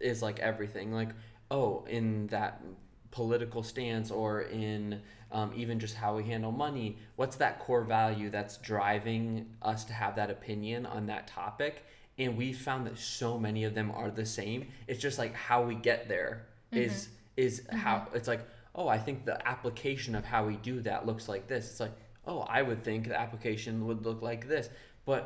is 0.00 0.22
like 0.22 0.38
everything. 0.38 0.92
Like 0.92 1.10
oh 1.50 1.84
in 1.88 2.26
that 2.28 2.62
political 3.10 3.62
stance 3.62 4.10
or 4.10 4.42
in 4.42 5.00
um, 5.32 5.52
even 5.56 5.78
just 5.78 5.94
how 5.94 6.16
we 6.16 6.24
handle 6.24 6.52
money 6.52 6.98
what's 7.16 7.36
that 7.36 7.58
core 7.58 7.82
value 7.82 8.30
that's 8.30 8.58
driving 8.58 9.46
us 9.62 9.84
to 9.84 9.92
have 9.92 10.16
that 10.16 10.30
opinion 10.30 10.86
on 10.86 11.06
that 11.06 11.26
topic? 11.26 11.84
And 12.18 12.36
we 12.36 12.52
found 12.52 12.86
that 12.86 12.98
so 12.98 13.38
many 13.38 13.64
of 13.64 13.74
them 13.74 13.92
are 13.92 14.10
the 14.10 14.26
same. 14.26 14.66
It's 14.88 15.00
just 15.00 15.18
like 15.18 15.34
how 15.34 15.62
we 15.62 15.74
get 15.74 16.08
there 16.08 16.46
is 16.72 17.08
is 17.36 17.62
how 17.70 18.08
it's 18.12 18.26
like 18.26 18.40
oh 18.78 18.88
i 18.88 18.96
think 18.96 19.24
the 19.26 19.36
application 19.46 20.14
of 20.14 20.24
how 20.24 20.46
we 20.46 20.56
do 20.56 20.80
that 20.80 21.04
looks 21.04 21.28
like 21.28 21.46
this. 21.48 21.62
It's 21.70 21.80
like 21.80 21.92
oh 22.26 22.40
i 22.48 22.62
would 22.62 22.82
think 22.84 23.08
the 23.08 23.20
application 23.20 23.86
would 23.86 24.06
look 24.06 24.22
like 24.22 24.48
this. 24.48 24.70
But 25.04 25.22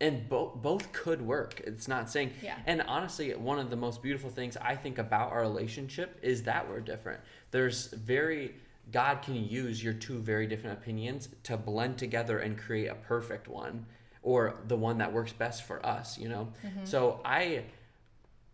and 0.00 0.28
both 0.28 0.54
both 0.62 0.92
could 0.92 1.20
work. 1.20 1.60
It's 1.70 1.88
not 1.88 2.08
saying 2.08 2.30
Yeah. 2.40 2.56
and 2.66 2.80
honestly 2.82 3.34
one 3.34 3.58
of 3.58 3.68
the 3.68 3.76
most 3.76 4.00
beautiful 4.00 4.30
things 4.30 4.56
i 4.72 4.74
think 4.76 4.96
about 4.98 5.32
our 5.32 5.40
relationship 5.40 6.18
is 6.22 6.44
that 6.44 6.68
we're 6.68 6.80
different. 6.92 7.20
There's 7.50 7.88
very 7.88 8.54
god 8.92 9.20
can 9.22 9.34
use 9.34 9.82
your 9.84 9.92
two 10.06 10.18
very 10.32 10.46
different 10.46 10.78
opinions 10.78 11.28
to 11.42 11.56
blend 11.56 11.98
together 11.98 12.38
and 12.38 12.56
create 12.56 12.86
a 12.86 12.94
perfect 12.94 13.46
one 13.48 13.84
or 14.22 14.40
the 14.68 14.76
one 14.76 14.98
that 14.98 15.12
works 15.12 15.32
best 15.32 15.64
for 15.64 15.84
us 15.84 16.16
you 16.18 16.28
know? 16.28 16.44
Mm-hmm. 16.64 16.84
So 16.84 17.20
i 17.24 17.64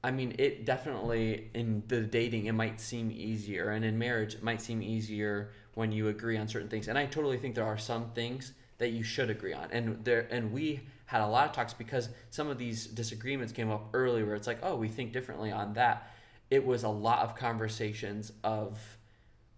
I 0.05 0.11
mean, 0.11 0.35
it 0.38 0.67
definitely 0.67 1.51
in 1.55 1.83
the 1.88 2.03
dating 2.03 2.45
it 2.45 2.53
might 2.53 2.79
seem 2.79 3.11
easier, 3.11 3.71
and 3.71 3.85
in 3.85 3.99
marriage 3.99 4.35
it 4.35 4.43
might 4.43 4.61
seem 4.61 4.83
easier 4.83 5.51
when 5.73 5.93
you 5.93 6.09
agree 6.09 6.37
on 6.37 6.47
certain 6.47 6.69
things. 6.69 6.88
And 6.88 6.99
I 6.99 7.07
totally 7.07 7.38
think 7.38 7.55
there 7.55 7.64
are 7.64 7.79
some 7.79 8.11
things 8.11 8.53
that 8.77 8.90
you 8.90 9.03
should 9.03 9.31
agree 9.31 9.55
on, 9.55 9.69
and 9.73 10.05
there 10.05 10.29
and 10.31 10.53
we 10.53 10.83
had 11.07 11.23
a 11.23 11.27
lot 11.27 11.47
of 11.47 11.53
talks 11.53 11.73
because 11.73 12.11
some 12.31 12.49
of 12.49 12.59
these 12.59 12.87
disagreements 12.87 13.53
came 13.53 13.71
up 13.71 13.88
early 13.95 14.23
where 14.23 14.35
it's 14.35 14.47
like, 14.47 14.59
oh, 14.62 14.77
we 14.77 14.88
think 14.88 15.12
differently 15.12 15.51
on 15.51 15.73
that. 15.75 16.11
It 16.51 16.67
was 16.67 16.83
a 16.83 16.88
lot 16.88 17.21
of 17.21 17.35
conversations 17.35 18.33
of, 18.43 18.79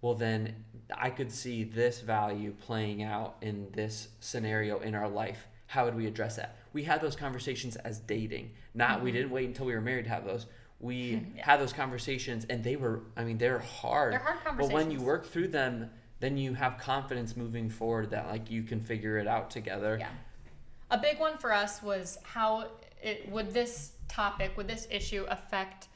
well, 0.01 0.15
then 0.15 0.65
I 0.97 1.11
could 1.11 1.33
see 1.33 1.65
this 1.65 2.01
value 2.01 2.55
playing 2.61 3.03
out 3.03 3.37
in 3.43 3.69
this 3.73 4.09
scenario 4.21 4.79
in 4.79 4.95
our 4.95 5.09
life. 5.09 5.47
How 5.67 5.85
would 5.85 5.97
we 5.97 6.07
address 6.07 6.37
that? 6.37 6.57
We 6.77 6.83
had 6.83 7.01
those 7.01 7.17
conversations 7.17 7.77
as 7.77 8.01
dating. 8.01 8.51
Not 8.75 9.03
we 9.03 9.11
didn't 9.11 9.31
wait 9.31 9.49
until 9.49 9.65
we 9.65 9.75
were 9.75 9.81
married 9.81 10.05
to 10.05 10.11
have 10.11 10.27
those. 10.27 10.45
We 10.79 10.97
Yeah. 11.35 11.47
had 11.47 11.59
those 11.59 11.73
conversations 11.73 12.45
and 12.51 12.63
they 12.63 12.77
were 12.77 13.01
I 13.17 13.25
mean 13.25 13.39
they're 13.39 13.61
hard. 13.61 14.13
They're 14.13 14.19
hard 14.19 14.45
conversations. 14.45 14.73
But 14.73 14.75
when 14.75 14.91
you 14.91 15.01
work 15.01 15.25
through 15.25 15.49
them, 15.49 15.89
then 16.21 16.37
you 16.37 16.53
have 16.53 16.77
confidence 16.77 17.35
moving 17.35 17.71
forward 17.71 18.11
that 18.11 18.27
like 18.27 18.51
you 18.51 18.63
can 18.63 18.83
figure 18.83 19.17
it 19.17 19.27
out 19.27 19.49
together. 19.49 19.97
Yeah. 19.99 20.11
A 20.91 20.99
big 20.99 21.19
one 21.19 21.39
for 21.39 21.51
us 21.51 21.83
was 21.83 22.19
how 22.25 22.69
it 23.03 23.27
would 23.31 23.55
this 23.55 23.93
topic, 24.07 24.55
would 24.59 24.69
this 24.69 24.87
issue 24.91 25.25
affect 25.31 25.89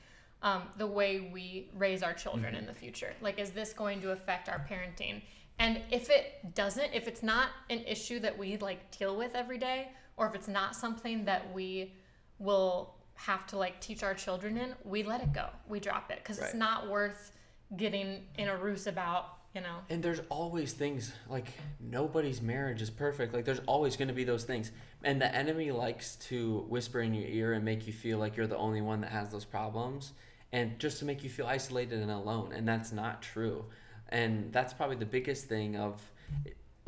um, 0.42 0.62
the 0.78 0.86
way 0.86 1.30
we 1.30 1.68
raise 1.76 2.02
our 2.02 2.14
children 2.14 2.54
in 2.54 2.64
the 2.64 2.72
future. 2.72 3.12
Like, 3.20 3.38
is 3.38 3.50
this 3.50 3.74
going 3.74 4.00
to 4.00 4.12
affect 4.12 4.48
our 4.48 4.66
parenting? 4.70 5.20
And 5.58 5.82
if 5.90 6.08
it 6.08 6.54
doesn't, 6.54 6.94
if 6.94 7.06
it's 7.06 7.22
not 7.22 7.50
an 7.68 7.80
issue 7.80 8.18
that 8.20 8.38
we 8.38 8.56
like 8.56 8.96
deal 8.96 9.14
with 9.14 9.34
every 9.34 9.58
day, 9.58 9.88
or 10.20 10.26
if 10.26 10.34
it's 10.34 10.48
not 10.48 10.76
something 10.76 11.24
that 11.24 11.52
we 11.54 11.94
will 12.38 12.94
have 13.14 13.46
to 13.46 13.56
like 13.56 13.80
teach 13.80 14.02
our 14.02 14.12
children 14.12 14.58
in, 14.58 14.74
we 14.84 15.02
let 15.02 15.22
it 15.22 15.32
go. 15.32 15.46
We 15.66 15.80
drop 15.80 16.10
it 16.10 16.18
because 16.22 16.38
it's 16.38 16.54
not 16.54 16.88
worth 16.90 17.32
getting 17.76 18.24
in 18.36 18.48
a 18.48 18.56
ruse 18.56 18.86
about, 18.86 19.38
you 19.54 19.62
know. 19.62 19.78
And 19.88 20.02
there's 20.02 20.20
always 20.28 20.74
things 20.74 21.12
like 21.28 21.46
nobody's 21.80 22.42
marriage 22.42 22.82
is 22.82 22.90
perfect. 22.90 23.32
Like 23.32 23.46
there's 23.46 23.62
always 23.66 23.96
going 23.96 24.08
to 24.08 24.14
be 24.14 24.24
those 24.24 24.44
things. 24.44 24.72
And 25.02 25.20
the 25.20 25.34
enemy 25.34 25.70
likes 25.70 26.16
to 26.28 26.66
whisper 26.68 27.00
in 27.00 27.14
your 27.14 27.26
ear 27.26 27.54
and 27.54 27.64
make 27.64 27.86
you 27.86 27.94
feel 27.94 28.18
like 28.18 28.36
you're 28.36 28.46
the 28.46 28.58
only 28.58 28.82
one 28.82 29.00
that 29.00 29.10
has 29.10 29.30
those 29.30 29.46
problems 29.46 30.12
and 30.52 30.78
just 30.78 30.98
to 30.98 31.06
make 31.06 31.24
you 31.24 31.30
feel 31.30 31.46
isolated 31.46 32.00
and 32.00 32.10
alone. 32.10 32.52
And 32.52 32.68
that's 32.68 32.92
not 32.92 33.22
true. 33.22 33.64
And 34.10 34.52
that's 34.52 34.74
probably 34.74 34.96
the 34.96 35.06
biggest 35.06 35.46
thing 35.46 35.76
of 35.76 35.98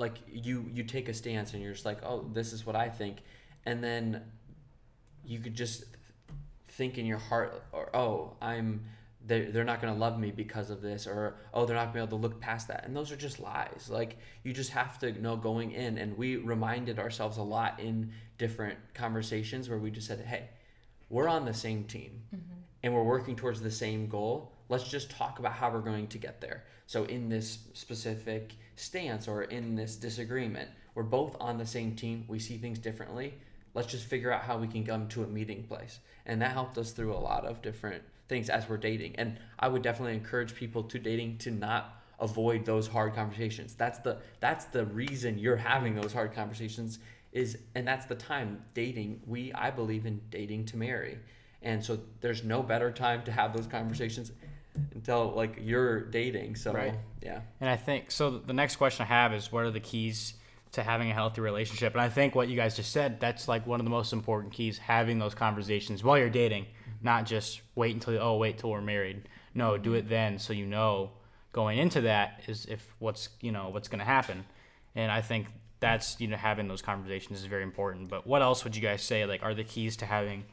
like 0.03 0.19
you 0.31 0.69
you 0.75 0.85
take 0.85 1.09
a 1.09 1.15
stance 1.15 1.55
and 1.55 1.63
you're 1.63 1.73
just 1.73 1.87
like, 1.87 2.03
"Oh, 2.05 2.29
this 2.35 2.53
is 2.53 2.67
what 2.67 2.77
I 2.77 2.91
think." 2.91 3.19
And 3.65 3.83
then 3.83 4.23
you 5.25 5.39
could 5.39 5.55
just 5.55 5.85
think 6.69 6.99
in 6.99 7.07
your 7.07 7.19
heart 7.19 7.63
or 7.73 7.95
oh 7.95 8.35
i'm 8.41 8.83
they're, 9.25 9.53
they're 9.53 9.65
not 9.65 9.81
going 9.81 9.93
to 9.93 10.01
love 10.01 10.19
me 10.19 10.33
because 10.33 10.69
of 10.71 10.81
this 10.83 11.07
or 11.07 11.37
oh 11.55 11.65
they're 11.65 11.77
not 11.77 11.93
going 11.93 11.93
to 11.93 11.99
be 11.99 12.01
able 12.01 12.19
to 12.19 12.23
look 12.23 12.41
past 12.41 12.67
that. 12.67 12.85
And 12.85 12.97
those 12.97 13.13
are 13.13 13.17
just 13.17 13.39
lies. 13.39 13.89
Like 13.89 14.19
you 14.43 14.53
just 14.53 14.71
have 14.71 14.99
to 14.99 15.13
know 15.23 15.37
going 15.37 15.71
in 15.71 15.97
and 15.97 16.19
we 16.19 16.37
reminded 16.37 16.99
ourselves 16.99 17.37
a 17.37 17.43
lot 17.43 17.79
in 17.79 18.11
different 18.37 18.79
conversations 18.95 19.69
where 19.69 19.79
we 19.79 19.93
just 19.93 20.09
said 20.09 20.25
hey 20.27 20.49
we're 21.09 21.29
on 21.29 21.45
the 21.45 21.55
same 21.55 21.85
team 21.85 22.23
mm-hmm. 22.35 22.55
and 22.83 22.93
we're 22.93 23.05
working 23.05 23.37
towards 23.37 23.61
the 23.61 23.71
same 23.71 24.09
goal. 24.09 24.51
Let's 24.69 24.89
just 24.89 25.11
talk 25.11 25.39
about 25.39 25.53
how 25.53 25.71
we're 25.71 25.81
going 25.81 26.09
to 26.09 26.19
get 26.19 26.41
there. 26.41 26.65
So 26.87 27.05
in 27.05 27.29
this 27.29 27.59
specific 27.75 28.55
stance 28.77 29.29
or 29.29 29.43
in 29.43 29.75
this 29.75 29.97
disagreement. 29.97 30.71
We're 30.95 31.03
both 31.03 31.37
on 31.41 31.59
the 31.59 31.67
same 31.67 31.95
team. 31.97 32.25
We 32.29 32.39
see 32.39 32.59
things 32.59 32.79
differently. 32.79 33.35
Let's 33.75 33.91
just 33.91 34.07
figure 34.07 34.33
out 34.33 34.43
how 34.43 34.59
we 34.59 34.67
can 34.67 34.85
come 34.85 35.09
to 35.09 35.25
a 35.25 35.27
meeting 35.27 35.65
place. 35.65 35.99
And 36.27 36.43
that 36.43 36.53
helped 36.53 36.77
us 36.79 36.93
through 36.93 37.15
a 37.15 37.19
lot 37.19 37.45
of 37.45 37.63
different 37.63 38.03
things 38.29 38.51
as 38.51 38.69
we're 38.69 38.77
dating. 38.77 39.17
And 39.17 39.39
i 39.59 39.69
would 39.69 39.83
definitely 39.83 40.15
encourage 40.15 40.55
people 40.55 40.83
to 40.85 40.99
dating 40.99 41.39
to 41.39 41.51
not 41.51 42.03
avoid 42.21 42.65
those 42.65 42.87
hard 42.87 43.15
conversations. 43.15 43.75
That's 43.75 43.99
the 43.99 44.19
that's 44.41 44.67
the 44.67 44.85
reason 44.87 45.39
you're 45.39 45.57
having 45.57 45.95
those 45.95 46.13
hard 46.13 46.33
conversations 46.35 46.99
is 47.33 47.59
and 47.75 47.87
that's 47.87 48.07
the 48.07 48.15
time 48.15 48.63
dating 48.75 49.21
we 49.27 49.53
i 49.55 49.71
believe 49.71 50.07
in 50.07 50.21
dating 50.31 50.67
to 50.67 50.77
marry. 50.77 51.19
And 51.63 51.85
so 51.85 51.99
there's 52.21 52.43
no 52.43 52.63
better 52.63 52.91
time 52.91 53.23
to 53.25 53.33
have 53.33 53.57
those 53.57 53.67
conversations 53.67 54.33
until 54.95 55.33
like 55.33 55.59
you're 55.61 56.01
dating 56.11 56.57
so 56.57 56.73
Right. 56.73 56.95
yeah 57.23 57.41
And 57.61 57.69
I 57.69 57.77
think 57.77 58.11
so. 58.11 58.31
The 58.31 58.53
next 58.53 58.77
question 58.77 59.05
I 59.05 59.09
have 59.09 59.33
is, 59.35 59.53
what 59.53 59.65
are 59.65 59.71
the 59.71 59.81
keys 59.81 60.35
to 60.73 60.83
having 60.83 61.11
a 61.11 61.15
healthy 61.15 61.43
relationship? 61.43 61.93
And 61.93 62.01
I 62.01 62.09
think 62.09 62.35
what 62.35 62.49
you 62.49 62.57
guys 62.57 62.75
just 62.77 62.93
said, 62.93 63.21
that's 63.21 63.49
like 63.49 63.67
one 63.67 63.81
of 63.81 63.85
the 63.85 63.91
most 63.91 64.13
important 64.13 64.53
keys: 64.53 64.79
having 64.79 65.19
those 65.19 65.35
conversations 65.35 66.03
while 66.03 66.19
you're 66.19 66.31
dating, 66.31 66.67
not 67.03 67.27
just 67.27 67.61
wait 67.75 67.95
until 67.95 68.19
oh 68.21 68.37
wait 68.37 68.59
till 68.59 68.71
we're 68.71 68.81
married. 68.81 69.29
No, 69.55 69.77
do 69.77 69.95
it 69.95 70.09
then, 70.09 70.39
so 70.39 70.53
you 70.53 70.65
know 70.67 71.11
going 71.53 71.79
into 71.79 72.01
that 72.01 72.41
is 72.47 72.65
if 72.67 72.95
what's 72.99 73.29
you 73.41 73.53
know 73.53 73.69
what's 73.69 73.89
going 73.89 73.99
to 73.99 74.05
happen. 74.07 74.45
And 74.95 75.13
I 75.13 75.21
think 75.21 75.49
that's 75.81 76.19
you 76.21 76.29
know 76.29 76.37
having 76.37 76.69
those 76.69 76.81
conversations 76.81 77.41
is 77.41 77.47
very 77.47 77.63
important. 77.63 78.09
But 78.09 78.27
what 78.27 78.41
else 78.41 78.65
would 78.65 78.75
you 78.75 78.81
guys 78.83 79.03
say 79.03 79.27
like 79.27 79.43
are 79.43 79.55
the 79.55 79.65
keys 79.65 79.97
to 79.99 80.07
having 80.07 80.45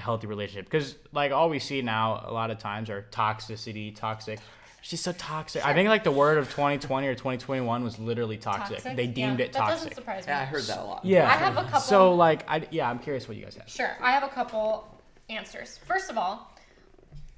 a 0.00 0.02
healthy 0.02 0.26
relationship? 0.26 0.64
Because 0.64 0.96
like 1.12 1.30
all 1.30 1.48
we 1.50 1.58
see 1.58 1.82
now 1.82 2.24
a 2.26 2.32
lot 2.32 2.50
of 2.50 2.58
times 2.58 2.88
are 2.90 3.06
toxicity, 3.12 3.94
toxic. 3.94 4.40
She's 4.82 5.00
so 5.02 5.12
toxic. 5.12 5.64
I 5.64 5.74
think 5.74 5.90
like 5.90 6.04
the 6.04 6.10
word 6.10 6.38
of 6.38 6.46
2020 6.48 7.06
or 7.06 7.14
2021 7.14 7.84
was 7.84 7.98
literally 7.98 8.38
toxic. 8.38 8.76
Toxic? 8.78 8.96
They 8.96 9.06
deemed 9.06 9.38
Yeah, 9.38 9.44
it 9.46 9.52
That 9.52 9.58
toxic. 9.58 9.76
doesn't 9.90 9.94
surprise 9.94 10.26
me. 10.26 10.32
yeah 10.32 10.40
i 10.40 10.44
heard 10.46 10.62
that 10.62 10.78
a 10.78 10.82
lot 10.84 11.04
Yeah. 11.04 11.28
I 11.28 11.32
have 11.34 11.56
a 11.58 11.64
couple- 11.64 11.80
So 11.80 12.14
like 12.14 12.48
I 12.48 12.66
yeah, 12.70 12.88
I'm 12.88 12.98
curious 12.98 13.28
what 13.28 13.36
you 13.36 13.44
guys 13.44 13.56
have. 13.56 13.68
Sure, 13.68 13.94
I 14.00 14.12
have 14.12 14.22
a 14.24 14.28
couple 14.28 14.98
answers. 15.28 15.78
First 15.86 16.10
of 16.10 16.16
all, 16.16 16.50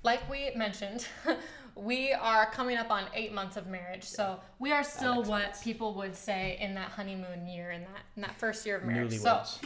like 0.05 0.21
we 0.31 0.51
mentioned, 0.55 1.07
we 1.75 2.13
are 2.13 2.47
coming 2.53 2.77
up 2.77 2.91
on 2.93 3.05
eight 3.15 3.33
months 3.33 3.57
of 3.57 3.67
marriage, 3.67 4.05
so 4.05 4.39
we 4.61 4.71
are 4.73 4.85
still 4.85 5.25
what 5.25 5.61
people 5.65 5.95
would 5.95 6.15
say 6.15 6.57
in 6.61 6.75
that 6.77 6.91
honeymoon 6.91 7.49
year, 7.49 7.73
in 7.73 7.81
that 7.83 8.03
in 8.15 8.23
that 8.23 8.37
first 8.37 8.65
year 8.65 8.77
of 8.77 8.85
marriage. 8.85 9.19
So 9.19 9.29
Newlyweds. 9.31 9.59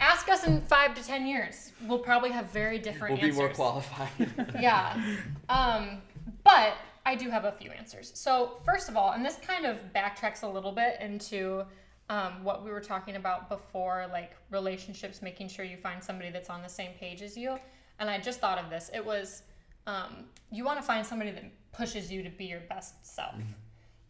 Ask 0.00 0.28
us 0.28 0.46
in 0.46 0.60
five 0.62 0.94
to 0.94 1.04
ten 1.04 1.26
years, 1.26 1.72
we'll 1.86 1.98
probably 1.98 2.30
have 2.30 2.50
very 2.50 2.78
different 2.78 3.14
we'll 3.14 3.20
be 3.22 3.28
answers. 3.28 3.38
more 3.38 3.48
qualified 3.50 4.10
yeah. 4.60 5.00
Um, 5.48 6.02
but 6.44 6.74
I 7.04 7.14
do 7.14 7.30
have 7.30 7.44
a 7.44 7.52
few 7.52 7.70
answers. 7.70 8.12
So, 8.14 8.58
first 8.64 8.88
of 8.88 8.96
all, 8.96 9.12
and 9.12 9.24
this 9.24 9.36
kind 9.46 9.64
of 9.64 9.78
backtracks 9.94 10.42
a 10.42 10.48
little 10.48 10.72
bit 10.72 10.98
into 11.00 11.64
um, 12.10 12.44
what 12.44 12.64
we 12.64 12.70
were 12.70 12.80
talking 12.80 13.16
about 13.16 13.48
before, 13.48 14.06
like 14.12 14.32
relationships, 14.50 15.22
making 15.22 15.48
sure 15.48 15.64
you 15.64 15.76
find 15.76 16.02
somebody 16.02 16.30
that's 16.30 16.50
on 16.50 16.62
the 16.62 16.68
same 16.68 16.92
page 16.98 17.22
as 17.22 17.36
you. 17.36 17.58
And 17.98 18.08
I 18.08 18.18
just 18.18 18.40
thought 18.40 18.58
of 18.58 18.70
this. 18.70 18.90
It 18.94 19.04
was 19.04 19.42
um, 19.86 20.24
you 20.50 20.64
want 20.64 20.78
to 20.78 20.82
find 20.84 21.04
somebody 21.04 21.30
that 21.30 21.44
pushes 21.72 22.12
you 22.12 22.22
to 22.22 22.30
be 22.30 22.44
your 22.44 22.60
best 22.68 23.06
self. 23.06 23.34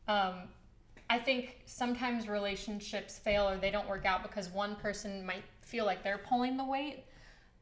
Um, 0.08 0.34
I 1.10 1.18
think 1.18 1.58
sometimes 1.66 2.28
relationships 2.28 3.18
fail 3.18 3.48
or 3.48 3.56
they 3.56 3.70
don't 3.70 3.88
work 3.88 4.04
out 4.04 4.22
because 4.22 4.48
one 4.50 4.76
person 4.76 5.24
might 5.24 5.44
feel 5.68 5.84
like 5.84 6.02
they're 6.02 6.18
pulling 6.18 6.56
the 6.56 6.64
weight 6.64 7.04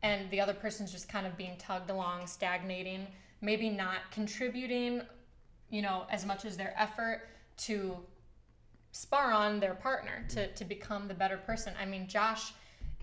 and 0.02 0.30
the 0.30 0.40
other 0.40 0.54
person's 0.54 0.92
just 0.92 1.08
kind 1.08 1.26
of 1.26 1.36
being 1.36 1.56
tugged 1.58 1.90
along, 1.90 2.26
stagnating, 2.26 3.06
maybe 3.40 3.68
not 3.68 3.98
contributing, 4.12 5.02
you 5.70 5.82
know, 5.82 6.06
as 6.10 6.24
much 6.24 6.44
as 6.44 6.56
their 6.56 6.72
effort 6.78 7.22
to 7.56 7.96
spar 8.92 9.32
on 9.32 9.58
their 9.58 9.74
partner 9.74 10.24
to, 10.28 10.46
to 10.54 10.64
become 10.64 11.08
the 11.08 11.14
better 11.14 11.36
person. 11.36 11.72
I 11.80 11.84
mean, 11.84 12.06
Josh 12.06 12.52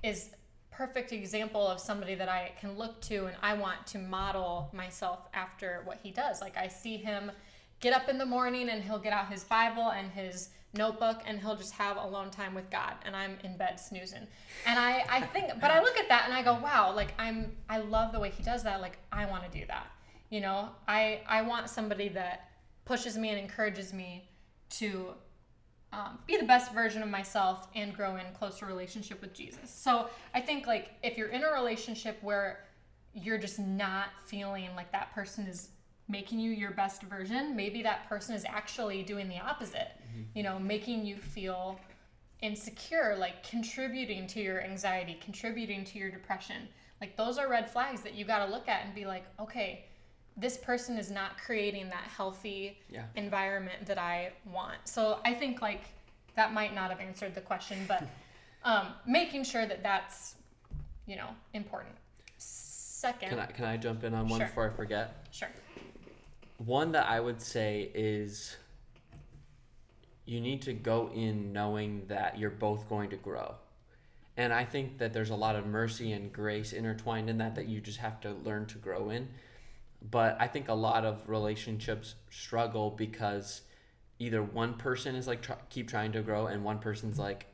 is 0.03 0.29
perfect 0.71 1.11
example 1.11 1.67
of 1.67 1.79
somebody 1.79 2.15
that 2.15 2.29
I 2.29 2.53
can 2.59 2.77
look 2.77 2.99
to 3.01 3.25
and 3.25 3.35
I 3.43 3.53
want 3.55 3.85
to 3.87 3.99
model 3.99 4.69
myself 4.73 5.27
after 5.33 5.81
what 5.83 5.99
he 6.01 6.11
does. 6.11 6.41
Like 6.41 6.57
I 6.57 6.67
see 6.67 6.97
him 6.97 7.31
get 7.79 7.93
up 7.93 8.07
in 8.07 8.17
the 8.17 8.25
morning 8.25 8.69
and 8.69 8.81
he'll 8.81 8.99
get 8.99 9.13
out 9.13 9.29
his 9.29 9.43
Bible 9.43 9.91
and 9.91 10.09
his 10.11 10.49
notebook 10.73 11.21
and 11.25 11.39
he'll 11.39 11.55
just 11.55 11.73
have 11.73 11.97
alone 11.97 12.31
time 12.31 12.55
with 12.55 12.69
God 12.69 12.93
and 13.05 13.15
I'm 13.15 13.37
in 13.43 13.57
bed 13.57 13.79
snoozing. 13.79 14.27
And 14.65 14.79
I, 14.79 15.05
I 15.09 15.21
think 15.21 15.59
but 15.61 15.71
I 15.71 15.81
look 15.81 15.97
at 15.97 16.09
that 16.09 16.23
and 16.25 16.33
I 16.33 16.41
go, 16.41 16.53
wow, 16.55 16.93
like 16.95 17.13
I'm 17.19 17.51
I 17.69 17.79
love 17.79 18.11
the 18.11 18.19
way 18.19 18.31
he 18.31 18.43
does 18.43 18.63
that. 18.63 18.81
Like 18.81 18.97
I 19.11 19.25
want 19.25 19.49
to 19.51 19.59
do 19.59 19.65
that. 19.67 19.87
You 20.29 20.41
know, 20.41 20.69
I 20.87 21.21
I 21.27 21.43
want 21.43 21.69
somebody 21.69 22.09
that 22.09 22.49
pushes 22.85 23.17
me 23.17 23.29
and 23.29 23.39
encourages 23.39 23.93
me 23.93 24.27
to 24.71 25.13
um, 25.93 26.17
be 26.25 26.37
the 26.37 26.45
best 26.45 26.73
version 26.73 27.03
of 27.03 27.09
myself 27.09 27.67
and 27.75 27.95
grow 27.95 28.15
in 28.15 28.25
closer 28.33 28.65
relationship 28.65 29.21
with 29.21 29.33
Jesus. 29.33 29.69
So 29.69 30.07
I 30.33 30.41
think 30.41 30.65
like 30.65 30.89
if 31.03 31.17
you're 31.17 31.29
in 31.29 31.43
a 31.43 31.51
relationship 31.51 32.17
where 32.21 32.65
you're 33.13 33.37
just 33.37 33.59
not 33.59 34.07
feeling 34.25 34.69
like 34.75 34.91
that 34.91 35.13
person 35.13 35.45
is 35.45 35.69
making 36.07 36.39
you 36.39 36.51
your 36.51 36.71
best 36.71 37.01
version, 37.03 37.55
maybe 37.55 37.81
that 37.83 38.07
person 38.09 38.35
is 38.35 38.45
actually 38.45 39.03
doing 39.03 39.27
the 39.29 39.39
opposite. 39.39 39.91
You 40.35 40.43
know, 40.43 40.59
making 40.59 41.05
you 41.05 41.15
feel 41.17 41.79
insecure, 42.41 43.15
like 43.17 43.47
contributing 43.47 44.27
to 44.27 44.41
your 44.41 44.61
anxiety, 44.61 45.17
contributing 45.23 45.83
to 45.85 45.97
your 45.97 46.11
depression. 46.11 46.67
Like 47.01 47.15
those 47.15 47.37
are 47.37 47.49
red 47.49 47.69
flags 47.69 48.01
that 48.01 48.13
you 48.13 48.25
got 48.25 48.45
to 48.45 48.51
look 48.51 48.67
at 48.67 48.85
and 48.85 48.93
be 48.93 49.05
like, 49.05 49.23
okay, 49.39 49.85
this 50.37 50.57
person 50.57 50.97
is 50.97 51.09
not 51.09 51.37
creating 51.37 51.89
that 51.89 52.03
healthy 52.03 52.77
Yeah. 52.89 53.05
environment 53.15 53.85
that 53.85 53.97
I 53.97 54.33
want. 54.51 54.77
So 54.85 55.19
I 55.25 55.33
think 55.33 55.61
like 55.61 55.81
that 56.35 56.53
might 56.53 56.73
not 56.75 56.89
have 56.89 56.99
answered 56.99 57.33
the 57.35 57.41
question, 57.41 57.77
but 57.87 58.03
um, 58.63 58.87
making 59.05 59.43
sure 59.43 59.65
that 59.65 59.83
that's 59.83 60.35
you 61.05 61.15
know 61.15 61.29
important. 61.53 61.95
Second, 62.37 63.29
can 63.29 63.39
i 63.39 63.45
can 63.47 63.65
i 63.65 63.75
jump 63.77 64.03
in 64.05 64.13
on 64.13 64.27
one 64.29 64.39
Sure. 64.39 64.47
before 64.47 64.65
i 64.65 64.69
forget 64.69 65.27
sure, 65.31 65.49
One 66.65 66.93
that 66.93 67.07
I 67.07 67.19
would 67.19 67.41
say 67.41 67.91
is 67.93 68.55
you 70.25 70.39
need 70.39 70.61
to 70.63 70.73
go 70.73 71.09
in 71.13 71.51
knowing 71.51 72.07
that 72.07 72.39
you're 72.39 72.49
both 72.49 72.87
going 72.87 73.09
to 73.09 73.17
grow. 73.17 73.55
And 74.37 74.53
I 74.53 74.63
think 74.65 74.97
that 74.99 75.13
there's 75.13 75.29
a 75.29 75.35
lot 75.35 75.55
of 75.55 75.65
mercy 75.65 76.11
and 76.11 76.31
grace 76.31 76.73
intertwined 76.73 77.29
in 77.29 77.37
that 77.39 77.55
that 77.55 77.67
you 77.67 77.81
just 77.81 77.99
have 77.99 78.19
to 78.21 78.31
learn 78.31 78.65
to 78.67 78.77
grow 78.77 79.09
in. 79.09 79.27
But 80.01 80.37
I 80.39 80.47
think 80.47 80.69
a 80.69 80.73
lot 80.73 81.05
of 81.05 81.29
relationships 81.29 82.15
struggle 82.29 82.89
because 82.89 83.61
either 84.19 84.41
one 84.41 84.75
person 84.75 85.15
is 85.15 85.27
like 85.27 85.41
try, 85.41 85.57
keep 85.69 85.89
trying 85.89 86.13
to 86.13 86.21
grow 86.21 86.47
and 86.47 86.63
one 86.63 86.79
person's 86.79 87.19
like 87.19 87.47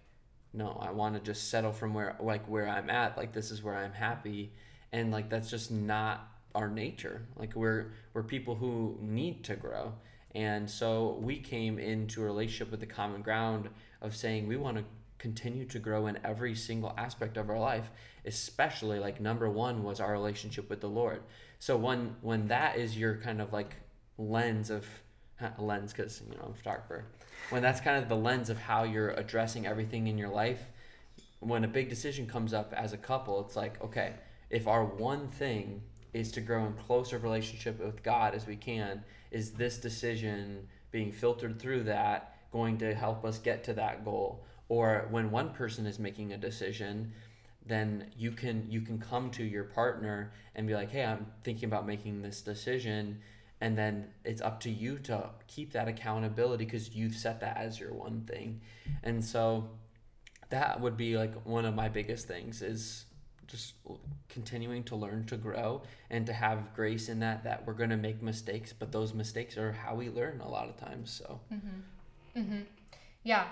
no, 0.52 0.80
I 0.82 0.90
want 0.90 1.14
to 1.14 1.22
just 1.22 1.50
settle 1.50 1.72
from 1.72 1.94
where 1.94 2.16
like 2.20 2.48
where 2.48 2.68
I'm 2.68 2.90
at, 2.90 3.18
like 3.18 3.34
this 3.34 3.52
is 3.52 3.62
where 3.62 3.76
I'm 3.76 3.94
happy 3.94 4.52
and 4.92 5.12
like 5.12 5.30
that's 5.30 5.50
just 5.50 5.70
not 5.70 6.28
our 6.60 6.70
nature. 6.70 7.26
Like 7.38 7.56
we're 7.56 7.94
we're 8.14 8.24
people 8.24 8.56
who 8.56 8.98
need 9.02 9.44
to 9.46 9.56
grow. 9.56 9.94
And 10.36 10.70
so 10.70 11.18
we 11.22 11.40
came 11.40 11.80
into 11.80 12.22
a 12.22 12.26
relationship 12.26 12.70
with 12.70 12.82
the 12.82 12.86
common 12.86 13.22
ground 13.24 13.70
of 14.02 14.16
saying 14.16 14.48
we 14.48 14.58
want 14.58 14.78
to 14.78 14.84
continue 15.18 15.66
to 15.66 15.80
grow 15.80 16.08
in 16.08 16.20
every 16.24 16.56
single 16.56 16.94
aspect 16.98 17.36
of 17.36 17.50
our 17.50 17.60
life, 17.60 17.90
especially 18.26 19.00
like 19.00 19.20
number 19.20 19.50
one 19.50 19.84
was 19.84 20.00
our 20.00 20.12
relationship 20.12 20.70
with 20.70 20.82
the 20.82 20.90
Lord. 20.90 21.22
So 21.60 21.78
when 21.78 22.16
when 22.22 22.48
that 22.48 22.78
is 22.78 22.98
your 22.98 23.16
kind 23.18 23.42
of 23.42 23.52
like 23.54 23.76
lens 24.18 24.70
of 24.70 24.86
lens 25.58 25.94
because 25.94 26.22
you 26.30 26.38
know 26.38 26.44
I'm 26.46 26.52
a 26.52 26.56
photographer, 26.56 27.06
when 27.50 27.62
that's 27.62 27.82
kind 27.82 28.02
of 28.02 28.10
the 28.10 28.16
lens 28.16 28.50
of 28.50 28.58
how 28.58 28.84
you're 28.84 29.12
addressing 29.12 29.66
everything 29.66 30.08
in 30.08 30.18
your 30.18 30.30
life, 30.30 30.62
when 31.40 31.64
a 31.64 31.68
big 31.68 31.90
decision 31.90 32.28
comes 32.28 32.54
up 32.54 32.74
as 32.74 32.94
a 32.94 32.98
couple, 32.98 33.40
it's 33.46 33.56
like 33.56 33.82
okay, 33.84 34.14
if 34.50 34.68
our 34.68 34.86
one 34.86 35.28
thing 35.28 35.82
is 36.14 36.32
to 36.34 36.42
grow 36.42 36.66
in 36.66 36.74
closer 36.74 37.18
relationship 37.18 37.80
with 37.80 38.04
God 38.04 38.34
as 38.34 38.48
we 38.48 38.56
can, 38.56 39.04
is 39.32 39.52
this 39.52 39.78
decision 39.78 40.68
being 40.92 41.12
filtered 41.12 41.60
through 41.60 41.84
that 41.84 42.36
going 42.52 42.78
to 42.80 42.96
help 42.96 43.24
us 43.26 43.38
get 43.38 43.64
to 43.66 43.74
that 43.74 44.04
goal? 44.04 44.44
Or 44.70 45.08
when 45.12 45.32
one 45.32 45.52
person 45.52 45.86
is 45.86 46.00
making 46.00 46.34
a 46.34 46.38
decision, 46.38 47.14
then 47.66 48.08
you 48.18 48.32
can 48.32 48.66
you 48.70 48.82
can 48.82 49.00
come 49.00 49.30
to 49.32 49.44
your 49.44 49.64
partner 49.64 50.32
and 50.56 50.68
be 50.68 50.76
like, 50.76 50.92
"Hey, 50.92 51.06
I'm 51.06 51.28
thinking 51.44 51.66
about 51.66 51.86
making 51.86 52.22
this 52.22 52.42
decision." 52.42 53.22
And 53.62 53.78
then 53.78 54.08
it's 54.24 54.42
up 54.42 54.62
to 54.62 54.70
you 54.70 55.00
to 55.00 55.30
keep 55.48 55.74
that 55.74 55.88
accountability 55.88 56.66
because 56.66 56.96
you've 56.96 57.16
set 57.16 57.42
that 57.42 57.58
as 57.58 57.80
your 57.80 57.94
one 57.94 58.22
thing. 58.22 58.62
And 59.04 59.24
so 59.24 59.70
that 60.50 60.80
would 60.80 60.98
be 60.98 61.18
like 61.18 61.34
one 61.46 61.66
of 61.66 61.76
my 61.76 61.90
biggest 61.90 62.28
things 62.28 62.62
is 62.62 63.06
just 63.50 63.74
continuing 64.30 64.84
to 64.84 64.96
learn 64.96 65.26
to 65.26 65.36
grow 65.36 65.82
and 66.10 66.26
to 66.26 66.34
have 66.34 66.74
grace 66.76 67.10
in 67.10 67.20
that 67.20 67.44
that 67.44 67.66
we're 67.66 67.74
going 67.74 67.90
to 67.90 67.98
make 67.98 68.22
mistakes 68.22 68.72
but 68.72 68.92
those 68.92 69.14
mistakes 69.14 69.58
are 69.58 69.72
how 69.72 69.96
we 69.96 70.10
learn 70.10 70.40
a 70.42 70.48
lot 70.48 70.70
of 70.70 70.78
times 70.78 71.12
so 71.12 71.40
mm-hmm. 71.54 71.80
Mm-hmm. 72.40 72.62
Yeah. 73.24 73.46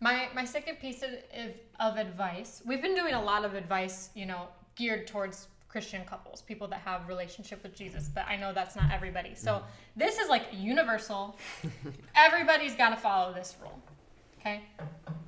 My 0.00 0.28
my 0.34 0.44
second 0.44 0.76
piece 0.76 1.02
of, 1.02 1.10
of, 1.10 1.60
of 1.80 1.96
advice, 1.98 2.62
we've 2.64 2.82
been 2.82 2.94
doing 2.94 3.14
a 3.14 3.22
lot 3.22 3.44
of 3.44 3.54
advice, 3.54 4.10
you 4.14 4.26
know, 4.26 4.48
geared 4.76 5.06
towards 5.06 5.48
Christian 5.68 6.04
couples, 6.04 6.40
people 6.40 6.68
that 6.68 6.80
have 6.80 7.08
relationship 7.08 7.62
with 7.62 7.74
Jesus, 7.74 8.08
but 8.08 8.26
I 8.26 8.36
know 8.36 8.52
that's 8.52 8.76
not 8.76 8.92
everybody. 8.92 9.34
So 9.34 9.54
mm-hmm. 9.54 9.66
this 9.96 10.18
is 10.18 10.28
like 10.28 10.46
universal. 10.52 11.36
Everybody's 12.14 12.74
got 12.74 12.90
to 12.90 12.96
follow 12.96 13.34
this 13.34 13.56
rule. 13.60 13.78
Okay? 14.40 14.62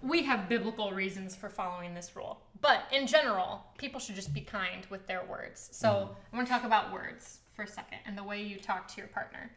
We 0.03 0.23
have 0.23 0.49
biblical 0.49 0.93
reasons 0.93 1.35
for 1.35 1.49
following 1.49 1.95
this 1.95 2.15
rule. 2.15 2.41
But 2.61 2.83
in 2.93 3.07
general, 3.07 3.65
people 3.79 4.01
should 4.01 4.15
just 4.17 4.35
be 4.35 4.41
kind 4.43 4.87
with 4.91 5.07
their 5.07 5.25
words. 5.25 5.69
So 5.73 6.11
I 6.33 6.37
want 6.37 6.47
to 6.47 6.53
talk 6.53 6.65
about 6.65 6.93
words 6.93 7.39
for 7.55 7.63
a 7.63 7.67
second 7.67 7.99
and 8.07 8.17
the 8.19 8.23
way 8.25 8.43
you 8.43 8.59
talk 8.59 8.87
to 8.89 8.97
your 8.99 9.09
partner. 9.09 9.51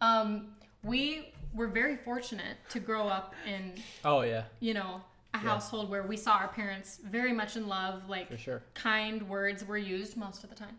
Um, 0.00 0.48
we 0.84 1.32
were 1.54 1.68
very 1.68 1.96
fortunate 1.96 2.56
to 2.70 2.80
grow 2.80 3.06
up 3.08 3.34
in 3.46 3.74
Oh 4.04 4.22
yeah, 4.22 4.44
you 4.60 4.74
know, 4.74 5.00
a 5.34 5.38
household 5.38 5.88
where 5.90 6.02
we 6.02 6.16
saw 6.16 6.32
our 6.32 6.48
parents 6.48 6.98
very 7.04 7.32
much 7.32 7.56
in 7.56 7.68
love, 7.68 8.08
like 8.08 8.28
For 8.30 8.36
sure. 8.36 8.62
kind 8.74 9.26
words 9.28 9.64
were 9.64 9.78
used 9.78 10.16
most 10.16 10.44
of 10.44 10.50
the 10.50 10.56
time. 10.56 10.76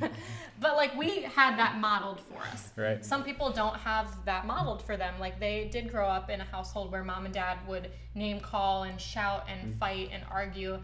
but 0.60 0.76
like 0.76 0.96
we 0.96 1.22
had 1.22 1.58
that 1.58 1.78
modeled 1.78 2.20
for 2.20 2.40
us. 2.52 2.70
Right. 2.76 3.04
Some 3.04 3.24
people 3.24 3.50
don't 3.50 3.76
have 3.76 4.24
that 4.24 4.46
modeled 4.46 4.82
for 4.82 4.96
them. 4.96 5.14
Like 5.20 5.38
they 5.40 5.68
did 5.72 5.90
grow 5.90 6.08
up 6.08 6.28
in 6.30 6.40
a 6.40 6.44
household 6.44 6.90
where 6.92 7.02
mom 7.04 7.24
and 7.24 7.32
dad 7.34 7.58
would 7.68 7.90
name 8.14 8.40
call 8.40 8.82
and 8.84 9.00
shout 9.00 9.46
and 9.48 9.74
Mm. 9.74 9.78
fight 9.78 10.10
and 10.12 10.22
argue. 10.30 10.78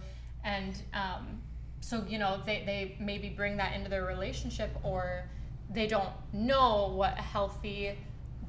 And 0.44 0.80
um, 0.94 1.40
so, 1.80 2.04
you 2.08 2.18
know, 2.18 2.40
they, 2.44 2.62
they 2.64 2.96
maybe 2.98 3.28
bring 3.28 3.56
that 3.58 3.74
into 3.74 3.88
their 3.88 4.04
relationship 4.04 4.70
or 4.82 5.24
they 5.70 5.86
don't 5.86 6.10
know 6.32 6.92
what 6.94 7.18
a 7.18 7.22
healthy 7.22 7.96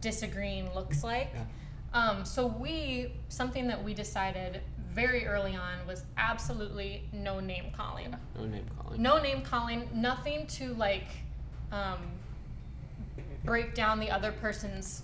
disagreeing 0.01 0.73
looks 0.73 1.03
like. 1.03 1.33
Um, 1.93 2.25
so 2.25 2.47
we 2.47 3.13
something 3.29 3.67
that 3.67 3.83
we 3.83 3.93
decided 3.93 4.61
very 4.91 5.25
early 5.25 5.55
on 5.55 5.85
was 5.87 6.03
absolutely 6.17 7.03
no 7.13 7.39
name 7.39 7.65
calling. 7.75 8.15
no 8.35 8.45
name 8.45 8.65
calling 8.77 9.01
No 9.01 9.21
name 9.21 9.41
calling, 9.41 9.89
nothing 9.93 10.45
to 10.47 10.73
like 10.75 11.07
um, 11.71 11.99
break 13.43 13.73
down 13.73 13.99
the 13.99 14.11
other 14.11 14.31
person's 14.31 15.03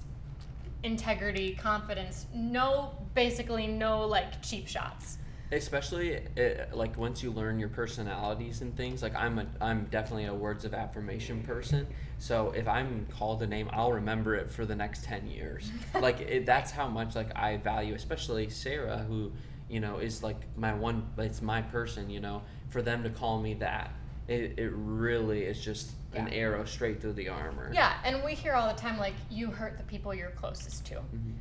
integrity, 0.83 1.55
confidence. 1.55 2.25
No, 2.33 2.93
basically, 3.13 3.67
no 3.67 4.05
like 4.05 4.41
cheap 4.41 4.67
shots. 4.67 5.17
Especially 5.51 6.17
uh 6.37 6.65
like 6.73 6.97
once 6.97 7.23
you 7.23 7.31
learn 7.31 7.59
your 7.59 7.69
personalities 7.69 8.61
and 8.61 8.75
things 8.77 9.01
like 9.01 9.15
i'm 9.15 9.39
a 9.39 9.45
i'm 9.61 9.85
definitely 9.85 10.25
a 10.25 10.33
words 10.33 10.63
of 10.63 10.73
affirmation 10.73 11.41
person 11.41 11.87
so 12.19 12.51
if 12.51 12.67
i'm 12.67 13.05
called 13.09 13.41
a 13.41 13.47
name 13.47 13.67
i'll 13.73 13.91
remember 13.91 14.35
it 14.35 14.49
for 14.49 14.65
the 14.65 14.75
next 14.75 15.03
10 15.03 15.27
years 15.27 15.71
like 16.01 16.19
it, 16.21 16.45
that's 16.45 16.71
how 16.71 16.87
much 16.87 17.15
like 17.15 17.35
i 17.35 17.57
value 17.57 17.95
especially 17.95 18.49
sarah 18.49 18.99
who 19.07 19.31
you 19.69 19.79
know 19.79 19.97
is 19.97 20.21
like 20.21 20.41
my 20.55 20.73
one 20.73 21.07
it's 21.17 21.41
my 21.41 21.61
person 21.61 22.09
you 22.09 22.19
know 22.19 22.41
for 22.69 22.81
them 22.81 23.01
to 23.03 23.09
call 23.09 23.41
me 23.41 23.55
that 23.55 23.91
it, 24.27 24.59
it 24.59 24.71
really 24.75 25.41
is 25.41 25.59
just 25.59 25.91
an 26.13 26.27
arrow 26.29 26.65
straight 26.65 27.01
through 27.01 27.13
the 27.13 27.29
armor 27.29 27.71
Yeah, 27.73 27.93
and 28.03 28.23
we 28.23 28.33
hear 28.33 28.53
all 28.53 28.67
the 28.67 28.79
time 28.79 28.97
like 28.97 29.13
you 29.29 29.49
hurt 29.51 29.77
the 29.77 29.83
people 29.83 30.13
you're 30.13 30.31
closest 30.31 30.85
to. 30.87 30.97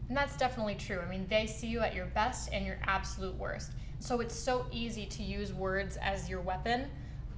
And 0.08 0.16
that's 0.16 0.36
definitely 0.36 0.74
true. 0.74 1.00
I 1.00 1.08
mean, 1.08 1.26
they 1.28 1.46
see 1.46 1.68
you 1.68 1.80
at 1.80 1.94
your 1.94 2.06
best 2.06 2.50
and 2.52 2.66
your 2.66 2.78
absolute 2.86 3.34
worst. 3.36 3.72
So 4.00 4.20
it's 4.20 4.34
so 4.34 4.66
easy 4.70 5.06
to 5.06 5.22
use 5.22 5.52
words 5.52 5.96
as 5.96 6.28
your 6.28 6.40
weapon, 6.40 6.86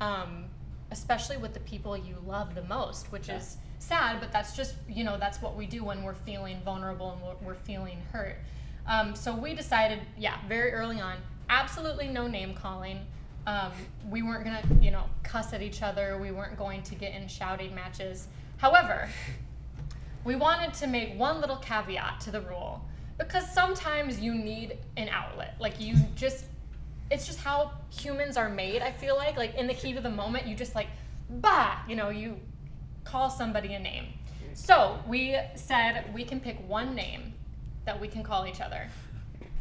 um, 0.00 0.44
especially 0.90 1.36
with 1.36 1.54
the 1.54 1.60
people 1.60 1.96
you 1.96 2.16
love 2.26 2.54
the 2.54 2.62
most, 2.64 3.10
which 3.12 3.28
is 3.28 3.56
sad, 3.78 4.20
but 4.20 4.30
that's 4.32 4.54
just, 4.54 4.74
you 4.88 5.04
know, 5.04 5.16
that's 5.18 5.40
what 5.40 5.56
we 5.56 5.66
do 5.66 5.82
when 5.84 6.02
we're 6.02 6.14
feeling 6.14 6.60
vulnerable 6.64 7.12
and 7.12 7.22
we're, 7.22 7.48
we're 7.48 7.60
feeling 7.64 7.98
hurt. 8.12 8.36
Um, 8.86 9.14
so 9.14 9.34
we 9.34 9.54
decided, 9.54 10.00
yeah, 10.18 10.36
very 10.48 10.72
early 10.72 11.00
on, 11.00 11.16
absolutely 11.48 12.08
no 12.08 12.26
name 12.26 12.54
calling. 12.54 13.00
Um, 13.46 13.72
we 14.10 14.22
weren't 14.22 14.44
gonna, 14.44 14.62
you 14.80 14.90
know, 14.90 15.04
cuss 15.22 15.52
at 15.52 15.62
each 15.62 15.82
other. 15.82 16.18
We 16.20 16.30
weren't 16.30 16.58
going 16.58 16.82
to 16.82 16.94
get 16.94 17.14
in 17.14 17.26
shouting 17.26 17.74
matches. 17.74 18.28
However, 18.58 19.08
we 20.24 20.36
wanted 20.36 20.74
to 20.74 20.86
make 20.86 21.18
one 21.18 21.40
little 21.40 21.56
caveat 21.56 22.20
to 22.20 22.30
the 22.30 22.42
rule 22.42 22.84
because 23.20 23.48
sometimes 23.52 24.18
you 24.18 24.34
need 24.34 24.78
an 24.96 25.08
outlet. 25.10 25.54
Like 25.60 25.78
you 25.78 25.94
just, 26.16 26.46
it's 27.10 27.26
just 27.26 27.38
how 27.38 27.72
humans 27.90 28.36
are 28.36 28.48
made. 28.48 28.82
I 28.82 28.90
feel 28.90 29.16
like, 29.16 29.36
like 29.36 29.54
in 29.54 29.66
the 29.66 29.72
heat 29.72 29.96
of 29.96 30.02
the 30.02 30.10
moment, 30.10 30.46
you 30.46 30.56
just 30.56 30.74
like, 30.74 30.88
bah, 31.28 31.76
you 31.86 31.94
know, 31.94 32.08
you 32.08 32.36
call 33.04 33.30
somebody 33.30 33.74
a 33.74 33.78
name. 33.78 34.06
So 34.54 34.98
we 35.06 35.36
said 35.54 36.12
we 36.12 36.24
can 36.24 36.40
pick 36.40 36.56
one 36.68 36.94
name 36.94 37.34
that 37.84 38.00
we 38.00 38.08
can 38.08 38.22
call 38.22 38.46
each 38.46 38.60
other, 38.60 38.88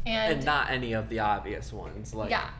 and, 0.04 0.34
and 0.34 0.44
not 0.44 0.70
any 0.70 0.94
of 0.94 1.08
the 1.08 1.20
obvious 1.20 1.72
ones 1.72 2.12
like 2.12 2.30
yeah. 2.30 2.50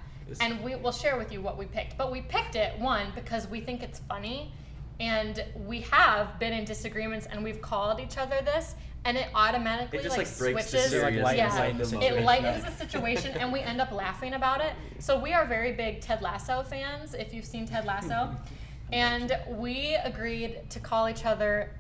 And 0.41 0.63
we 0.63 0.77
will 0.77 0.93
share 0.93 1.19
with 1.19 1.33
you 1.33 1.41
what 1.41 1.59
we 1.59 1.67
picked. 1.67 1.99
But 1.99 2.13
we 2.13 2.21
picked 2.21 2.55
it, 2.55 2.79
one, 2.79 3.07
because 3.17 3.49
we 3.49 3.61
think 3.61 3.83
it's 3.83 3.99
funny. 4.01 4.53
And 5.01 5.45
we 5.67 5.81
have 5.81 6.39
been 6.39 6.53
in 6.53 6.65
disagreements 6.65 7.27
and 7.27 7.43
we've 7.43 7.61
called 7.61 7.99
each 7.99 8.17
other 8.17 8.37
this. 8.45 8.77
And 9.05 9.17
it 9.17 9.29
automatically 9.35 9.99
It 9.99 10.03
just, 10.03 10.19
like, 10.19 10.27
like, 10.27 10.39
breaks 10.39 10.71
the 10.71 10.79
switches. 10.79 10.93
It, 10.93 11.03
like, 11.03 11.15
Serious. 11.15 11.25
lightens- 11.25 11.39
yeah, 11.39 11.59
lightens 11.59 11.93
it 11.93 12.23
lightens 12.23 12.65
the 12.65 12.71
situation 12.73 13.33
and 13.39 13.51
we 13.53 13.61
end 13.71 13.81
up 13.81 13.93
laughing 13.93 14.35
about 14.35 14.61
it. 14.61 14.75
So 14.99 15.19
we 15.19 15.33
are 15.33 15.47
very 15.47 15.73
big 15.73 16.01
Ted 16.03 16.21
Lasso 16.21 16.63
fans, 16.63 17.15
if 17.15 17.33
you've 17.33 17.47
seen 17.47 17.67
Ted 17.67 17.87
Lasso. 17.87 18.35
and 18.93 19.39
we 19.49 19.97
agreed 20.05 20.69
to 20.71 20.81
call 20.81 21.09
each 21.09 21.25
other 21.25 21.71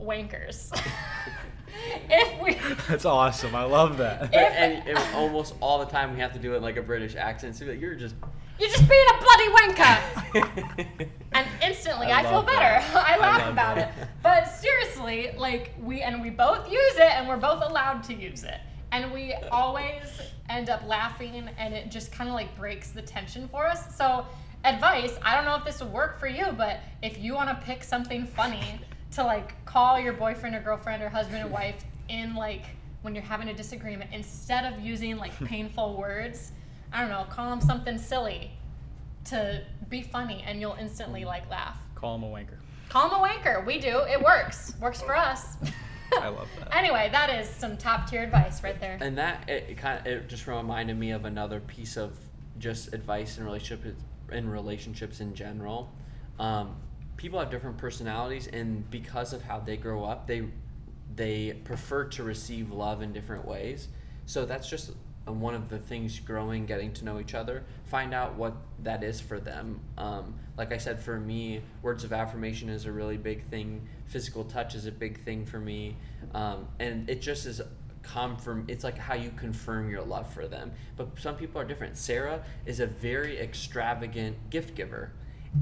wankers. 0.00 0.72
if 2.08 2.40
we 2.42 2.54
That's 2.88 3.04
awesome. 3.04 3.54
I 3.54 3.64
love 3.64 3.98
that. 3.98 4.20
But- 4.32 4.34
and, 4.34 4.88
and 4.88 5.14
almost 5.14 5.54
all 5.60 5.78
the 5.80 5.86
time 5.86 6.14
we 6.14 6.20
have 6.20 6.32
to 6.32 6.38
do 6.38 6.54
it 6.54 6.58
in 6.58 6.62
like 6.62 6.76
a 6.78 6.82
British 6.82 7.14
accent. 7.14 7.56
So 7.56 7.66
like, 7.66 7.80
you're 7.80 7.94
just. 7.94 8.14
You're 8.60 8.68
just 8.68 8.88
being 8.88 9.06
a 9.08 9.22
bloody 9.22 9.48
wanker. 9.48 11.08
and 11.32 11.46
instantly 11.62 12.08
I 12.08 12.20
I, 12.20 12.22
feel 12.24 12.42
better. 12.42 12.84
I 12.94 13.16
laugh 13.16 13.40
love 13.40 13.52
about 13.52 13.76
that. 13.76 13.94
it. 13.98 14.08
But 14.22 14.44
seriously, 14.44 15.30
like 15.38 15.72
we 15.80 16.02
and 16.02 16.20
we 16.20 16.28
both 16.28 16.70
use 16.70 16.96
it 16.96 17.10
and 17.16 17.26
we're 17.26 17.38
both 17.38 17.62
allowed 17.64 18.02
to 18.04 18.14
use 18.14 18.44
it. 18.44 18.60
And 18.92 19.12
we 19.12 19.34
always 19.50 20.20
end 20.50 20.68
up 20.68 20.86
laughing 20.86 21.48
and 21.56 21.72
it 21.72 21.90
just 21.90 22.12
kind 22.12 22.28
of 22.28 22.34
like 22.34 22.54
breaks 22.56 22.90
the 22.90 23.00
tension 23.00 23.48
for 23.48 23.66
us. 23.66 23.96
So, 23.96 24.26
advice, 24.64 25.16
I 25.22 25.36
don't 25.36 25.46
know 25.46 25.54
if 25.54 25.64
this 25.64 25.80
would 25.80 25.92
work 25.92 26.18
for 26.18 26.26
you, 26.26 26.52
but 26.52 26.80
if 27.02 27.18
you 27.18 27.34
want 27.34 27.48
to 27.48 27.64
pick 27.64 27.82
something 27.82 28.26
funny 28.26 28.80
to 29.12 29.24
like 29.24 29.64
call 29.64 29.98
your 29.98 30.12
boyfriend 30.12 30.54
or 30.54 30.60
girlfriend 30.60 31.02
or 31.02 31.08
husband 31.08 31.42
or 31.44 31.48
wife 31.48 31.82
in 32.10 32.34
like 32.34 32.64
when 33.02 33.14
you're 33.14 33.24
having 33.24 33.48
a 33.48 33.54
disagreement 33.54 34.10
instead 34.12 34.70
of 34.70 34.78
using 34.80 35.16
like 35.16 35.32
painful 35.46 35.96
words, 35.96 36.52
I 36.92 37.00
don't 37.00 37.10
know, 37.10 37.24
call 37.30 37.50
them 37.50 37.60
something 37.60 37.98
silly 37.98 38.50
to 39.26 39.62
be 39.88 40.02
funny 40.02 40.42
and 40.46 40.60
you'll 40.60 40.76
instantly 40.80 41.24
like 41.24 41.48
laugh. 41.50 41.78
Call 41.94 42.16
him 42.16 42.24
a 42.24 42.26
wanker. 42.26 42.56
Call 42.88 43.08
them 43.08 43.20
a 43.20 43.22
wanker. 43.22 43.64
We 43.64 43.78
do. 43.78 44.00
It 44.08 44.20
works. 44.20 44.74
Works 44.80 45.00
for 45.00 45.16
us. 45.16 45.56
I 46.12 46.28
love 46.28 46.48
that. 46.58 46.68
Anyway, 46.76 47.08
that 47.12 47.30
is 47.30 47.48
some 47.48 47.76
top 47.76 48.08
tier 48.08 48.22
advice 48.22 48.62
right 48.62 48.80
there. 48.80 48.98
And 49.00 49.16
that 49.18 49.48
it, 49.48 49.66
it 49.70 49.76
kind 49.76 50.00
of 50.00 50.06
it 50.06 50.28
just 50.28 50.46
reminded 50.46 50.98
me 50.98 51.10
of 51.10 51.24
another 51.24 51.60
piece 51.60 51.96
of 51.96 52.16
just 52.58 52.92
advice 52.92 53.38
in 53.38 53.44
relationship 53.44 53.96
in 54.32 54.48
relationships 54.48 55.20
in 55.20 55.34
general. 55.34 55.92
Um, 56.38 56.76
people 57.16 57.38
have 57.38 57.50
different 57.50 57.76
personalities, 57.76 58.46
and 58.46 58.88
because 58.90 59.32
of 59.32 59.42
how 59.42 59.60
they 59.60 59.76
grow 59.76 60.04
up, 60.04 60.26
they 60.26 60.44
they 61.14 61.52
prefer 61.64 62.04
to 62.04 62.22
receive 62.22 62.70
love 62.70 63.02
in 63.02 63.12
different 63.12 63.44
ways. 63.44 63.88
So 64.26 64.46
that's 64.46 64.68
just 64.68 64.88
and 64.88 64.96
one 65.38 65.54
of 65.54 65.68
the 65.68 65.78
things 65.78 66.18
growing, 66.18 66.66
getting 66.66 66.92
to 66.94 67.04
know 67.04 67.20
each 67.20 67.34
other, 67.34 67.64
find 67.84 68.14
out 68.14 68.34
what 68.34 68.54
that 68.82 69.04
is 69.04 69.20
for 69.20 69.38
them. 69.38 69.80
Um, 69.98 70.34
like 70.56 70.72
I 70.72 70.78
said, 70.78 71.00
for 71.00 71.18
me, 71.18 71.62
words 71.82 72.04
of 72.04 72.12
affirmation 72.12 72.68
is 72.68 72.86
a 72.86 72.92
really 72.92 73.16
big 73.16 73.48
thing. 73.48 73.86
Physical 74.06 74.44
touch 74.44 74.74
is 74.74 74.86
a 74.86 74.92
big 74.92 75.24
thing 75.24 75.46
for 75.46 75.58
me, 75.58 75.96
um, 76.34 76.66
and 76.78 77.08
it 77.08 77.20
just 77.22 77.46
is 77.46 77.60
confirm. 78.02 78.64
It's 78.68 78.84
like 78.84 78.98
how 78.98 79.14
you 79.14 79.30
confirm 79.36 79.90
your 79.90 80.02
love 80.02 80.32
for 80.32 80.48
them. 80.48 80.72
But 80.96 81.18
some 81.18 81.36
people 81.36 81.60
are 81.60 81.64
different. 81.64 81.96
Sarah 81.96 82.42
is 82.66 82.80
a 82.80 82.86
very 82.86 83.38
extravagant 83.38 84.50
gift 84.50 84.74
giver, 84.74 85.12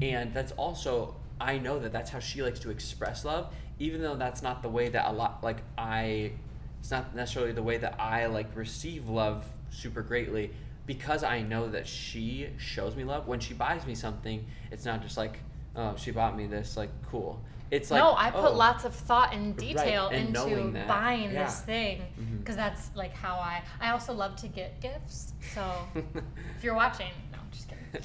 and 0.01 0.33
that's 0.33 0.51
also 0.53 1.15
I 1.41 1.57
know 1.57 1.79
that 1.79 1.91
that's 1.91 2.09
how 2.09 2.19
she 2.19 2.41
likes 2.41 2.59
to 2.61 2.69
express 2.69 3.23
love, 3.23 3.53
even 3.77 4.01
though 4.01 4.15
that's 4.15 4.41
not 4.41 4.61
the 4.61 4.69
way 4.69 4.89
that 4.89 5.09
a 5.09 5.13
lot 5.13 5.43
like 5.43 5.63
I 5.77 6.33
it's 6.79 6.91
not 6.91 7.15
necessarily 7.15 7.51
the 7.51 7.63
way 7.63 7.77
that 7.77 7.99
I 7.99 8.27
like 8.27 8.55
receive 8.55 9.09
love 9.09 9.45
super 9.69 10.01
greatly 10.01 10.51
because 10.85 11.23
I 11.23 11.41
know 11.41 11.69
that 11.69 11.87
she 11.87 12.49
shows 12.57 12.95
me 12.95 13.03
love. 13.03 13.27
When 13.27 13.39
she 13.39 13.53
buys 13.53 13.85
me 13.85 13.95
something, 13.95 14.45
it's 14.71 14.85
not 14.85 15.01
just 15.01 15.17
like, 15.17 15.39
oh, 15.75 15.95
she 15.97 16.11
bought 16.11 16.35
me 16.35 16.47
this, 16.47 16.77
like 16.77 16.89
cool. 17.09 17.41
It's 17.71 17.91
like 17.91 18.01
no, 18.01 18.15
I 18.15 18.31
put 18.31 18.51
oh, 18.51 18.55
lots 18.55 18.85
of 18.85 18.95
thought 18.95 19.33
and 19.33 19.55
detail 19.55 20.07
and 20.07 20.35
into 20.35 20.71
that, 20.71 20.87
buying 20.87 21.31
yeah. 21.31 21.43
this 21.43 21.61
thing 21.61 22.01
mm-hmm. 22.19 22.37
because 22.37 22.55
that's 22.55 22.89
like 22.95 23.13
how 23.13 23.35
I. 23.35 23.61
I 23.79 23.91
also 23.91 24.13
love 24.13 24.35
to 24.37 24.47
get 24.47 24.81
gifts. 24.81 25.33
So 25.53 25.63
if 25.95 26.63
you're 26.63 26.73
watching, 26.73 27.11
no, 27.31 27.37
I'm 27.39 27.51
just 27.51 27.69
kidding. 27.69 27.85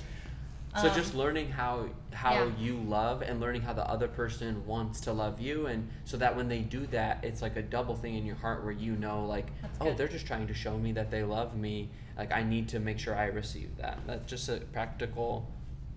So 0.81 0.89
Um, 0.89 0.95
just 0.95 1.15
learning 1.15 1.51
how 1.51 1.89
how 2.13 2.33
yeah. 2.45 2.51
you 2.59 2.77
love 2.79 3.23
and 3.23 3.41
learning 3.41 3.63
how 3.63 3.73
the 3.73 3.89
other 3.89 4.09
person 4.09 4.65
wants 4.67 5.01
to 5.03 5.13
love 5.13 5.41
you 5.41 5.67
and 5.67 5.89
so 6.05 6.17
that 6.17 6.35
when 6.35 6.49
they 6.49 6.61
do 6.61 6.87
that 6.89 7.23
it's 7.25 7.43
like 7.43 7.57
a 7.57 7.63
double 7.63 7.95
thing 7.95 8.15
in 8.17 8.25
your 8.27 8.37
heart 8.37 8.63
where 8.65 8.73
you 8.73 8.97
know 8.97 9.25
like 9.27 9.47
That's 9.63 9.79
oh 9.81 9.85
good. 9.87 9.97
they're 9.99 10.09
just 10.09 10.27
trying 10.27 10.47
to 10.49 10.55
show 10.55 10.77
me 10.79 10.93
that 10.93 11.11
they 11.11 11.23
love 11.23 11.57
me 11.57 11.91
like 12.17 12.33
I 12.33 12.43
need 12.43 12.69
to 12.71 12.81
make 12.81 12.99
sure 12.99 13.17
I 13.17 13.27
receive 13.27 13.77
that. 13.79 13.99
That's 14.07 14.29
just 14.29 14.49
a 14.49 14.59
practical 14.73 15.51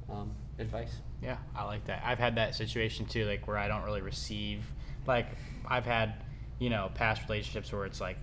um, 0.10 0.32
advice. 0.60 0.98
Yeah, 1.22 1.38
I 1.56 1.64
like 1.64 1.86
that. 1.86 2.02
I've 2.06 2.20
had 2.20 2.36
that 2.36 2.56
situation 2.56 3.06
too, 3.06 3.26
like 3.26 3.48
where 3.48 3.58
I 3.58 3.68
don't 3.68 3.84
really 3.84 4.02
receive. 4.02 4.64
Like 5.06 5.28
I've 5.68 5.86
had, 5.86 6.24
you 6.60 6.70
know, 6.70 6.92
past 6.94 7.22
relationships 7.28 7.72
where 7.72 7.86
it's 7.86 8.02
like 8.02 8.18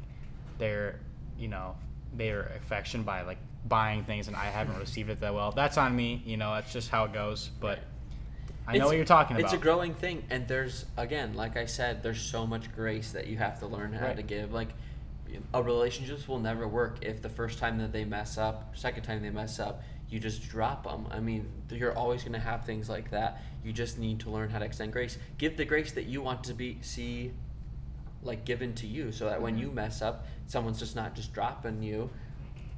they're, 0.58 1.00
you 1.38 1.48
know, 1.48 1.76
they're 2.12 2.52
affection 2.56 3.02
by 3.02 3.22
like 3.22 3.38
buying 3.64 4.04
things, 4.04 4.28
and 4.28 4.36
I 4.36 4.46
haven't 4.46 4.78
received 4.78 5.10
it 5.10 5.20
that 5.20 5.34
well. 5.34 5.52
That's 5.52 5.78
on 5.78 5.94
me. 5.94 6.22
You 6.24 6.36
know, 6.36 6.54
that's 6.54 6.72
just 6.72 6.90
how 6.90 7.04
it 7.04 7.12
goes. 7.12 7.50
But 7.60 7.80
I 8.66 8.72
know 8.72 8.76
It's- 8.76 8.86
what 8.86 8.96
you're 8.96 9.04
talking 9.04 9.36
about. 9.36 9.44
It's 9.44 9.54
a 9.54 9.62
growing 9.62 9.94
thing, 9.94 10.24
and 10.30 10.46
there's 10.48 10.86
again, 10.96 11.34
like 11.34 11.56
I 11.56 11.66
said, 11.66 12.02
there's 12.02 12.20
so 12.20 12.46
much 12.46 12.72
grace 12.74 13.12
that 13.12 13.26
you 13.26 13.38
have 13.38 13.58
to 13.60 13.66
learn 13.66 13.92
how 13.92 14.06
Right. 14.06 14.16
to 14.16 14.22
give. 14.22 14.52
Like, 14.52 14.68
a 15.52 15.62
relationships 15.62 16.28
will 16.28 16.38
never 16.38 16.68
work 16.68 16.98
if 17.02 17.22
the 17.22 17.28
first 17.28 17.58
time 17.58 17.78
that 17.78 17.92
they 17.92 18.04
mess 18.04 18.38
up, 18.38 18.76
second 18.76 19.02
time 19.02 19.22
they 19.22 19.30
mess 19.30 19.58
up, 19.58 19.82
you 20.08 20.20
just 20.20 20.48
drop 20.48 20.84
them. 20.84 21.06
I 21.10 21.20
mean, 21.20 21.48
you're 21.70 21.96
always 21.96 22.22
going 22.22 22.34
to 22.34 22.38
have 22.38 22.64
things 22.64 22.88
like 22.88 23.10
that. 23.10 23.42
You 23.64 23.72
just 23.72 23.98
need 23.98 24.20
to 24.20 24.30
learn 24.30 24.50
how 24.50 24.58
to 24.58 24.64
extend 24.64 24.92
grace. 24.92 25.18
Give 25.38 25.56
the 25.56 25.64
grace 25.64 25.92
that 25.92 26.04
you 26.04 26.22
want 26.22 26.44
to 26.44 26.54
be 26.54 26.78
see, 26.82 27.32
like 28.22 28.44
given 28.44 28.74
to 28.74 28.86
you, 28.86 29.10
so 29.10 29.24
that 29.26 29.42
when 29.42 29.54
mm-hmm. 29.54 29.62
you 29.62 29.70
mess 29.72 30.02
up, 30.02 30.26
someone's 30.46 30.78
just 30.78 30.94
not 30.94 31.14
just 31.14 31.32
dropping 31.32 31.82
you. 31.82 32.10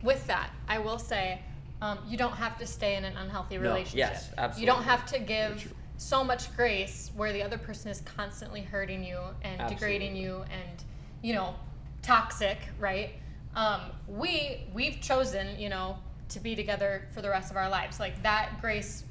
With 0.03 0.27
that, 0.27 0.51
I 0.69 0.79
will 0.79 0.99
say, 0.99 1.41
um, 1.83 1.99
you 2.09 2.17
don't 2.17 2.33
have 2.33 2.59
to 2.59 2.67
stay 2.67 2.97
in 2.97 3.05
an 3.05 3.17
unhealthy 3.17 3.59
No, 3.59 3.65
relationship. 3.69 3.99
yes, 3.99 4.31
absolutely. 4.39 4.61
You 4.61 4.67
don't 4.75 4.85
have 4.85 5.07
to 5.07 5.19
give 5.19 5.75
so 5.99 6.23
much 6.25 6.55
grace 6.57 7.11
where 7.17 7.33
the 7.33 7.43
other 7.43 7.59
person 7.59 7.91
is 7.91 8.01
constantly 8.03 8.61
hurting 8.63 9.05
you 9.05 9.19
and 9.43 9.61
degrading 9.69 10.17
you 10.17 10.43
and, 10.51 10.85
you 11.23 11.35
know, 11.35 11.55
toxic, 12.03 12.59
right? 12.79 13.11
Um, 13.55 13.81
we 14.07 14.67
we've 14.75 15.01
chosen, 15.01 15.59
you 15.59 15.69
know, 15.71 15.97
to 16.29 16.41
be 16.41 16.55
together 16.55 17.09
for 17.15 17.23
the 17.23 17.29
rest 17.31 17.51
of 17.51 17.57
our 17.57 17.69
lives. 17.71 17.99
Like 17.99 18.23
that 18.23 18.61
grace, 18.61 19.05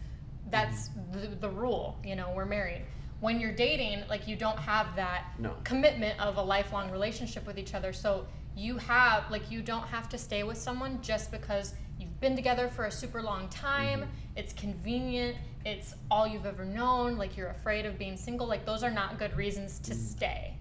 that's 0.51 0.89
Mm-hmm. 0.89 1.21
the, 1.21 1.27
the 1.38 1.49
rule. 1.49 1.97
You 2.03 2.15
know, 2.15 2.31
we're 2.36 2.45
married. 2.45 2.83
When 3.19 3.39
you're 3.39 3.53
dating, 3.53 4.03
like 4.09 4.27
you 4.27 4.36
don't 4.36 4.59
have 4.59 4.95
that 4.95 5.25
No. 5.39 5.55
commitment 5.63 6.19
of 6.19 6.38
a 6.38 6.41
lifelong 6.41 6.91
relationship 6.91 7.47
with 7.47 7.57
each 7.57 7.73
other. 7.73 7.93
So 7.93 8.27
you 8.55 8.77
have 8.77 9.29
like 9.29 9.51
you 9.51 9.61
don't 9.61 9.87
have 9.87 10.09
to 10.09 10.17
stay 10.17 10.43
with 10.43 10.57
someone 10.57 10.99
just 11.01 11.31
because 11.31 11.73
you've 11.99 12.19
been 12.19 12.35
together 12.35 12.67
for 12.69 12.85
a 12.85 12.91
super 12.91 13.21
long 13.21 13.47
time. 13.49 14.01
Mm-hmm. 14.01 14.09
It's 14.37 14.53
convenient. 14.53 15.37
It's 15.65 15.95
all 16.09 16.27
you've 16.27 16.45
ever 16.45 16.65
known. 16.65 17.17
Like 17.17 17.37
you're 17.37 17.49
afraid 17.49 17.85
of 17.85 17.97
being 17.97 18.17
single. 18.17 18.47
Like 18.47 18.65
those 18.65 18.83
are 18.83 18.91
not 18.91 19.19
good 19.19 19.35
reasons 19.35 19.79
to 19.79 19.93
stay. 19.93 20.55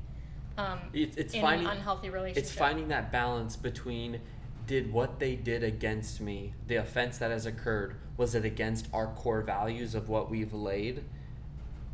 Um, 0.56 0.78
Mm-hmm. 0.78 0.96
It's, 0.96 1.16
it's 1.16 1.34
in 1.34 1.40
finding 1.40 1.66
an 1.66 1.78
unhealthy 1.78 2.10
relationship. 2.10 2.44
It's 2.44 2.52
finding 2.52 2.88
that 2.88 3.10
balance 3.10 3.56
between 3.56 4.20
did 4.66 4.92
what 4.92 5.18
they 5.18 5.36
did 5.36 5.62
against 5.62 6.20
me, 6.20 6.54
the 6.68 6.76
offense 6.76 7.18
that 7.18 7.30
has 7.30 7.46
occurred, 7.46 7.96
was 8.16 8.34
it 8.34 8.44
against 8.44 8.88
our 8.92 9.08
core 9.08 9.42
values 9.42 9.94
of 9.94 10.08
what 10.08 10.30
we've 10.30 10.54
laid? 10.54 11.04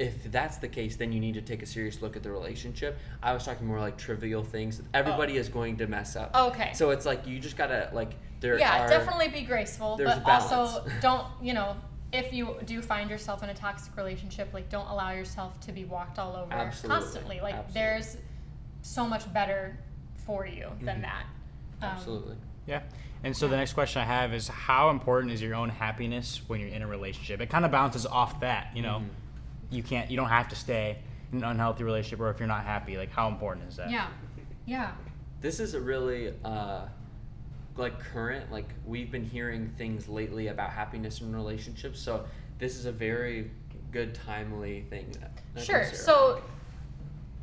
If 0.00 0.32
that's 0.32 0.56
the 0.56 0.66
case, 0.66 0.96
then 0.96 1.12
you 1.12 1.20
need 1.20 1.34
to 1.34 1.42
take 1.42 1.62
a 1.62 1.66
serious 1.66 2.00
look 2.00 2.16
at 2.16 2.22
the 2.22 2.30
relationship. 2.30 2.98
I 3.22 3.34
was 3.34 3.44
talking 3.44 3.66
more 3.66 3.78
like 3.80 3.98
trivial 3.98 4.42
things. 4.42 4.80
Everybody 4.94 5.36
is 5.36 5.50
going 5.50 5.76
to 5.76 5.86
mess 5.86 6.16
up. 6.16 6.34
Okay. 6.34 6.70
So 6.72 6.88
it's 6.88 7.04
like 7.04 7.26
you 7.26 7.38
just 7.38 7.58
gotta 7.58 7.90
like 7.92 8.14
there 8.40 8.58
yeah, 8.58 8.86
are 8.86 8.88
definitely 8.88 9.28
be 9.28 9.42
graceful, 9.42 10.00
but 10.02 10.24
also 10.24 10.86
don't 11.02 11.26
you 11.42 11.52
know 11.52 11.76
if 12.14 12.32
you 12.32 12.56
do 12.64 12.80
find 12.80 13.10
yourself 13.10 13.42
in 13.42 13.50
a 13.50 13.54
toxic 13.54 13.94
relationship, 13.94 14.48
like 14.54 14.70
don't 14.70 14.88
allow 14.88 15.10
yourself 15.10 15.60
to 15.60 15.72
be 15.72 15.84
walked 15.84 16.18
all 16.18 16.34
over 16.34 16.50
Absolutely, 16.50 17.00
constantly. 17.00 17.40
Like 17.40 17.54
absolutely. 17.56 17.74
there's 17.74 18.16
so 18.80 19.06
much 19.06 19.30
better 19.34 19.78
for 20.26 20.46
you 20.46 20.70
than 20.80 21.00
Mhm. 21.00 21.02
that. 21.02 21.26
Um, 21.82 21.90
absolutely. 21.90 22.36
Yeah. 22.66 22.80
And 23.22 23.36
so 23.36 23.48
the 23.48 23.56
next 23.56 23.74
question 23.74 24.00
I 24.00 24.06
have 24.06 24.32
is 24.32 24.48
how 24.48 24.88
important 24.88 25.32
is 25.32 25.42
your 25.42 25.54
own 25.54 25.68
happiness 25.68 26.40
when 26.46 26.58
you're 26.58 26.70
in 26.70 26.80
a 26.80 26.86
relationship? 26.86 27.42
It 27.42 27.50
kind 27.50 27.66
of 27.66 27.70
bounces 27.70 28.06
off 28.06 28.40
that, 28.40 28.74
you 28.74 28.80
know. 28.80 29.02
You 29.70 29.82
can't 29.82 30.10
you 30.10 30.16
don't 30.16 30.28
have 30.28 30.48
to 30.48 30.56
stay 30.56 30.98
in 31.32 31.38
an 31.38 31.44
unhealthy 31.44 31.84
relationship 31.84 32.20
or 32.20 32.30
if 32.30 32.38
you're 32.38 32.48
not 32.48 32.64
happy, 32.64 32.96
like 32.96 33.10
how 33.10 33.28
important 33.28 33.68
is 33.68 33.76
that? 33.76 33.90
Yeah, 33.90 34.08
yeah. 34.66 34.92
This 35.40 35.60
is 35.60 35.74
a 35.74 35.80
really 35.80 36.34
uh, 36.44 36.86
like 37.76 37.98
current. 38.00 38.50
Like 38.50 38.68
we've 38.84 39.10
been 39.10 39.24
hearing 39.24 39.72
things 39.78 40.08
lately 40.08 40.48
about 40.48 40.70
happiness 40.70 41.20
in 41.20 41.34
relationships. 41.34 42.00
So 42.00 42.24
this 42.58 42.76
is 42.76 42.86
a 42.86 42.92
very 42.92 43.50
good 43.92 44.14
timely 44.14 44.82
thing. 44.90 45.12
I 45.22 45.28
think, 45.54 45.66
Sure. 45.66 45.84
So 45.92 46.42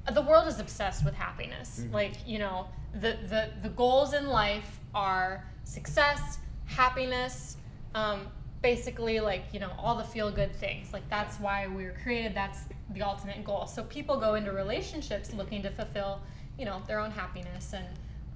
uh, 0.07 0.11
the 0.11 0.21
world 0.21 0.47
is 0.47 0.59
obsessed 0.59 1.03
with 1.03 1.13
happiness. 1.13 1.81
Mhm. 1.83 1.93
Like, 1.93 2.13
you 2.25 2.39
know, 2.39 2.67
the, 2.93 3.17
the, 3.27 3.49
the 3.63 3.69
goals 3.69 4.13
in 4.13 4.27
life 4.27 4.79
are 4.93 5.45
success, 5.63 6.39
happiness, 6.65 7.57
um, 7.95 8.27
basically, 8.61 9.19
like, 9.19 9.45
you 9.53 9.59
know, 9.59 9.71
all 9.77 9.95
the 9.95 10.03
feel 10.03 10.31
good 10.31 10.53
things. 10.55 10.91
Like, 10.93 11.07
that's 11.09 11.39
why 11.39 11.67
we 11.67 11.83
were 11.85 11.95
created. 12.03 12.33
That's 12.35 12.59
the 12.93 13.01
ultimate 13.01 13.43
goal. 13.43 13.67
So 13.67 13.83
people 13.83 14.19
go 14.19 14.35
into 14.35 14.51
relationships 14.51 15.33
looking 15.33 15.61
to 15.63 15.69
fulfill, 15.71 16.21
you 16.57 16.65
know, 16.65 16.81
their 16.87 16.99
own 16.99 17.11
happiness. 17.11 17.73
And, 17.73 17.85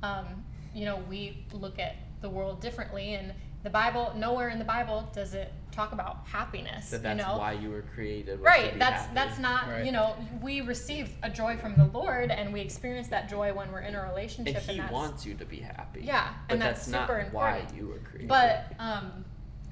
um, 0.03 0.25
you 0.73 0.85
know, 0.85 0.97
we 1.09 1.43
look 1.53 1.79
at 1.79 1.95
the 2.21 2.29
world 2.29 2.61
differently. 2.61 3.15
And 3.15 3.33
the 3.63 3.69
Bible, 3.69 4.13
nowhere 4.15 4.49
in 4.49 4.59
the 4.59 4.65
Bible 4.65 5.09
does 5.13 5.33
it 5.33 5.51
talk 5.71 5.91
about 5.93 6.25
happiness. 6.25 6.89
that 6.89 7.01
that's 7.01 7.19
you 7.21 7.25
know? 7.25 7.37
why 7.37 7.53
you 7.53 7.69
were 7.69 7.83
created. 7.95 8.39
was 8.41 8.45
to 8.53 8.59
right 8.59 8.73
be 8.73 8.79
that's 8.79 9.03
happy. 9.03 9.15
that's 9.15 9.39
not 9.39 9.69
Right. 9.69 9.85
you 9.85 9.93
know 9.93 10.17
we 10.41 10.59
receive 10.59 11.13
a 11.23 11.29
joy 11.29 11.55
from 11.55 11.75
the 11.77 11.85
lord 11.85 12.29
and 12.29 12.51
we 12.51 12.59
experience 12.59 13.07
that 13.07 13.29
joy 13.29 13.53
when 13.53 13.71
we're 13.71 13.79
in 13.79 13.95
a 13.95 13.99
And 14.01 14.09
relationship 14.09 14.63
he 14.63 14.77
that's, 14.79 14.91
wants 14.91 15.25
you 15.25 15.33
to 15.35 15.45
be 15.45 15.61
happy. 15.61 16.01
Yeah, 16.03 16.33
but 16.49 16.53
and 16.55 16.61
that's 16.61 16.89
not 16.89 17.07
super 17.07 17.25
why 17.31 17.59
important. 17.59 17.77
you 17.77 17.87
were 17.87 17.99
created. 17.99 18.27
but 18.27 18.65
um 18.79 19.23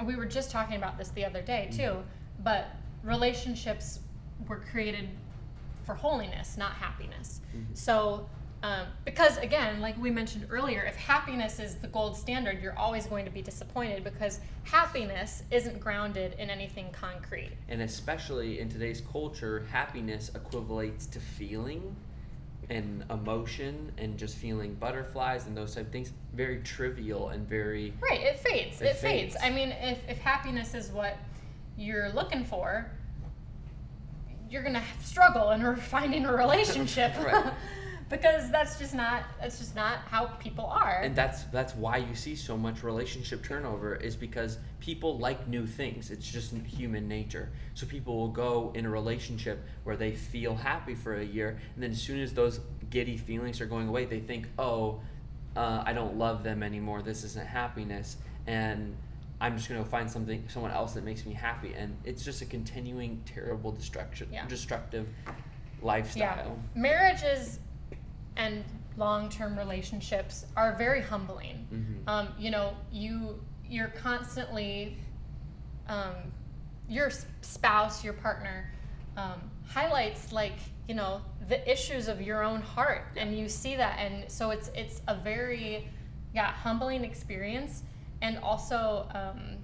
we 0.06 0.16
were 0.16 0.26
just 0.26 0.52
talking 0.52 0.78
about 0.78 0.98
this 0.98 1.10
the 1.10 1.26
other 1.26 1.42
day 1.42 1.70
too 1.72 1.98
but 2.44 2.76
relationships 3.04 4.00
were 4.48 4.64
created 4.72 5.10
for 5.84 5.96
holiness 5.96 6.58
not 6.58 6.72
happiness. 6.74 7.42
Mm-hmm. 7.56 7.74
so 7.74 8.28
um, 8.62 8.88
because 9.06 9.38
again 9.38 9.80
like 9.80 9.98
we 10.02 10.12
mentioned 10.12 10.46
earlier 10.50 10.84
if 10.84 10.96
happiness 10.96 11.60
is 11.60 11.76
the 11.76 11.88
gold 11.88 12.18
standard 12.18 12.62
you're 12.62 12.78
always 12.78 13.06
going 13.06 13.26
to 13.26 13.32
be 13.32 13.42
disappointed 13.42 14.04
because 14.04 14.42
happiness 14.64 15.44
isn't 15.50 15.80
grounded 15.80 16.36
in 16.38 16.50
anything 16.50 16.92
concrete. 16.92 17.52
And 17.70 17.82
especially 17.82 18.60
in 18.60 18.70
today's 18.70 19.02
culture, 19.02 19.66
happiness 19.72 20.32
equivalates 20.36 21.10
to 21.12 21.20
feeling 21.20 21.96
and 22.70 23.04
emotion 23.10 23.92
and 23.98 24.18
just 24.18 24.36
feeling 24.38 24.76
butterflies 24.76 25.48
and 25.48 25.58
those 25.58 25.74
type 25.76 25.88
of 25.88 25.92
things. 25.92 26.12
Very 26.34 26.62
trivial 26.62 27.30
and 27.30 27.48
very 27.48 27.94
Right, 28.02 28.22
it 28.22 28.40
fades. 28.40 28.82
It 28.82 28.86
It, 28.86 28.96
fades. 28.98 29.34
fades. 29.34 29.38
I 29.44 29.50
mean, 29.50 29.70
if, 29.82 29.98
if 30.08 30.20
happiness 30.20 30.74
is 30.74 30.92
what 30.92 31.18
you're 31.78 32.10
looking 32.10 32.46
for, 32.46 32.90
you're 34.50 34.64
gonna 34.64 34.84
struggle 35.02 35.52
in 35.52 35.76
finding 35.78 36.26
a 36.26 36.36
relationship. 36.36 37.14
because 38.10 38.50
that's 38.52 38.80
just 38.80 38.94
not 38.96 39.24
that's 39.40 39.60
just 39.60 39.76
not 39.76 40.00
how 40.10 40.26
people 40.40 40.66
are. 40.66 41.02
and 41.04 41.16
that's 41.16 41.44
that's 41.46 41.76
why 41.76 41.98
you 41.98 42.16
see 42.16 42.36
so 42.36 42.58
much 42.58 42.84
relationship 42.84 43.44
turnover 43.44 43.96
is 43.96 44.16
because 44.16 44.58
people 44.80 45.18
like 45.20 45.48
new 45.48 45.68
things 45.68 46.10
it's 46.12 46.30
just 46.30 46.54
human 46.66 47.08
nature 47.08 47.50
so 47.74 47.86
people 47.86 48.18
will 48.18 48.28
go 48.30 48.72
in 48.76 48.86
a 48.86 48.90
relationship 48.90 49.64
where 49.84 49.96
they 49.96 50.12
feel 50.12 50.56
happy 50.56 50.96
for 50.96 51.20
a 51.20 51.24
year 51.26 51.60
and 51.76 51.84
then 51.84 51.92
as 51.92 52.02
soon 52.02 52.20
as 52.20 52.34
those 52.34 52.60
giddy 52.90 53.18
feelings 53.18 53.62
are 53.62 53.66
going 53.68 53.88
away 53.88 54.06
they 54.06 54.20
think 54.20 54.48
oh 54.58 55.00
uh, 55.56 55.84
I 55.86 55.94
don't 55.94 56.16
love 56.16 56.44
them 56.44 56.62
anymore. 56.62 57.02
This 57.02 57.24
isn't 57.24 57.46
happiness, 57.48 58.18
and 58.46 58.96
I'm 59.42 59.58
just 59.58 59.68
gonna 59.68 59.84
find 59.84 60.10
something, 60.10 60.44
someone 60.48 60.72
else 60.72 60.94
that 60.94 61.04
makes 61.04 61.26
me 61.26 61.34
happy, 61.34 61.74
and 61.74 61.98
it's 62.06 62.24
just 62.24 62.42
a 62.42 62.46
continuing 62.46 63.22
terrible 63.26 63.72
destruction, 63.72 64.30
Yeah. 64.32 64.48
destructive 64.48 65.08
lifestyle. 65.82 66.58
Marriages 66.76 67.60
and 68.40 68.64
long-term 68.98 69.58
relationships 69.58 70.46
are 70.56 70.76
very 70.76 71.02
humbling. 71.02 71.68
Mm-hmm. 71.72 72.10
Um, 72.10 72.30
you 72.40 72.50
know, 72.50 72.74
you 72.92 73.40
you're 73.70 73.90
constantly 73.90 74.98
um, 75.88 76.16
your 76.88 77.12
spouse, 77.42 78.04
your 78.04 78.14
partner 78.14 78.72
um, 79.16 79.40
highlights 79.68 80.32
like 80.32 80.58
you 80.88 80.96
know 80.96 81.22
the 81.48 81.70
issues 81.72 82.08
of 82.08 82.22
your 82.22 82.44
own 82.44 82.62
heart, 82.62 83.06
and 83.18 83.38
you 83.38 83.48
see 83.48 83.76
that, 83.76 84.00
and 84.00 84.32
so 84.32 84.50
it's 84.50 84.72
it's 84.74 85.02
a 85.08 85.16
very 85.16 85.88
yeah 86.34 86.52
humbling 86.52 87.04
experience, 87.04 87.84
and 88.22 88.40
also 88.40 89.06
um, 89.14 89.58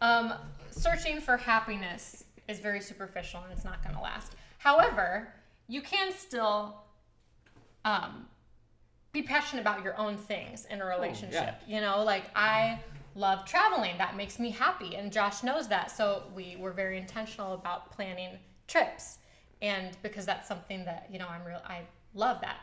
um, 0.00 0.34
searching 0.70 1.20
for 1.20 1.36
happiness 1.36 2.24
is 2.48 2.58
very 2.58 2.80
superficial 2.80 3.40
and 3.44 3.52
it's 3.52 3.64
not 3.64 3.82
going 3.82 3.94
to 3.94 4.00
last. 4.00 4.34
However, 4.58 5.32
you 5.68 5.82
can 5.82 6.12
still 6.12 6.82
um, 7.84 8.26
be 9.12 9.22
passionate 9.22 9.62
about 9.62 9.82
your 9.82 9.98
own 9.98 10.16
things 10.16 10.66
in 10.70 10.80
a 10.80 10.84
relationship. 10.84 11.56
You 11.66 11.80
know, 11.80 12.04
like 12.04 12.24
I 12.34 12.78
love 13.14 13.44
traveling. 13.44 13.98
That 13.98 14.16
makes 14.16 14.38
me 14.38 14.50
happy. 14.50 14.96
And 14.96 15.12
Josh 15.12 15.42
knows 15.42 15.68
that. 15.68 15.90
So 15.90 16.24
we 16.34 16.56
were 16.58 16.72
very 16.72 16.96
intentional 16.96 17.54
about 17.54 17.90
planning 17.90 18.38
trips. 18.68 19.18
And 19.62 19.96
because 20.02 20.24
that's 20.24 20.46
something 20.46 20.84
that, 20.84 21.08
you 21.12 21.18
know, 21.18 21.28
I'm 21.28 21.44
real 21.44 21.60
I 21.66 21.82
love 22.14 22.40
that. 22.40 22.58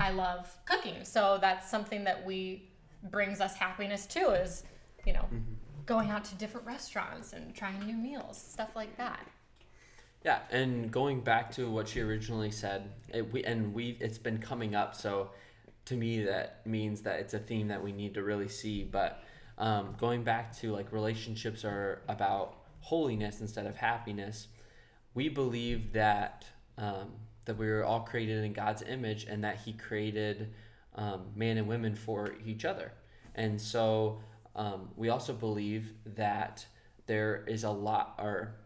I 0.00 0.10
love 0.10 0.56
cooking. 0.64 1.04
So 1.04 1.38
that's 1.40 1.70
something 1.70 2.04
that 2.04 2.24
we 2.24 2.70
brings 3.10 3.40
us 3.40 3.54
happiness 3.54 4.06
too 4.06 4.28
is, 4.30 4.64
you 5.06 5.12
know, 5.12 5.26
going 5.86 6.10
out 6.10 6.24
to 6.26 6.34
different 6.34 6.66
restaurants 6.66 7.32
and 7.32 7.54
trying 7.54 7.84
new 7.84 7.96
meals, 7.96 8.36
stuff 8.36 8.76
like 8.76 8.96
that. 8.98 9.20
Yeah, 10.24 10.40
and 10.50 10.90
going 10.90 11.20
back 11.20 11.52
to 11.52 11.70
what 11.70 11.88
she 11.88 12.00
originally 12.00 12.50
said, 12.50 12.90
it, 13.12 13.32
we 13.32 13.44
and 13.44 13.72
we 13.72 13.96
it's 14.00 14.18
been 14.18 14.38
coming 14.38 14.74
up. 14.74 14.94
So 14.94 15.30
to 15.86 15.96
me, 15.96 16.24
that 16.24 16.66
means 16.66 17.02
that 17.02 17.20
it's 17.20 17.34
a 17.34 17.38
theme 17.38 17.68
that 17.68 17.82
we 17.82 17.92
need 17.92 18.14
to 18.14 18.22
really 18.22 18.48
see. 18.48 18.82
But 18.82 19.22
um, 19.58 19.94
going 19.98 20.24
back 20.24 20.56
to 20.58 20.72
like 20.72 20.92
relationships 20.92 21.64
are 21.64 22.02
about 22.08 22.56
holiness 22.80 23.40
instead 23.40 23.66
of 23.66 23.76
happiness. 23.76 24.48
We 25.14 25.28
believe 25.28 25.92
that 25.92 26.44
um, 26.76 27.12
that 27.44 27.56
we 27.56 27.66
were 27.66 27.84
all 27.84 28.00
created 28.00 28.44
in 28.44 28.52
God's 28.52 28.82
image 28.82 29.24
and 29.24 29.42
that 29.44 29.60
He 29.64 29.72
created 29.72 30.52
um, 30.94 31.26
man 31.34 31.58
and 31.58 31.68
women 31.68 31.94
for 31.94 32.34
each 32.44 32.64
other. 32.64 32.92
And 33.34 33.60
so 33.60 34.20
um, 34.56 34.90
we 34.96 35.08
also 35.08 35.32
believe 35.32 35.92
that 36.16 36.66
there 37.06 37.44
is 37.46 37.64
a 37.64 37.70
lot, 37.70 38.16
or 38.18 38.56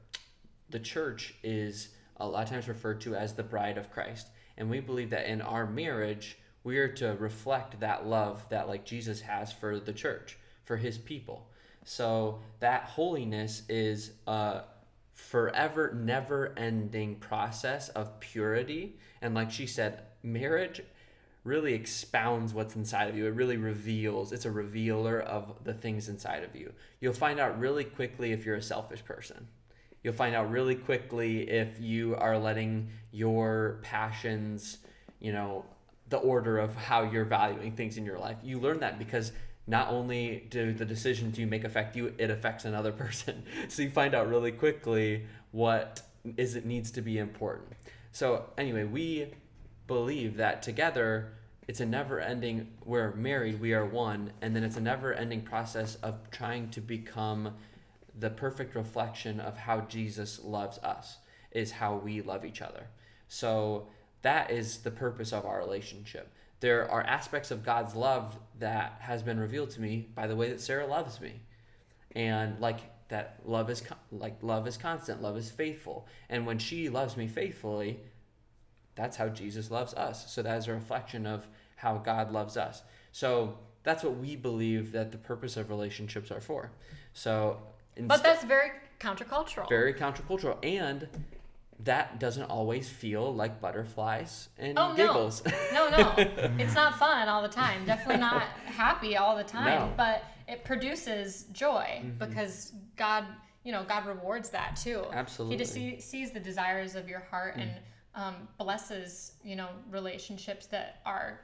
the 0.72 0.80
church 0.80 1.34
is 1.42 1.90
a 2.16 2.26
lot 2.26 2.44
of 2.44 2.50
times 2.50 2.68
referred 2.68 3.00
to 3.02 3.14
as 3.14 3.34
the 3.34 3.42
bride 3.42 3.78
of 3.78 3.90
Christ. 3.90 4.28
And 4.56 4.68
we 4.68 4.80
believe 4.80 5.10
that 5.10 5.30
in 5.30 5.40
our 5.40 5.66
marriage, 5.66 6.38
we 6.64 6.78
are 6.78 6.88
to 6.88 7.16
reflect 7.18 7.80
that 7.80 8.06
love 8.06 8.44
that 8.50 8.68
like 8.68 8.84
Jesus 8.84 9.20
has 9.22 9.52
for 9.52 9.78
the 9.78 9.92
church, 9.92 10.38
for 10.64 10.76
his 10.76 10.98
people. 10.98 11.48
So 11.84 12.40
that 12.60 12.84
holiness 12.84 13.62
is 13.68 14.12
a 14.26 14.62
forever 15.14 15.92
never 15.94 16.54
ending 16.56 17.16
process 17.16 17.88
of 17.90 18.20
purity. 18.20 18.98
And 19.20 19.34
like 19.34 19.50
she 19.50 19.66
said, 19.66 20.02
marriage 20.22 20.82
really 21.44 21.74
expounds 21.74 22.54
what's 22.54 22.76
inside 22.76 23.08
of 23.08 23.16
you. 23.16 23.26
It 23.26 23.34
really 23.34 23.56
reveals, 23.56 24.32
it's 24.32 24.44
a 24.44 24.50
revealer 24.50 25.20
of 25.20 25.64
the 25.64 25.74
things 25.74 26.08
inside 26.08 26.44
of 26.44 26.54
you. 26.54 26.72
You'll 27.00 27.12
find 27.12 27.40
out 27.40 27.58
really 27.58 27.84
quickly 27.84 28.32
if 28.32 28.46
you're 28.46 28.56
a 28.56 28.62
selfish 28.62 29.04
person. 29.04 29.48
You'll 30.02 30.14
find 30.14 30.34
out 30.34 30.50
really 30.50 30.74
quickly 30.74 31.48
if 31.48 31.80
you 31.80 32.16
are 32.16 32.36
letting 32.36 32.90
your 33.12 33.78
passions, 33.82 34.78
you 35.20 35.32
know, 35.32 35.64
the 36.08 36.16
order 36.18 36.58
of 36.58 36.74
how 36.74 37.02
you're 37.02 37.24
valuing 37.24 37.72
things 37.72 37.96
in 37.96 38.04
your 38.04 38.18
life. 38.18 38.36
You 38.42 38.58
learn 38.58 38.80
that 38.80 38.98
because 38.98 39.32
not 39.66 39.88
only 39.88 40.46
do 40.50 40.72
the 40.72 40.84
decisions 40.84 41.38
you 41.38 41.46
make 41.46 41.64
affect 41.64 41.96
you, 41.96 42.12
it 42.18 42.30
affects 42.30 42.64
another 42.64 42.92
person. 43.04 43.44
So 43.68 43.82
you 43.82 43.90
find 43.90 44.14
out 44.14 44.28
really 44.28 44.52
quickly 44.52 45.26
what 45.52 46.02
is 46.36 46.56
it 46.56 46.66
needs 46.66 46.90
to 46.92 47.02
be 47.02 47.18
important. 47.18 47.72
So 48.12 48.50
anyway, 48.58 48.84
we 48.84 49.32
believe 49.86 50.36
that 50.36 50.62
together 50.62 51.32
it's 51.68 51.80
a 51.80 51.86
never 51.86 52.20
ending 52.20 52.68
we're 52.84 53.12
married 53.14 53.60
we 53.60 53.72
are 53.72 53.86
one 53.86 54.32
and 54.40 54.54
then 54.54 54.64
it's 54.64 54.76
a 54.76 54.80
never 54.80 55.12
ending 55.12 55.42
process 55.42 55.94
of 55.96 56.30
trying 56.30 56.68
to 56.70 56.80
become 56.80 57.54
the 58.18 58.30
perfect 58.30 58.74
reflection 58.74 59.40
of 59.40 59.56
how 59.56 59.80
jesus 59.82 60.40
loves 60.42 60.78
us 60.78 61.18
is 61.50 61.72
how 61.72 61.96
we 61.96 62.20
love 62.20 62.44
each 62.44 62.62
other 62.62 62.86
so 63.28 63.86
that 64.22 64.50
is 64.50 64.78
the 64.78 64.90
purpose 64.90 65.32
of 65.32 65.44
our 65.44 65.58
relationship 65.58 66.32
there 66.60 66.90
are 66.90 67.02
aspects 67.02 67.50
of 67.50 67.64
god's 67.64 67.94
love 67.94 68.38
that 68.58 68.96
has 69.00 69.22
been 69.22 69.38
revealed 69.38 69.70
to 69.70 69.80
me 69.80 70.08
by 70.14 70.26
the 70.26 70.36
way 70.36 70.48
that 70.48 70.60
sarah 70.60 70.86
loves 70.86 71.20
me 71.20 71.40
and 72.12 72.58
like 72.60 72.80
that 73.08 73.40
love 73.44 73.68
is 73.68 73.80
con- 73.80 73.98
like 74.10 74.42
love 74.42 74.66
is 74.66 74.76
constant 74.76 75.20
love 75.20 75.36
is 75.36 75.50
faithful 75.50 76.06
and 76.28 76.46
when 76.46 76.58
she 76.58 76.88
loves 76.88 77.16
me 77.16 77.26
faithfully 77.26 78.00
that's 78.94 79.16
how 79.16 79.28
Jesus 79.28 79.70
loves 79.70 79.94
us. 79.94 80.32
So 80.32 80.42
that 80.42 80.58
is 80.58 80.68
a 80.68 80.74
reflection 80.74 81.26
of 81.26 81.46
how 81.76 81.98
God 81.98 82.30
loves 82.30 82.56
us. 82.56 82.82
So 83.10 83.58
that's 83.82 84.04
what 84.04 84.16
we 84.16 84.36
believe 84.36 84.92
that 84.92 85.12
the 85.12 85.18
purpose 85.18 85.56
of 85.56 85.70
relationships 85.70 86.30
are 86.30 86.40
for. 86.40 86.70
So 87.14 87.60
But 88.00 88.22
that's 88.22 88.44
very 88.44 88.70
countercultural. 89.00 89.68
very 89.68 89.92
countercultural 89.94 90.56
and 90.62 91.08
that 91.80 92.20
doesn't 92.20 92.44
always 92.44 92.88
feel 92.88 93.34
like 93.34 93.60
butterflies 93.60 94.48
and 94.58 94.78
Oh, 94.78 94.90
no. 94.90 94.96
giggles. 94.96 95.42
no, 95.72 95.90
no. 95.90 96.14
It's 96.58 96.74
not 96.74 96.96
fun 96.98 97.28
all 97.28 97.42
the 97.42 97.48
time. 97.48 97.84
Definitely 97.84 98.18
not 98.20 98.42
happy 98.66 99.16
all 99.16 99.36
the 99.36 99.42
time. 99.44 99.64
No. 99.80 99.86
Mm-hmm. 99.86 99.96
But 99.96 100.22
it 100.46 100.64
produces 100.64 101.44
joy 101.52 102.04
because 102.18 102.72
God, 102.96 103.24
you 103.64 103.72
know, 103.72 103.82
God 103.84 104.06
rewards 104.06 104.50
that 104.50 104.76
too. 104.76 105.04
Absolutely. 105.12 105.56
Mm. 105.56 105.58
He 105.58 105.64
just 105.64 105.74
see, 105.74 106.00
sees 106.00 106.30
the 106.30 106.40
desires 106.40 106.94
of 106.94 107.08
your 107.08 107.20
heart 107.20 107.56
and 107.56 107.70
um, 108.14 108.34
blesses, 108.58 109.32
you 109.42 109.56
know, 109.56 109.68
relationships 109.90 110.66
that 110.66 111.00
are 111.04 111.40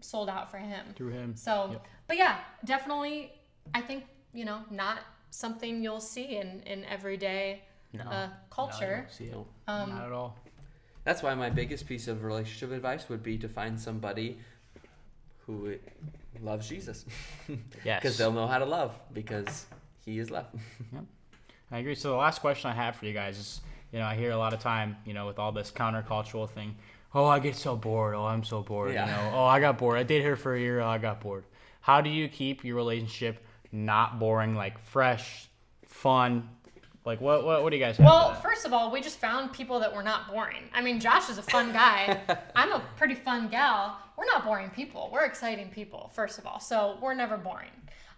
sold 0.00 0.28
out 0.28 0.50
for 0.50 0.58
Him. 0.58 0.86
Through 0.94 1.10
him. 1.12 1.34
So, 1.34 1.70
Yep. 1.72 1.86
but 2.06 2.16
yeah, 2.16 2.38
definitely, 2.64 3.32
I 3.74 3.80
think, 3.80 4.04
you 4.32 4.44
know, 4.44 4.60
not 4.70 4.98
something 5.30 5.82
you'll 5.82 6.00
see 6.00 6.36
in, 6.36 6.60
in 6.66 6.84
everyday 6.84 7.62
No. 7.92 8.04
uh, 8.04 8.26
No, 8.26 8.30
culture. 8.50 8.96
don't 9.06 9.12
see 9.12 9.24
it. 9.26 9.32
No. 9.32 9.46
Um, 9.68 9.90
Not 9.90 10.06
at 10.06 10.12
all. 10.12 10.36
That's 11.04 11.22
why 11.22 11.34
my 11.34 11.48
biggest 11.50 11.86
piece 11.86 12.08
of 12.08 12.22
relationship 12.24 12.72
advice 12.72 13.08
would 13.08 13.22
be 13.22 13.38
to 13.38 13.48
find 13.48 13.80
somebody 13.80 14.38
who 15.46 15.74
loves 16.42 16.68
Jesus. 16.68 17.04
Yes. 17.84 18.02
Because 18.02 18.18
they'll 18.18 18.32
know 18.32 18.46
how 18.46 18.58
to 18.58 18.64
love 18.66 18.98
because 19.12 19.66
he 20.04 20.18
is 20.18 20.30
love. 20.30 20.46
I 21.72 21.78
agree. 21.78 21.94
So 21.94 22.10
the 22.10 22.16
last 22.16 22.40
question 22.40 22.70
I 22.70 22.74
have 22.74 22.96
for 22.96 23.06
you 23.06 23.12
guys 23.12 23.38
is, 23.38 23.60
you 23.92 23.98
know, 23.98 24.04
I 24.04 24.14
hear 24.16 24.30
a 24.32 24.36
lot 24.36 24.52
of 24.52 24.60
time, 24.60 24.96
you 25.04 25.14
know, 25.14 25.26
with 25.26 25.38
all 25.38 25.52
this 25.52 25.70
countercultural 25.70 26.48
thing. 26.48 26.76
Oh, 27.14 27.24
I 27.26 27.38
get 27.40 27.56
so 27.56 27.74
bored. 27.76 28.14
Oh, 28.14 28.24
I'm 28.24 28.44
so 28.44 28.62
bored. 28.62 28.92
Yeah. 28.92 29.06
You 29.06 29.12
know. 29.30 29.38
Oh, 29.38 29.44
I 29.44 29.58
got 29.60 29.78
bored. 29.78 29.98
I 29.98 30.02
dated 30.04 30.26
her 30.26 30.36
for 30.36 30.54
a 30.54 30.60
year. 30.60 30.80
Oh, 30.80 30.86
I 30.88 30.98
got 30.98 31.20
bored. 31.20 31.44
How 31.80 32.00
do 32.00 32.10
you 32.10 32.28
keep 32.28 32.64
your 32.64 32.76
relationship 32.76 33.44
not 33.72 34.18
boring, 34.18 34.54
like 34.54 34.78
fresh, 34.86 35.48
fun? 35.86 36.48
Like 37.04 37.20
what? 37.20 37.44
What, 37.44 37.62
what 37.62 37.70
do 37.70 37.76
you 37.76 37.82
guys 37.82 37.96
have? 37.96 38.04
Well, 38.06 38.34
for 38.34 38.48
first 38.50 38.66
of 38.66 38.72
all, 38.72 38.90
we 38.90 39.00
just 39.00 39.18
found 39.18 39.52
people 39.52 39.80
that 39.80 39.94
were 39.94 40.02
not 40.02 40.28
boring. 40.30 40.64
I 40.74 40.82
mean, 40.82 41.00
Josh 41.00 41.30
is 41.30 41.38
a 41.38 41.42
fun 41.42 41.72
guy. 41.84 42.20
I'm 42.54 42.72
a 42.72 42.82
pretty 42.96 43.14
fun 43.14 43.48
gal. 43.48 43.98
We're 44.18 44.26
not 44.26 44.44
boring 44.44 44.68
people. 44.70 45.08
We're 45.12 45.24
exciting 45.24 45.70
people, 45.70 46.10
first 46.14 46.38
of 46.38 46.46
all. 46.46 46.60
So 46.60 46.98
we're 47.00 47.14
never 47.14 47.36
boring. 47.38 47.70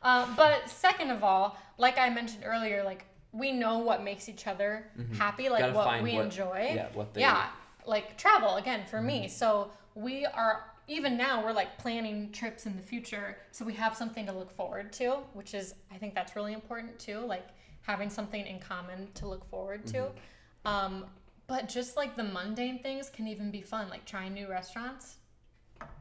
Uh, 0.03 0.27
but 0.37 0.69
second 0.69 1.11
of 1.11 1.23
all, 1.23 1.57
like 1.79 1.97
I 1.97 2.11
mentioned 2.11 2.43
earlier, 2.45 2.83
like 2.83 3.05
we 3.31 3.53
know 3.53 3.79
what 3.79 4.03
makes 4.03 4.29
each 4.29 4.49
other 4.49 4.89
happy, 5.17 5.49
like 5.49 5.63
Mm-hmm. 5.65 5.75
Gotta 5.75 5.89
what 5.91 6.03
we 6.03 6.15
what- 6.15 6.25
enjoy. 6.25 6.73
yeah, 6.75 6.89
what 6.93 7.15
they- 7.15 7.21
yeah, 7.21 7.47
like 7.87 8.17
travel 8.19 8.57
again 8.57 8.85
for 8.91 8.97
Mm-hmm. 8.97 9.07
me. 9.07 9.29
So 9.29 9.71
we 9.95 10.27
are 10.27 10.65
even 10.89 11.17
now 11.17 11.45
we're 11.45 11.53
like 11.53 11.79
planning 11.79 12.31
trips 12.33 12.67
in 12.67 12.77
the 12.77 12.83
future, 12.83 13.37
so 13.51 13.65
we 13.65 13.75
have 13.75 13.97
something 13.97 14.27
to 14.27 14.33
look 14.33 14.51
forward 14.51 14.93
to, 14.95 15.19
which 15.33 15.55
is 15.55 15.75
I 15.91 15.97
think 15.97 16.15
that's 16.15 16.37
really 16.37 16.53
important 16.53 16.99
too. 16.99 17.21
Like 17.21 17.49
having 17.83 18.11
something 18.11 18.47
in 18.47 18.59
common 18.59 19.09
to 19.15 19.29
look 19.29 19.49
forward 19.49 19.87
to. 19.87 19.99
Mm-hmm. 19.99 20.69
Um, 20.69 21.05
but 21.47 21.69
just 21.69 21.97
like 21.97 22.17
the 22.17 22.25
mundane 22.25 22.83
things 22.83 23.11
can 23.11 23.27
even 23.27 23.51
be 23.51 23.61
fun, 23.61 23.89
like 23.91 24.05
trying 24.05 24.35
new 24.35 24.49
restaurants. 24.49 25.17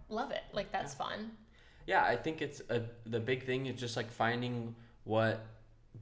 Love 0.10 0.32
it. 0.32 0.44
Like 0.54 0.72
that's 0.72 0.94
fun. 0.94 1.32
Yeah, 1.88 2.04
I 2.04 2.16
think 2.16 2.42
it's 2.42 2.62
a 2.70 2.84
the 3.06 3.20
big 3.20 3.44
thing 3.44 3.66
is 3.66 3.80
just 3.80 3.98
like 3.98 4.12
finding 4.12 4.76
what 5.04 5.46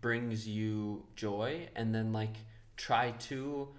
brings 0.02 0.48
you 0.48 1.04
joy 1.16 1.68
and 1.76 1.94
then 1.94 2.14
like 2.14 2.36
try 2.78 3.12
to 3.12 3.70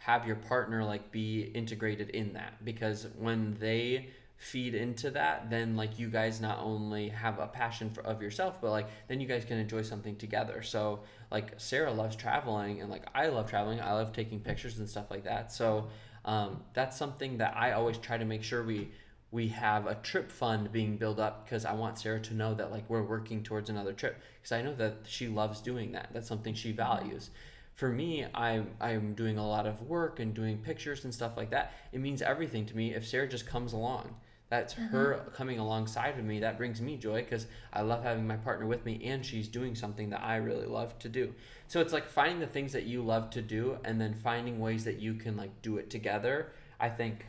have 0.00 0.26
your 0.26 0.36
partner 0.36 0.82
like 0.82 1.12
be 1.12 1.42
integrated 1.54 2.08
in 2.10 2.32
that 2.32 2.64
because 2.64 3.06
when 3.18 3.54
they 3.60 4.08
feed 4.38 4.74
into 4.74 5.10
that, 5.10 5.50
then 5.50 5.76
like 5.76 5.98
you 5.98 6.08
guys 6.08 6.40
not 6.40 6.58
only 6.60 7.10
have 7.10 7.38
a 7.38 7.46
passion 7.46 7.90
for, 7.90 8.00
of 8.04 8.22
yourself, 8.22 8.58
but 8.62 8.70
like 8.70 8.86
then 9.08 9.20
you 9.20 9.28
guys 9.28 9.44
can 9.44 9.58
enjoy 9.58 9.82
something 9.82 10.16
together. 10.16 10.62
So 10.62 11.00
like 11.30 11.52
Sarah 11.58 11.92
loves 11.92 12.16
traveling, 12.16 12.80
and 12.80 12.90
like 12.90 13.04
I 13.14 13.28
love 13.28 13.50
traveling. 13.50 13.78
I 13.78 13.92
love 13.92 14.14
taking 14.14 14.40
pictures 14.40 14.78
and 14.78 14.88
stuff 14.88 15.10
like 15.10 15.24
that. 15.24 15.52
So 15.52 15.88
um, 16.24 16.62
that's 16.72 16.96
something 16.96 17.36
that 17.36 17.54
I 17.54 17.72
always 17.72 17.98
try 17.98 18.16
to 18.16 18.24
make 18.24 18.42
sure 18.42 18.62
we 18.64 18.88
we 19.30 19.48
have 19.48 19.86
a 19.86 19.96
trip 19.96 20.32
fund 20.32 20.72
being 20.72 20.96
built 20.96 21.18
up 21.20 21.44
because 21.44 21.66
I 21.66 21.74
want 21.74 21.98
Sarah 21.98 22.20
to 22.20 22.34
know 22.34 22.54
that 22.54 22.70
like 22.70 22.88
we're 22.88 23.02
working 23.02 23.42
towards 23.42 23.68
another 23.68 23.92
trip 23.92 24.18
because 24.40 24.52
I 24.52 24.62
know 24.62 24.74
that 24.76 25.00
she 25.06 25.28
loves 25.28 25.60
doing 25.60 25.92
that. 25.92 26.08
That's 26.14 26.26
something 26.26 26.54
she 26.54 26.72
values. 26.72 27.28
For 27.74 27.88
me, 27.88 28.26
I'm 28.34 28.72
I'm 28.80 29.14
doing 29.14 29.38
a 29.38 29.46
lot 29.46 29.66
of 29.66 29.82
work 29.82 30.20
and 30.20 30.34
doing 30.34 30.58
pictures 30.58 31.04
and 31.04 31.14
stuff 31.14 31.36
like 31.36 31.50
that. 31.50 31.72
It 31.92 32.00
means 32.00 32.20
everything 32.22 32.66
to 32.66 32.76
me 32.76 32.94
if 32.94 33.06
Sarah 33.06 33.28
just 33.28 33.46
comes 33.46 33.72
along. 33.72 34.14
That's 34.50 34.72
her 34.72 35.30
coming 35.32 35.60
alongside 35.60 36.18
of 36.18 36.24
me. 36.24 36.40
That 36.40 36.58
brings 36.58 36.82
me 36.82 36.96
joy 36.96 37.22
because 37.22 37.46
I 37.72 37.82
love 37.82 38.02
having 38.02 38.26
my 38.26 38.36
partner 38.36 38.66
with 38.66 38.84
me 38.84 39.00
and 39.04 39.24
she's 39.24 39.46
doing 39.46 39.76
something 39.76 40.10
that 40.10 40.22
I 40.24 40.36
really 40.36 40.66
love 40.66 40.98
to 40.98 41.08
do. 41.08 41.32
So 41.68 41.80
it's 41.80 41.92
like 41.92 42.08
finding 42.08 42.40
the 42.40 42.48
things 42.48 42.72
that 42.72 42.82
you 42.82 43.00
love 43.00 43.30
to 43.30 43.42
do 43.42 43.78
and 43.84 44.00
then 44.00 44.12
finding 44.12 44.58
ways 44.58 44.82
that 44.84 44.98
you 44.98 45.14
can 45.14 45.36
like 45.36 45.62
do 45.62 45.78
it 45.78 45.88
together. 45.88 46.50
I 46.80 46.88
think 46.88 47.26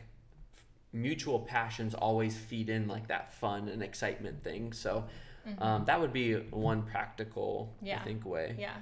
mutual 0.92 1.38
passions 1.38 1.94
always 1.94 2.36
feed 2.36 2.68
in 2.68 2.88
like 2.88 3.06
that 3.06 3.32
fun 3.34 3.68
and 3.68 3.84
excitement 3.84 4.42
thing. 4.42 4.72
So 4.72 5.04
um, 5.58 5.84
that 5.86 6.00
would 6.00 6.12
be 6.12 6.34
one 6.50 6.82
practical, 6.82 7.74
Yeah. 7.80 8.00
I 8.00 8.04
think, 8.04 8.24
way. 8.26 8.56
Yeah. 8.58 8.74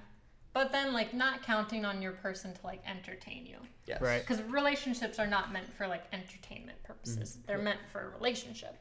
But 0.53 0.73
then, 0.73 0.93
like, 0.93 1.15
not 1.15 1.43
counting 1.45 1.85
on 1.85 2.03
your 2.03 2.13
person 2.13 2.53
to, 2.55 2.61
like, 2.67 2.83
entertain 2.85 3.47
you. 3.47 3.59
Yes. 3.87 4.01
Right. 4.01 4.21
Because 4.21 4.43
relationships 4.43 5.21
are 5.21 5.27
not 5.27 5.53
meant 5.53 5.73
for, 5.73 5.87
like, 5.87 6.03
entertainment 6.13 6.83
purposes. 6.83 7.31
Mm-hmm. 7.37 7.47
They're 7.47 7.59
meant 7.63 7.79
for 7.93 8.01
a 8.01 8.09
relationship. 8.19 8.77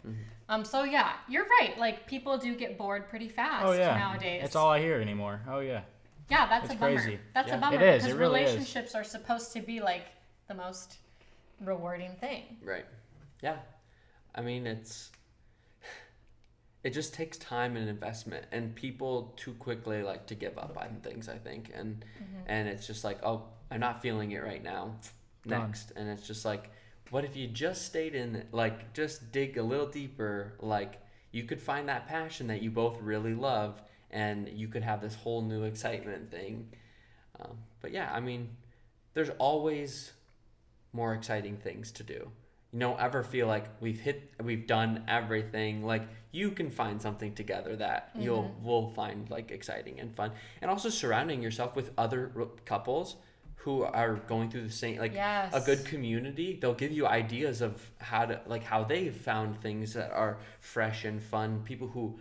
Um, 0.49 0.65
so, 0.65 0.83
yeah, 0.83 1.13
you're 1.27 1.45
right. 1.59 1.77
Like, 1.77 2.07
people 2.07 2.39
do 2.39 2.55
get 2.55 2.75
bored 2.77 3.07
pretty 3.07 3.29
fast 3.29 3.65
Oh 3.67 3.73
yeah. 3.73 3.95
nowadays. 3.97 4.41
That's 4.41 4.55
all 4.55 4.69
I 4.69 4.79
hear 4.79 4.99
anymore. 4.99 5.41
Oh 5.47 5.59
yeah. 5.59 5.81
Yeah, 6.29 6.47
that's 6.47 6.65
It's 6.65 6.73
a 6.73 6.77
bummer. 6.77 6.95
crazy. 7.01 7.19
That's 7.35 7.47
Yeah. 7.49 7.57
a 7.57 7.61
bummer. 7.61 7.75
It 7.75 7.81
is, 7.83 8.03
Because 8.03 8.15
it 8.15 8.19
really 8.19 8.41
is. 8.41 8.51
relationships 8.51 8.95
are 8.95 9.03
supposed 9.03 9.53
to 9.53 9.61
be, 9.61 9.79
like, 9.79 10.05
the 10.47 10.55
most 10.55 10.97
rewarding 11.61 12.15
thing. 12.15 12.57
Right. 12.63 12.85
Yeah. 13.41 13.57
I 14.33 14.41
mean, 14.41 14.65
it's 14.65 15.11
it 16.83 16.91
just 16.91 17.13
takes 17.13 17.37
time 17.37 17.75
and 17.75 17.89
investment, 17.89 18.45
and 18.51 18.73
people 18.75 19.33
too 19.35 19.53
quickly 19.53 20.01
like 20.01 20.27
to 20.27 20.35
give 20.35 20.57
up 20.57 20.77
on 20.79 21.01
things. 21.03 21.27
I 21.27 21.37
think, 21.37 21.71
and 21.73 22.05
and 22.47 22.67
it's 22.67 22.87
just 22.87 23.03
like, 23.03 23.19
oh, 23.23 23.43
I'm 23.69 23.79
not 23.79 24.01
feeling 24.01 24.31
it 24.31 24.43
right 24.43 24.63
now. 24.63 24.95
Done. 25.47 25.67
Next, 25.67 25.91
and 25.95 26.09
it's 26.09 26.27
just 26.27 26.45
like, 26.45 26.69
what 27.11 27.25
if 27.25 27.35
you 27.35 27.47
just 27.47 27.85
stayed 27.85 28.15
in 28.15 28.35
it? 28.35 28.47
Like, 28.51 28.93
just 28.93 29.31
dig 29.31 29.57
a 29.57 29.63
little 29.63 29.87
deeper. 29.87 30.53
Like, 30.59 31.01
you 31.31 31.43
could 31.43 31.61
find 31.61 31.89
that 31.89 32.07
passion 32.07 32.47
that 32.47 32.61
you 32.61 32.71
both 32.71 33.01
really 33.01 33.33
love, 33.33 33.81
and 34.11 34.49
you 34.49 34.67
could 34.67 34.83
have 34.83 35.01
this 35.01 35.15
whole 35.15 35.41
new 35.41 35.63
excitement 35.63 36.31
thing. 36.31 36.69
Um, 37.39 37.57
but 37.81 37.91
yeah, 37.91 38.11
I 38.13 38.19
mean, 38.19 38.49
there's 39.13 39.29
always 39.37 40.11
more 40.91 41.13
exciting 41.13 41.57
things 41.57 41.91
to 41.93 42.03
do. 42.03 42.31
You 42.71 42.79
don't 42.79 42.99
ever 42.99 43.23
feel 43.23 43.47
like 43.47 43.65
we've 43.79 43.99
hit, 43.99 44.31
we've 44.43 44.67
done 44.67 45.03
everything. 45.07 45.83
Like 45.83 46.03
you 46.31 46.51
can 46.51 46.69
find 46.69 47.01
something 47.01 47.33
together 47.33 47.75
that 47.77 48.11
you'll 48.15 48.43
mm-hmm. 48.43 48.65
will 48.65 48.89
find 48.89 49.29
like 49.29 49.51
exciting 49.51 49.99
and 49.99 50.15
fun, 50.15 50.31
and 50.61 50.69
also 50.69 50.89
surrounding 50.89 51.41
yourself 51.41 51.75
with 51.75 51.91
other 51.97 52.31
r- 52.35 52.47
couples 52.65 53.15
who 53.55 53.83
are 53.83 54.15
going 54.27 54.49
through 54.49 54.63
the 54.63 54.71
same 54.71 54.99
like 54.99 55.15
a 55.15 55.61
good 55.65 55.83
community. 55.85 56.57
They'll 56.61 56.73
give 56.73 56.91
you 56.91 57.07
ideas 57.07 57.61
of 57.61 57.89
how 57.97 58.25
to 58.25 58.39
like 58.45 58.63
how 58.63 58.83
they've 58.83 59.15
found 59.15 59.61
things 59.61 59.93
that 59.93 60.11
are 60.11 60.37
fresh 60.59 61.05
and 61.05 61.21
fun. 61.21 61.61
People 61.65 61.87
who 61.87 62.19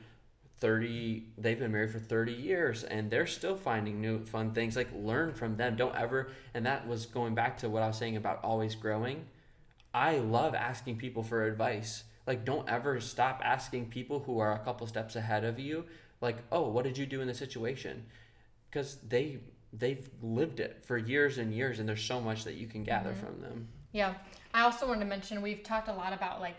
30 0.61 1.25
they've 1.37 1.59
been 1.59 1.71
married 1.71 1.91
for 1.91 2.01
30 2.01 2.33
years 2.33 2.83
and 2.83 3.11
they're 3.11 3.27
still 3.27 3.57
finding 3.57 4.01
new 4.01 4.25
fun 4.25 4.53
things 4.53 4.75
like 4.75 4.89
learn 4.93 5.33
from 5.33 5.57
them 5.57 5.77
don't 5.77 5.95
ever 5.95 6.31
and 6.53 6.67
that 6.67 6.87
was 6.89 7.07
going 7.07 7.35
back 7.35 7.59
to 7.59 7.69
what 7.69 7.81
i 7.83 7.87
was 7.87 7.97
saying 7.97 8.17
about 8.17 8.43
always 8.43 8.75
growing 8.75 9.25
i 9.99 10.19
love 10.19 10.55
asking 10.55 10.97
people 10.97 11.23
for 11.23 11.45
advice. 11.47 12.05
Like 12.27 12.45
don't 12.45 12.69
ever 12.69 13.01
stop 13.01 13.41
asking 13.43 13.87
people 13.89 14.19
who 14.21 14.39
are 14.39 14.53
a 14.53 14.59
couple 14.59 14.87
steps 14.87 15.17
ahead 15.17 15.45
of 15.45 15.59
you 15.59 15.85
like 16.21 16.37
oh 16.53 16.69
what 16.69 16.85
did 16.85 16.97
you 16.99 17.07
do 17.07 17.21
in 17.23 17.27
the 17.27 17.35
situation? 17.35 18.05
Because 18.71 18.99
they 19.09 19.39
they've 19.73 20.09
lived 20.23 20.61
it 20.61 20.83
for 20.85 20.97
years 20.99 21.39
and 21.39 21.53
years 21.55 21.79
and 21.79 21.89
there's 21.89 22.05
so 22.05 22.21
much 22.21 22.45
that 22.45 22.55
you 22.55 22.67
can 22.67 22.85
gather 22.85 23.15
from 23.15 23.41
them. 23.41 23.69
Yeah. 23.93 24.15
I 24.55 24.61
also 24.63 24.87
wanted 24.89 25.01
to 25.01 25.07
mention 25.07 25.43
we've 25.43 25.63
talked 25.63 25.89
a 25.89 25.93
lot 25.93 26.13
about 26.13 26.41
like 26.41 26.59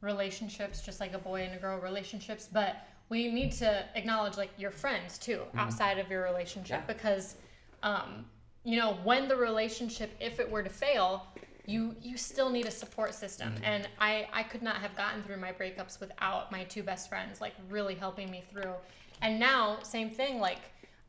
relationships, 0.00 0.80
just 0.82 1.00
like 1.00 1.12
a 1.12 1.18
boy 1.18 1.42
and 1.42 1.54
a 1.54 1.58
girl 1.58 1.78
relationships, 1.78 2.48
but 2.50 2.76
we 3.10 3.30
need 3.30 3.52
to 3.52 3.84
acknowledge 3.94 4.36
like 4.36 4.50
your 4.58 4.70
friends 4.70 5.18
too 5.18 5.40
outside 5.54 5.98
of 5.98 6.08
your 6.08 6.22
relationship 6.24 6.82
Yeah. 6.86 6.92
because 6.94 7.36
um 7.82 8.24
you 8.64 8.76
know 8.80 8.94
when 9.04 9.28
the 9.28 9.36
relationship 9.36 10.10
if 10.20 10.40
it 10.40 10.50
were 10.50 10.62
to 10.62 10.70
fail 10.70 11.26
you 11.70 11.94
you 12.02 12.16
still 12.16 12.50
need 12.50 12.66
a 12.66 12.70
support 12.70 13.14
system 13.14 13.54
and 13.62 13.88
i 13.98 14.26
i 14.32 14.42
could 14.42 14.62
not 14.62 14.76
have 14.76 14.94
gotten 14.96 15.22
through 15.22 15.36
my 15.36 15.52
breakups 15.52 16.00
without 16.00 16.50
my 16.50 16.64
two 16.64 16.82
best 16.82 17.08
friends 17.08 17.40
like 17.40 17.54
really 17.68 17.94
helping 17.94 18.30
me 18.30 18.42
through 18.50 18.74
and 19.22 19.38
now 19.38 19.78
same 19.82 20.10
thing 20.10 20.40
like 20.40 20.58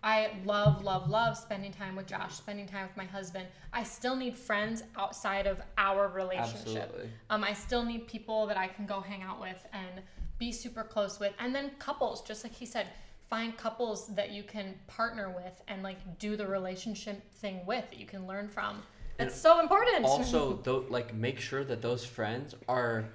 I 0.03 0.32
love, 0.45 0.84
love, 0.84 1.09
love 1.09 1.38
spending 1.38 1.72
time 1.72 1.95
with 1.95 2.07
Josh, 2.07 2.34
spending 2.34 2.66
time 2.66 2.88
with 2.88 2.97
my 2.97 3.05
husband. 3.05 3.45
I 3.72 3.84
still 3.84 4.16
need 4.16 4.36
friends 4.36 4.82
outside 4.97 5.45
of 5.45 5.62
our 5.78 6.07
relationship. 6.07 6.89
Absolutely. 6.89 7.09
Um, 7.30 7.43
I 7.43 7.53
still 7.53 7.86
need 7.86 8.07
people 8.07 8.47
that 8.47 8.57
I 8.57 8.68
can 8.68 8.88
go 8.88 8.99
hang 8.99 9.22
out 9.22 9.39
with 9.39 9.64
and 9.74 10.01
be 10.39 10.51
super 10.51 10.84
close 10.84 11.20
with. 11.20 11.34
And 11.38 11.53
then 11.53 11.72
couples, 11.78 12.24
just 12.24 12.43
like 12.43 12.53
he 12.53 12.66
said, 12.66 12.88
find 13.30 13.55
couples 13.57 14.07
that 14.16 14.32
you 14.32 14.41
can 14.41 14.74
partner 14.88 15.30
with 15.30 15.62
and 15.68 15.84
like 15.84 15.99
do 16.18 16.36
the 16.36 16.47
relationship 16.47 17.32
thing 17.34 17.64
with 17.68 17.88
that 17.91 17.99
you 17.99 18.07
can 18.07 18.26
learn 18.26 18.49
from. 18.49 18.82
It's 19.22 19.39
so 19.39 19.59
important. 19.59 20.05
also 20.05 20.59
though 20.63 20.86
like 20.89 21.13
make 21.13 21.39
sure 21.39 21.63
that 21.63 21.82
those 21.82 22.05
friends 22.05 22.55
are 22.67 23.05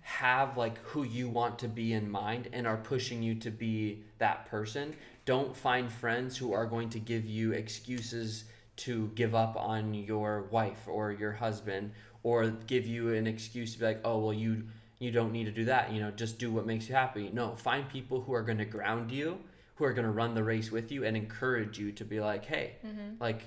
have 0.00 0.56
like 0.56 0.78
who 0.78 1.04
you 1.04 1.28
want 1.28 1.58
to 1.58 1.68
be 1.68 1.92
in 1.92 2.10
mind 2.10 2.48
and 2.52 2.66
are 2.66 2.76
pushing 2.76 3.22
you 3.22 3.34
to 3.36 3.50
be 3.50 4.02
that 4.18 4.46
person. 4.46 4.94
Don't 5.24 5.56
find 5.56 5.90
friends 5.90 6.36
who 6.36 6.52
are 6.52 6.66
going 6.66 6.88
to 6.90 6.98
give 6.98 7.24
you 7.24 7.52
excuses 7.52 8.44
to 8.76 9.08
give 9.14 9.34
up 9.34 9.56
on 9.56 9.94
your 9.94 10.48
wife 10.50 10.88
or 10.88 11.12
your 11.12 11.32
husband 11.32 11.92
or 12.22 12.48
give 12.48 12.86
you 12.86 13.14
an 13.14 13.26
excuse 13.26 13.74
to 13.74 13.78
be 13.78 13.84
like 13.84 14.00
oh 14.04 14.18
well 14.18 14.32
you 14.32 14.64
you 14.98 15.10
don't 15.10 15.32
need 15.32 15.44
to 15.44 15.52
do 15.52 15.64
that 15.66 15.92
you 15.92 16.00
know 16.00 16.10
just 16.10 16.38
do 16.38 16.50
what 16.50 16.66
makes 16.66 16.88
you 16.88 16.94
happy. 16.94 17.30
No 17.32 17.54
find 17.54 17.88
people 17.88 18.20
who 18.20 18.32
are 18.34 18.42
going 18.42 18.58
to 18.58 18.64
ground 18.64 19.12
you 19.12 19.38
who 19.76 19.84
are 19.84 19.92
going 19.92 20.04
to 20.04 20.12
run 20.12 20.34
the 20.34 20.42
race 20.42 20.70
with 20.70 20.90
you 20.90 21.04
and 21.04 21.16
encourage 21.16 21.78
you 21.78 21.92
to 21.92 22.04
be 22.04 22.20
like 22.20 22.44
hey 22.44 22.76
mm-hmm. 22.84 23.14
like 23.20 23.44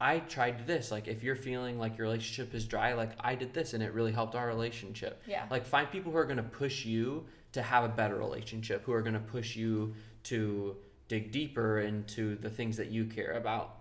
I 0.00 0.18
tried 0.18 0.66
this. 0.66 0.90
Like, 0.90 1.08
if 1.08 1.22
you're 1.22 1.36
feeling 1.36 1.78
like 1.78 1.96
your 1.96 2.06
relationship 2.06 2.54
is 2.54 2.66
dry, 2.66 2.94
like 2.94 3.12
I 3.20 3.34
did 3.34 3.54
this 3.54 3.74
and 3.74 3.82
it 3.82 3.92
really 3.92 4.12
helped 4.12 4.34
our 4.34 4.46
relationship. 4.46 5.22
Yeah. 5.26 5.44
Like, 5.50 5.64
find 5.64 5.90
people 5.90 6.12
who 6.12 6.18
are 6.18 6.24
going 6.24 6.36
to 6.36 6.42
push 6.42 6.84
you 6.84 7.26
to 7.52 7.62
have 7.62 7.84
a 7.84 7.88
better 7.88 8.16
relationship, 8.16 8.84
who 8.84 8.92
are 8.92 9.02
going 9.02 9.14
to 9.14 9.20
push 9.20 9.56
you 9.56 9.94
to 10.24 10.76
dig 11.08 11.30
deeper 11.30 11.80
into 11.80 12.36
the 12.36 12.50
things 12.50 12.76
that 12.76 12.90
you 12.90 13.04
care 13.04 13.32
about. 13.32 13.76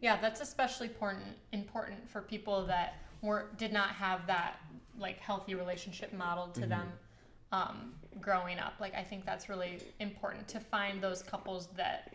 Yeah, 0.00 0.20
that's 0.20 0.40
especially 0.40 0.88
important 0.88 1.36
important 1.52 2.08
for 2.10 2.20
people 2.20 2.66
that 2.66 2.96
were 3.22 3.50
did 3.56 3.72
not 3.72 3.90
have 3.90 4.26
that 4.26 4.56
like 4.98 5.18
healthy 5.18 5.54
relationship 5.54 6.12
modeled 6.12 6.54
to 6.54 6.66
them 6.66 6.88
um, 7.52 7.94
growing 8.20 8.58
up. 8.58 8.74
Like 8.80 8.94
I 8.94 9.02
think 9.02 9.24
that's 9.24 9.48
really 9.48 9.78
important 10.00 10.48
to 10.48 10.60
find 10.60 11.00
those 11.00 11.22
couples 11.22 11.68
that 11.76 12.14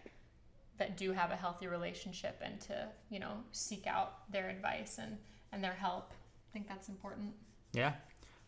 that 0.78 0.97
do 0.97 1.11
have 1.11 1.32
a 1.32 1.36
healthy 1.36 1.67
relationship 1.67 2.39
and 2.43 2.59
to 2.61 2.88
you 3.09 3.19
know 3.19 3.34
seek 3.51 3.88
out 3.88 4.30
their 4.32 4.49
advice 4.49 4.97
and 4.99 5.17
and 5.51 5.63
their 5.63 5.73
help. 5.73 6.11
I 6.11 6.53
think 6.53 6.67
that's 6.67 6.89
important. 6.89 7.34
Yeah. 7.73 7.93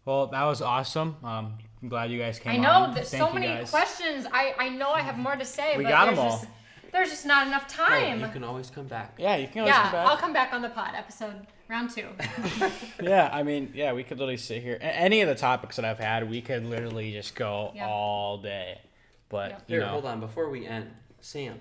Well, 0.05 0.27
that 0.27 0.43
was 0.43 0.61
awesome. 0.61 1.17
Um, 1.23 1.57
I'm 1.81 1.89
glad 1.89 2.09
you 2.11 2.17
guys 2.19 2.39
came 2.39 2.53
I 2.53 2.57
know 2.57 2.71
on. 2.85 2.93
there's 2.95 3.09
so 3.09 3.31
many 3.31 3.47
guys. 3.47 3.69
questions. 3.69 4.25
I 4.31 4.53
I 4.57 4.69
know 4.69 4.89
I 4.91 5.01
have 5.01 5.17
more 5.17 5.35
to 5.35 5.45
say, 5.45 5.77
We 5.77 5.83
but 5.83 5.89
got 5.89 6.07
'em 6.07 6.15
there's 6.15 6.25
all. 6.33 6.39
just 6.39 6.47
there's 6.91 7.09
just 7.09 7.25
not 7.25 7.45
enough 7.45 7.71
Hey, 7.71 8.09
time. 8.09 8.19
you 8.21 8.27
can 8.29 8.43
always 8.43 8.69
come 8.71 8.87
back. 8.87 9.15
Yeah, 9.19 9.35
you 9.35 9.47
can 9.47 9.59
always 9.61 9.75
yeah, 9.75 9.83
come 9.83 9.91
back. 9.91 10.07
I'll 10.07 10.17
come 10.17 10.33
back 10.33 10.53
on 10.53 10.61
the 10.63 10.69
pod 10.69 10.95
episode 10.95 11.45
round 11.67 11.91
two. 11.91 12.07
Yeah, 13.01 13.29
I 13.31 13.43
mean, 13.43 13.71
yeah, 13.75 13.93
we 13.93 14.03
could 14.03 14.17
literally 14.17 14.37
sit 14.37 14.63
here. 14.63 14.77
a- 14.81 14.83
Any 14.83 15.21
of 15.21 15.27
the 15.29 15.35
topics 15.35 15.75
that 15.75 15.85
I've 15.85 15.99
had, 15.99 16.27
we 16.29 16.41
could 16.41 16.65
literally 16.65 17.11
just 17.11 17.35
go 17.35 17.71
Yeah. 17.75 17.87
all 17.87 18.39
day. 18.39 18.81
But 19.29 19.51
Yep. 19.51 19.63
you 19.67 19.75
Here, 19.75 19.85
know, 19.85 19.91
hold 19.91 20.05
on. 20.05 20.19
Before 20.19 20.49
we 20.49 20.65
end, 20.65 20.89
Sam, 21.21 21.59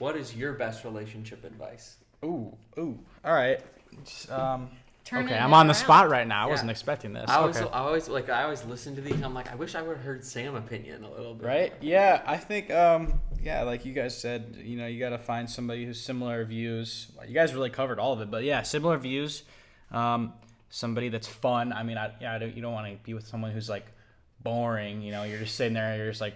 what 0.00 0.16
is 0.16 0.34
your 0.34 0.54
best 0.54 0.84
relationship 0.84 1.44
advice? 1.44 1.96
ooh, 2.24 2.54
ooh, 2.78 2.98
all 3.24 3.32
right. 3.32 3.60
Just, 4.04 4.30
Um, 4.30 4.70
Turn 5.04 5.24
okay, 5.24 5.34
it 5.34 5.38
I'm 5.40 5.54
on 5.54 5.66
the 5.66 5.72
around. 5.72 5.74
spot 5.82 6.10
right 6.10 6.26
now. 6.26 6.42
I 6.42 6.44
Yeah. 6.44 6.50
wasn't 6.50 6.70
expecting 6.70 7.12
this. 7.14 7.28
I 7.28 7.36
always, 7.36 7.56
okay. 7.56 7.70
I 7.72 7.78
always 7.78 8.08
like, 8.08 8.28
I 8.28 8.42
always 8.44 8.64
listen 8.64 8.94
to 8.96 9.00
these. 9.00 9.14
and 9.14 9.24
I'm 9.24 9.34
like, 9.34 9.50
I 9.50 9.54
wish 9.56 9.74
I 9.74 9.80
would 9.82 9.96
have 9.96 10.04
heard 10.04 10.24
Sam 10.24 10.54
opinion 10.54 11.02
a 11.02 11.10
little 11.10 11.34
bit. 11.34 11.46
Right? 11.46 11.72
Yeah, 11.80 12.22
I 12.26 12.36
think 12.36 12.70
um 12.70 13.20
yeah, 13.42 13.62
like 13.62 13.84
you 13.86 13.92
guys 13.94 14.16
said, 14.16 14.56
you 14.62 14.76
know, 14.76 14.86
you 14.86 15.00
got 15.00 15.10
to 15.10 15.18
find 15.18 15.48
somebody 15.48 15.86
who's 15.86 15.98
similar 16.00 16.44
views. 16.44 17.10
Well, 17.16 17.26
You 17.26 17.32
guys 17.34 17.54
really 17.54 17.70
covered 17.70 17.98
all 17.98 18.12
of 18.12 18.20
it, 18.20 18.30
but 18.30 18.44
yeah, 18.44 18.60
similar 18.62 18.98
views. 18.98 19.42
Um 19.90 20.34
somebody 20.68 21.08
that's 21.08 21.26
fun. 21.26 21.72
I 21.72 21.82
mean, 21.82 21.96
I, 21.98 22.12
yeah, 22.20 22.34
I 22.34 22.38
don't, 22.38 22.54
you 22.54 22.62
don't 22.62 22.72
want 22.74 22.86
to 22.96 23.02
be 23.02 23.14
with 23.14 23.26
someone 23.26 23.50
who's 23.50 23.68
like 23.70 23.86
boring. 24.42 25.02
You 25.02 25.10
know, 25.12 25.24
you're 25.24 25.38
just 25.40 25.56
sitting 25.56 25.72
there, 25.74 25.90
and 25.92 25.98
you're 26.00 26.10
just 26.10 26.20
like, 26.20 26.34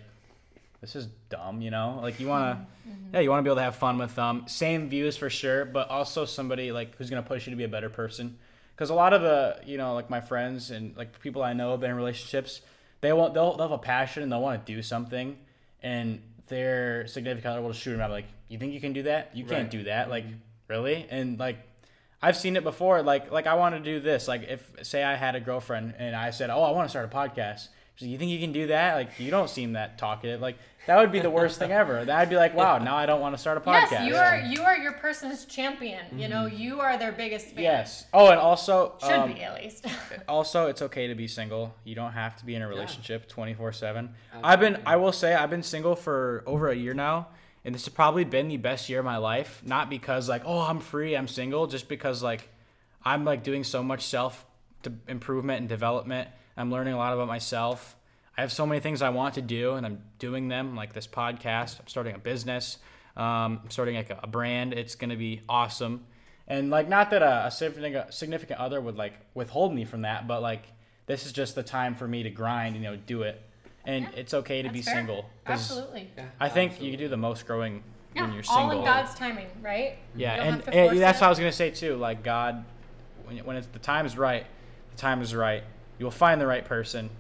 this 0.84 0.94
is 0.96 1.06
dumb. 1.30 1.62
You 1.62 1.70
know, 1.70 1.98
like 2.02 2.20
you 2.20 2.28
want 2.28 2.58
to, 2.58 2.66
mm-hmm. 2.90 3.14
yeah, 3.14 3.20
you 3.20 3.30
want 3.30 3.40
to 3.40 3.42
be 3.42 3.48
able 3.48 3.56
to 3.56 3.62
have 3.62 3.76
fun 3.76 3.96
with 3.96 4.14
them. 4.14 4.44
Same 4.46 4.88
views 4.88 5.16
for 5.16 5.30
sure, 5.30 5.64
but 5.64 5.88
also 5.88 6.26
somebody 6.26 6.72
like 6.72 6.94
who's 6.96 7.08
gonna 7.08 7.22
push 7.22 7.46
you 7.46 7.50
to 7.50 7.56
be 7.56 7.64
a 7.64 7.68
better 7.68 7.88
person. 7.88 8.36
Because 8.74 8.90
a 8.90 8.94
lot 8.94 9.12
of 9.12 9.22
the, 9.22 9.60
you 9.64 9.78
know, 9.78 9.94
like 9.94 10.10
my 10.10 10.20
friends 10.20 10.70
and 10.70 10.96
like 10.96 11.20
people 11.20 11.42
I 11.42 11.52
know 11.54 11.70
have 11.70 11.80
been 11.80 11.90
in 11.90 11.96
relationships. 11.96 12.60
They 13.00 13.12
want 13.12 13.32
they'll, 13.32 13.56
they'll 13.56 13.68
have 13.68 13.78
a 13.78 13.78
passion 13.78 14.22
and 14.22 14.30
they'll 14.30 14.42
want 14.42 14.64
to 14.64 14.72
do 14.74 14.82
something, 14.82 15.38
and 15.82 16.20
their 16.48 17.06
significant 17.06 17.52
other 17.52 17.62
will 17.62 17.70
just 17.70 17.82
shoot 17.82 17.92
them 17.92 18.00
out 18.00 18.10
like, 18.10 18.26
you 18.48 18.58
think 18.58 18.74
you 18.74 18.80
can 18.80 18.92
do 18.92 19.04
that? 19.04 19.34
You 19.34 19.44
can't 19.44 19.62
Right. 19.62 19.70
do 19.70 19.84
that. 19.84 20.10
Like, 20.10 20.24
mm-hmm. 20.24 20.36
really? 20.68 21.06
And 21.08 21.38
like, 21.38 21.58
I've 22.20 22.36
seen 22.36 22.56
it 22.56 22.64
before. 22.64 23.02
Like, 23.02 23.30
like 23.30 23.46
I 23.46 23.54
want 23.54 23.74
to 23.74 23.80
do 23.80 24.00
this. 24.00 24.28
Like, 24.28 24.42
if 24.44 24.70
say 24.82 25.02
I 25.02 25.14
had 25.14 25.34
a 25.34 25.40
girlfriend 25.40 25.94
and 25.98 26.14
I 26.14 26.30
said, 26.30 26.50
"Oh, 26.50 26.62
I 26.62 26.70
want 26.70 26.86
to 26.86 26.90
start 26.90 27.04
a 27.04 27.14
podcast," 27.14 27.68
she's 27.94 28.06
like, 28.06 28.12
"You 28.12 28.18
think 28.18 28.30
you 28.30 28.40
can 28.40 28.52
do 28.52 28.66
that?" 28.68 28.94
Like, 28.94 29.18
you 29.18 29.30
don't 29.30 29.50
seem 29.50 29.72
that 29.72 29.98
talkative. 29.98 30.40
Like, 30.40 30.58
that 30.86 30.98
would 30.98 31.12
be 31.12 31.20
the 31.20 31.30
worst 31.30 31.58
thing 31.58 31.72
ever. 31.72 32.04
That'd 32.04 32.28
be 32.28 32.36
like, 32.36 32.54
wow, 32.54 32.78
now 32.78 32.96
I 32.96 33.06
don't 33.06 33.20
want 33.20 33.34
to 33.34 33.40
start 33.40 33.56
a 33.56 33.60
podcast. 33.70 33.90
Yes, 33.90 34.08
you 34.08 34.16
are 34.16 34.38
you 34.38 34.62
are 34.62 34.76
your 34.76 34.92
person's 34.92 35.44
champion. 35.46 36.18
You 36.18 36.28
know, 36.28 36.46
you 36.46 36.80
are 36.80 36.98
their 36.98 37.12
biggest 37.12 37.48
fan. 37.48 37.64
Yes. 37.64 38.04
Oh, 38.12 38.28
and 38.28 38.38
also, 38.38 38.94
Should 39.00 39.12
um, 39.12 39.32
be 39.32 39.42
at 39.42 39.54
least. 39.54 39.86
also 40.28 40.66
it's 40.66 40.82
okay 40.82 41.06
to 41.08 41.14
be 41.14 41.26
single 41.26 41.74
you 41.84 41.94
don't 41.94 42.12
have 42.12 42.36
to 42.36 42.44
be 42.44 42.54
in 42.54 42.62
a 42.62 42.68
relationship 42.68 43.30
24-7 43.30 44.08
i've 44.42 44.60
been 44.60 44.80
i 44.86 44.96
will 44.96 45.12
say 45.12 45.34
i've 45.34 45.50
been 45.50 45.62
single 45.62 45.96
for 45.96 46.42
over 46.46 46.68
a 46.68 46.74
year 46.74 46.94
now 46.94 47.28
and 47.64 47.74
this 47.74 47.84
has 47.84 47.92
probably 47.92 48.24
been 48.24 48.48
the 48.48 48.56
best 48.56 48.88
year 48.88 49.00
of 49.00 49.04
my 49.04 49.16
life 49.16 49.62
not 49.64 49.90
because 49.90 50.28
like 50.28 50.42
oh 50.44 50.60
i'm 50.60 50.80
free 50.80 51.16
i'm 51.16 51.28
single 51.28 51.66
just 51.66 51.88
because 51.88 52.22
like 52.22 52.48
i'm 53.04 53.24
like 53.24 53.42
doing 53.42 53.64
so 53.64 53.82
much 53.82 54.04
self 54.06 54.44
improvement 55.08 55.60
and 55.60 55.68
development 55.68 56.28
i'm 56.56 56.70
learning 56.70 56.94
a 56.94 56.96
lot 56.96 57.12
about 57.12 57.28
myself 57.28 57.96
i 58.36 58.40
have 58.40 58.52
so 58.52 58.66
many 58.66 58.80
things 58.80 59.02
i 59.02 59.08
want 59.08 59.34
to 59.34 59.42
do 59.42 59.74
and 59.74 59.84
i'm 59.86 60.00
doing 60.18 60.48
them 60.48 60.74
like 60.76 60.92
this 60.92 61.06
podcast 61.06 61.80
i'm 61.80 61.86
starting 61.86 62.14
a 62.14 62.18
business 62.18 62.78
um, 63.16 63.60
i'm 63.62 63.70
starting 63.70 63.94
like 63.94 64.10
a, 64.10 64.20
a 64.22 64.26
brand 64.26 64.72
it's 64.72 64.94
going 64.94 65.10
to 65.10 65.16
be 65.16 65.40
awesome 65.48 66.04
and 66.46 66.70
like 66.70 66.88
not 66.88 67.10
that 67.10 67.22
a, 67.22 67.46
a 67.46 68.12
significant 68.12 68.60
other 68.60 68.80
would 68.80 68.96
like 68.96 69.14
withhold 69.34 69.74
me 69.74 69.84
from 69.84 70.02
that, 70.02 70.28
but 70.28 70.42
like 70.42 70.64
this 71.06 71.24
is 71.26 71.32
just 71.32 71.54
the 71.54 71.62
time 71.62 71.94
for 71.94 72.06
me 72.06 72.22
to 72.22 72.30
grind, 72.30 72.76
you 72.76 72.82
know, 72.82 72.96
do 72.96 73.22
it. 73.22 73.40
And 73.86 74.08
it's 74.16 74.32
okay 74.32 74.62
to 74.62 74.70
be 74.70 74.82
fair. 74.82 74.94
single. 74.94 75.26
Absolutely. 75.46 76.10
Yeah, 76.16 76.24
I 76.40 76.48
think 76.48 76.72
absolutely. 76.72 76.86
you 76.86 76.92
can 76.98 77.04
do 77.06 77.08
the 77.08 77.16
most 77.16 77.46
growing 77.46 77.82
Yeah, 78.14 78.22
when 78.22 78.32
you're 78.32 78.42
single. 78.42 78.64
all 78.64 78.78
in 78.78 78.84
God's 78.84 79.14
timing, 79.14 79.46
right? 79.62 79.98
yeah, 80.16 80.42
and, 80.42 80.54
and 80.68 81.00
that's 81.00 81.18
it. 81.18 81.20
what 81.20 81.26
I 81.26 81.28
was 81.28 81.38
gonna 81.38 81.52
say 81.52 81.70
too. 81.70 81.96
Like 81.96 82.22
God, 82.22 82.64
when 83.24 83.38
when 83.38 83.56
it's 83.56 83.66
the 83.66 83.78
time 83.78 84.06
is 84.06 84.16
right, 84.16 84.46
the 84.90 84.96
time 84.96 85.22
is 85.22 85.34
right. 85.34 85.64
You 85.98 86.06
will 86.06 86.10
find 86.10 86.40
the 86.40 86.46
right 86.46 86.64
person. 86.64 87.10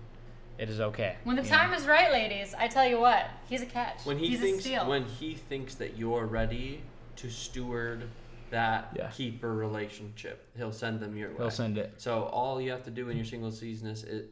It 0.58 0.68
is 0.70 0.80
okay. 0.80 1.16
When 1.24 1.36
the 1.36 1.42
you 1.42 1.50
know? 1.50 1.56
time 1.56 1.72
is 1.74 1.86
right, 1.86 2.12
ladies, 2.12 2.54
I 2.56 2.68
tell 2.68 2.86
you 2.86 3.00
what, 3.00 3.26
he's 3.48 3.62
a 3.62 3.66
catch. 3.66 4.04
when 4.04 4.18
he 4.18 4.28
he's 4.28 4.38
a 4.38 4.42
thinks 4.42 4.64
steal. 4.64 4.88
when 4.88 5.04
he 5.04 5.34
thinks 5.34 5.74
that 5.76 5.96
you're 5.98 6.26
ready 6.26 6.80
to 7.16 7.28
steward 7.30 8.04
that 8.50 8.92
Yeah. 8.96 9.08
keeper 9.10 9.52
relationship, 9.52 10.46
he'll 10.56 10.70
send 10.72 11.00
them 11.00 11.16
your 11.16 11.30
way. 11.30 11.36
He'll 11.38 11.50
send 11.50 11.76
it. 11.78 11.94
So 11.96 12.24
all 12.24 12.60
you 12.60 12.70
have 12.70 12.84
to 12.84 12.90
do 12.90 13.08
in 13.08 13.16
your 13.16 13.26
single 13.26 13.50
season 13.50 13.88
is, 13.88 14.04
is 14.04 14.28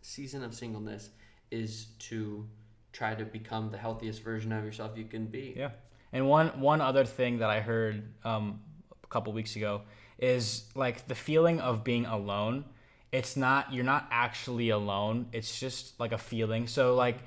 season 0.00 0.42
of 0.42 0.54
singleness 0.54 1.10
is 1.50 1.86
to 1.98 2.46
try 2.92 3.14
to 3.14 3.24
become 3.26 3.70
the 3.70 3.76
healthiest 3.78 4.22
version 4.22 4.52
of 4.52 4.64
yourself 4.64 4.96
you 4.96 5.04
can 5.04 5.26
be. 5.26 5.52
Yeah. 5.56 5.70
And 6.12 6.26
one 6.26 6.60
one 6.60 6.80
other 6.80 7.04
thing 7.04 7.38
that 7.38 7.50
I 7.50 7.60
heard 7.60 8.02
um, 8.24 8.60
a 9.04 9.06
couple 9.08 9.34
weeks 9.34 9.54
ago 9.56 9.82
is 10.18 10.64
like 10.74 11.06
the 11.08 11.14
feeling 11.14 11.60
of 11.60 11.84
being 11.84 12.06
alone. 12.06 12.64
It's 13.12 13.36
not 13.36 13.72
you're 13.72 13.84
not 13.84 14.06
actually 14.10 14.70
alone. 14.70 15.26
It's 15.32 15.58
just 15.58 15.98
like 15.98 16.12
a 16.12 16.18
feeling. 16.18 16.66
So 16.66 16.94
like, 16.94 17.18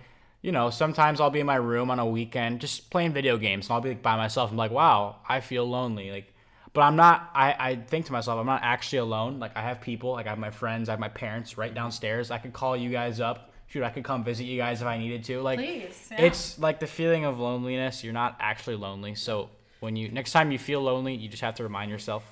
you 0.41 0.51
know, 0.51 0.69
sometimes 0.69 1.19
I'll 1.19 1.29
be 1.29 1.39
in 1.39 1.45
my 1.45 1.55
room 1.55 1.91
on 1.91 1.99
a 1.99 2.05
weekend 2.05 2.61
just 2.61 2.89
playing 2.89 3.13
video 3.13 3.37
games 3.37 3.67
and 3.67 3.73
I'll 3.73 3.81
be 3.81 3.89
like 3.89 4.03
by 4.03 4.15
myself. 4.17 4.51
I'm 4.51 4.57
like, 4.57 4.71
wow, 4.71 5.17
I 5.27 5.39
feel 5.39 5.65
lonely. 5.65 6.11
Like 6.11 6.33
but 6.73 6.81
I'm 6.81 6.95
not 6.95 7.29
I, 7.33 7.55
I 7.59 7.75
think 7.75 8.05
to 8.05 8.11
myself, 8.11 8.39
I'm 8.39 8.45
not 8.45 8.61
actually 8.63 8.99
alone. 8.99 9.39
Like 9.39 9.55
I 9.57 9.61
have 9.61 9.81
people, 9.81 10.11
like 10.11 10.25
I 10.25 10.29
have 10.29 10.39
my 10.39 10.51
friends, 10.51 10.87
I 10.89 10.93
have 10.93 10.99
my 10.99 11.09
parents 11.09 11.57
right 11.57 11.73
downstairs. 11.73 12.31
I 12.31 12.37
could 12.37 12.53
call 12.53 12.77
you 12.77 12.89
guys 12.89 13.19
up. 13.19 13.51
Shoot, 13.67 13.83
I 13.83 13.89
could 13.89 14.03
come 14.03 14.23
visit 14.23 14.43
you 14.43 14.57
guys 14.57 14.81
if 14.81 14.87
I 14.87 14.97
needed 14.97 15.23
to. 15.25 15.41
Like 15.41 15.59
Please, 15.59 16.09
yeah. 16.11 16.21
it's 16.21 16.59
like 16.59 16.79
the 16.79 16.87
feeling 16.87 17.25
of 17.25 17.39
loneliness. 17.39 18.03
You're 18.03 18.13
not 18.13 18.37
actually 18.39 18.75
lonely. 18.75 19.15
So 19.15 19.49
when 19.79 19.95
you 19.95 20.09
next 20.09 20.31
time 20.31 20.51
you 20.51 20.59
feel 20.59 20.81
lonely, 20.81 21.15
you 21.15 21.27
just 21.27 21.41
have 21.41 21.55
to 21.55 21.63
remind 21.63 21.91
yourself 21.91 22.23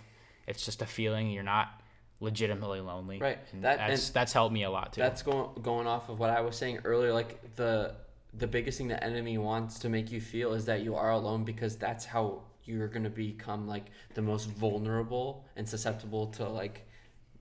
it's 0.48 0.66
just 0.66 0.82
a 0.82 0.86
feeling. 0.86 1.32
You're 1.32 1.44
not 1.44 1.79
legitimately 2.20 2.82
lonely. 2.82 3.20
Right. 3.20 3.40
And 3.54 3.64
That- 3.64 3.78
that's 3.78 4.08
and 4.08 4.14
that's 4.14 4.34
helped 4.34 4.54
me 4.54 4.64
a 4.64 4.70
lot 4.70 4.94
too. 4.94 5.02
That's 5.02 5.22
going 5.22 5.62
going 5.62 5.88
off 5.88 6.10
of 6.10 6.20
what 6.20 6.30
I 6.30 6.42
was 6.42 6.56
saying 6.58 6.80
earlier. 6.84 7.14
Like 7.14 7.56
the 7.56 7.96
the 8.34 8.48
biggest 8.48 8.78
thing 8.78 8.88
the 8.90 9.04
enemy 9.04 9.38
wants 9.38 9.80
to 9.80 9.90
make 9.90 10.12
you 10.12 10.22
feel 10.22 10.54
is 10.54 10.66
that 10.66 10.82
you 10.82 10.96
are 10.96 11.12
alone 11.12 11.44
because 11.44 11.78
that's 11.78 12.06
how 12.06 12.44
you're 12.64 12.88
gonna 12.88 13.10
become 13.10 13.68
like 13.68 13.86
the 14.14 14.22
most 14.22 14.46
vulnerable 14.50 15.46
and 15.56 15.68
susceptible 15.68 16.28
to 16.28 16.48
like 16.48 16.86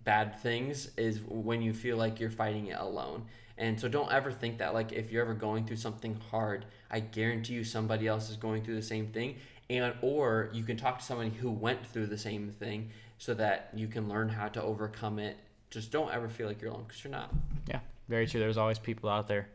bad 0.05 0.39
things 0.41 0.91
is 0.97 1.21
when 1.29 1.61
you 1.61 1.75
feel 1.75 1.97
like 1.97 2.19
you're 2.21 2.31
fighting 2.31 2.69
it 2.69 2.79
alone. 2.79 3.27
And 3.59 3.79
so 3.79 3.89
don't 3.89 4.11
ever 4.13 4.31
think 4.31 4.59
that 4.59 4.73
like 4.73 4.93
if 4.93 5.11
you're 5.11 5.23
ever 5.23 5.35
going 5.35 5.67
through 5.67 5.77
something 5.77 6.15
hard, 6.31 6.65
I 6.91 7.01
guarantee 7.01 7.55
you 7.55 7.65
somebody 7.65 8.07
else 8.07 8.31
is 8.31 8.37
going 8.37 8.63
through 8.65 8.77
the 8.77 8.83
same 8.83 9.09
thing 9.09 9.37
and 9.71 9.95
or 10.01 10.51
you 10.53 10.63
can 10.65 10.77
talk 10.77 10.99
to 10.99 11.05
somebody 11.05 11.31
who 11.31 11.51
went 11.51 11.85
through 11.87 12.07
the 12.07 12.19
same 12.19 12.51
thing 12.51 12.91
so 13.19 13.35
that 13.35 13.71
you 13.75 13.87
can 13.89 14.09
learn 14.09 14.29
how 14.29 14.49
to 14.49 14.63
overcome 14.63 15.19
it. 15.19 15.37
Just 15.71 15.91
don't 15.93 16.11
ever 16.13 16.29
feel 16.29 16.47
like 16.47 16.63
you're 16.63 16.71
alone 16.71 16.85
because 16.87 17.03
you're 17.05 17.11
not. 17.11 17.31
yeah, 17.69 17.81
very 18.09 18.27
true. 18.27 18.41
There's 18.41 18.57
always 18.57 18.79
people 18.79 19.11
out 19.11 19.29
there 19.29 19.49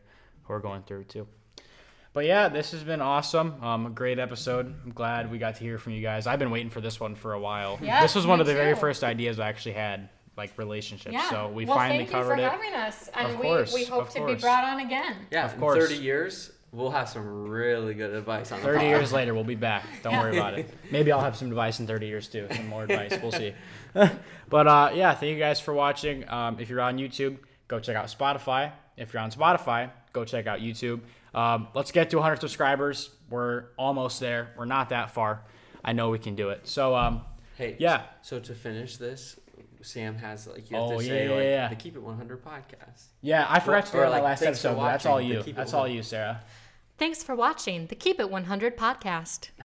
who 0.44 0.52
are 0.54 0.60
going 0.60 0.82
through 0.82 1.00
it 1.00 1.08
too. 1.08 1.26
But 2.12 2.26
yeah, 2.26 2.48
this 2.48 2.70
has 2.70 2.84
been 2.84 3.00
awesome. 3.00 3.60
Um, 3.64 3.86
a 3.86 3.90
great 3.90 4.20
episode. 4.20 4.72
I'm 4.84 4.92
glad 4.92 5.32
we 5.32 5.38
got 5.38 5.56
to 5.56 5.60
hear 5.64 5.78
from 5.78 5.94
you 5.94 6.00
guys. 6.02 6.28
I've 6.28 6.38
been 6.38 6.52
waiting 6.52 6.70
for 6.70 6.80
this 6.80 7.00
one 7.00 7.16
for 7.16 7.32
a 7.32 7.40
while. 7.40 7.80
Yes, 7.82 8.02
this 8.02 8.14
was 8.14 8.24
one 8.26 8.40
of 8.40 8.46
the 8.46 8.54
very 8.54 8.76
first 8.76 9.02
ideas 9.02 9.40
I 9.40 9.48
actually 9.48 9.72
had, 9.74 10.08
like 10.36 10.56
relationships. 10.56 11.12
yeah. 11.12 11.28
So 11.28 11.48
we 11.48 11.64
well, 11.64 11.76
finally 11.76 12.04
thank 12.06 12.16
you 12.16 12.22
for 12.24 12.34
it. 12.34 12.48
having 12.48 12.72
us, 12.74 13.10
and 13.14 13.32
Of 13.32 13.38
we, 13.40 13.42
course, 13.42 13.74
we 13.74 13.84
hope 13.84 14.02
of 14.06 14.10
to 14.14 14.26
be 14.26 14.34
brought 14.36 14.62
on 14.62 14.78
again. 14.78 15.16
Yeah, 15.32 15.46
Of 15.46 15.54
in 15.54 15.58
course. 15.60 15.78
30 15.88 15.96
years, 15.96 16.52
we'll 16.74 16.90
have 16.90 17.08
some 17.08 17.48
really 17.48 17.94
good 17.94 18.12
advice 18.12 18.50
on 18.52 18.58
the 18.60 18.64
30 18.66 18.78
pod. 18.78 18.86
years 18.88 19.12
later, 19.12 19.32
we'll 19.34 19.44
be 19.44 19.54
back. 19.54 19.84
Don't 20.02 20.18
worry 20.18 20.36
about 20.36 20.58
it. 20.58 20.68
Maybe 20.90 21.12
I'll 21.12 21.20
have 21.20 21.36
some 21.36 21.48
advice 21.48 21.80
in 21.80 21.86
30 21.86 22.06
years 22.06 22.28
too. 22.28 22.46
Some 22.54 22.68
more 22.68 22.82
advice. 22.82 23.16
We'll 23.22 23.32
see. 23.32 23.54
but 24.48 24.66
uh, 24.66 24.90
yeah, 24.94 25.14
thank 25.14 25.32
you 25.32 25.38
guys 25.38 25.60
for 25.60 25.72
watching. 25.72 26.28
Um, 26.28 26.58
if 26.58 26.68
you're 26.68 26.80
on 26.80 26.98
YouTube, 26.98 27.38
go 27.68 27.78
check 27.80 27.96
out 27.96 28.06
Spotify. 28.06 28.72
If 28.96 29.12
you're 29.12 29.22
on 29.22 29.30
Spotify, 29.30 29.90
go 30.12 30.24
check 30.24 30.46
out 30.46 30.60
YouTube. 30.60 31.00
Um, 31.32 31.68
let's 31.74 31.92
get 31.92 32.10
to 32.10 32.16
100 32.16 32.40
subscribers. 32.40 33.10
We're 33.30 33.64
almost 33.78 34.20
there. 34.20 34.52
We're 34.56 34.66
not 34.66 34.90
that 34.90 35.10
far. 35.10 35.42
I 35.84 35.92
know 35.92 36.10
we 36.10 36.18
can 36.18 36.34
do 36.34 36.50
it. 36.50 36.66
So 36.66 36.94
um, 36.96 37.22
Hey, 37.56 37.76
Yeah. 37.78 38.02
So 38.22 38.40
to 38.40 38.54
finish 38.54 38.96
this, 38.96 39.38
Sam 39.82 40.16
has 40.16 40.46
like 40.46 40.70
you 40.70 40.76
have 40.76 40.86
Oh, 40.86 40.98
to 40.98 41.04
yeah, 41.04 41.10
say 41.10 41.28
yeah, 41.28 41.34
like 41.34 41.44
yeah. 41.44 41.68
the 41.68 41.74
Keep 41.76 41.96
It 41.96 42.02
100 42.02 42.42
podcast. 42.44 43.04
yeah, 43.20 43.46
I 43.48 43.60
forgot 43.60 43.86
to 43.86 43.92
do 43.92 43.98
that 43.98 44.10
like, 44.10 44.22
last 44.22 44.42
episode. 44.42 44.76
That's 44.80 45.04
all 45.06 45.20
you. 45.20 45.42
That's 45.42 45.74
all 45.74 45.86
you, 45.86 46.02
Sarah. 46.02 46.40
Thanks 46.96 47.24
for 47.24 47.34
watching 47.34 47.88
the 47.88 47.96
Keep 47.96 48.20
It 48.20 48.30
100 48.30 48.76
podcast. 48.76 49.48